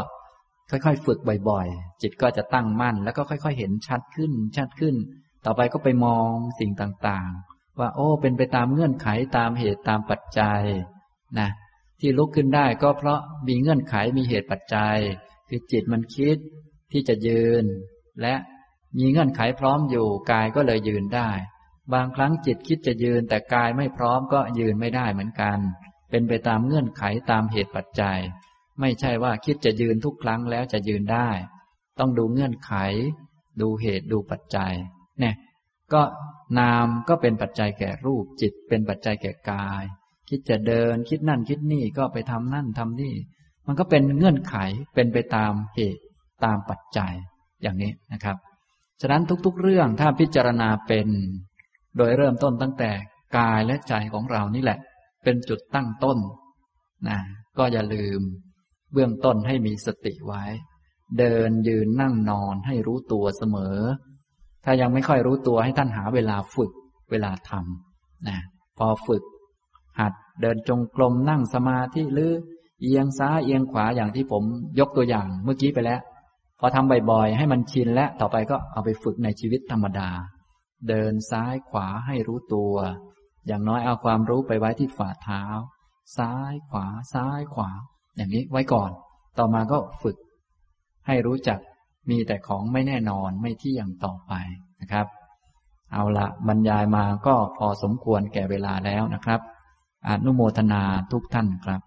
[0.70, 4.94] ค่อยๆ ฝึกบ่อยๆ จิตก็จะตั้งมั่น แล้วก็ค่อย ๆ เห็นชัดขึ้น ชัดขึ้น
[5.44, 6.30] ต่อไปก็ไปมอง
[6.60, 10.62] สิ่งต่างๆ ว่า โอ้ เป็นไปตามเงื่อนไขตามเหตุตามปัจจัย
[11.38, 11.48] นะ
[12.00, 14.96] ที่ลุกขึ้นได้ก็เพราะมีเงื่อนไขมีเหตุปัจจัย
[15.48, 16.36] คือจิตมันคิด
[16.92, 17.64] ที่จะยืน
[18.22, 18.34] และ
[18.98, 21.30] มีเงื่อนไขพร้อมอยู่กายก็เลยยืนได้
[21.94, 25.58] บางครั้งจิตคิดจะยืน แต่กายไม่พร้อมก็ยืนไม่ได้เหมือนกัน
[26.10, 28.18] เป็นไปตามเงื่อนไขตามเหตุปัจจัย
[28.80, 31.28] ไม่ใช่ว่าคิดจะยืนทุกครั้งแล้วจะยืนได้
[31.98, 32.72] ต้องดูเงื่อนไข
[33.60, 34.72] ดูเหตุดูปัจจัย
[35.20, 35.34] เนี่ย
[35.92, 36.02] ก็
[36.58, 39.82] นามก็เป็นปัจจัยแก่รูป จิตเป็นปัจจัยแก่กาย
[40.28, 43.14] คิดจะเดิน คิดนั่นคิดนี่ก็ไปทำนั่นทำนี่
[43.66, 44.56] มันก็เป็นเงื่อนไข
[44.94, 46.02] เป็นไปตามเหตุ
[46.44, 47.12] ตามปัจจัย
[47.62, 48.36] อย่างนี้นะครับ
[49.00, 51.08] ฉะนั้นทุกๆ เรื่องถ้าพิจารณาเป็น
[51.96, 52.90] โดยเริ่มต้นตั้งแต่
[53.38, 54.78] กายและใจของเรานี่แหละ
[55.24, 56.18] เป็นจุดตั้งต้น
[57.08, 57.18] นะ
[57.58, 58.20] ก็อย่าลืม
[58.94, 60.44] เบื้องต้นให้มีสติไว้
[61.18, 63.78] เดินยืนนั่งนอนให้รู้ตัวเสมอ
[64.64, 66.72] ถ้ายังไม่ค่อยรู้ตัวให้ท่านหาเวลาฝึก
[67.10, 68.38] เวลาทำนะ
[68.78, 69.22] พอฝึก
[70.00, 72.32] หัดเดินจงกรมนั่งสมาธิหรือ
[72.82, 74.44] เอียงซ้ายเอียงขวาอย่างที่ผม
[74.78, 76.00] ยกตัวอย่างเมื่อกี้ไปแล้ว
[76.60, 80.10] พอทำบ่อยๆ ให้มันชินและต่อไปก็เอาไปฝึกในชีวิตธรรมดา
[80.88, 82.74] เดินซ้ายขวาให้รู้ตัว
[83.46, 85.42] อย่างน้อยเอาความรู้ไปไว้ที่ฝ่าเท้า
[86.16, 87.70] ซ้ายขวาซ้ายขวา
[88.16, 88.90] อย่างนี้ไว้ก่อน
[89.38, 90.16] ต่อมาก็ฝึก
[91.06, 91.58] ให้รู้จัก
[92.10, 94.32] มีแต่ของไม่แน่นอนไม่เที่ยงต่อไป
[94.80, 95.06] นะครับ
[95.92, 99.40] เอาละบรรยายมาก็พอสมควรแก่เวลาแล้วนะครับ
[100.08, 100.82] อนุโมทนา
[101.12, 101.80] ทุกท่านครับ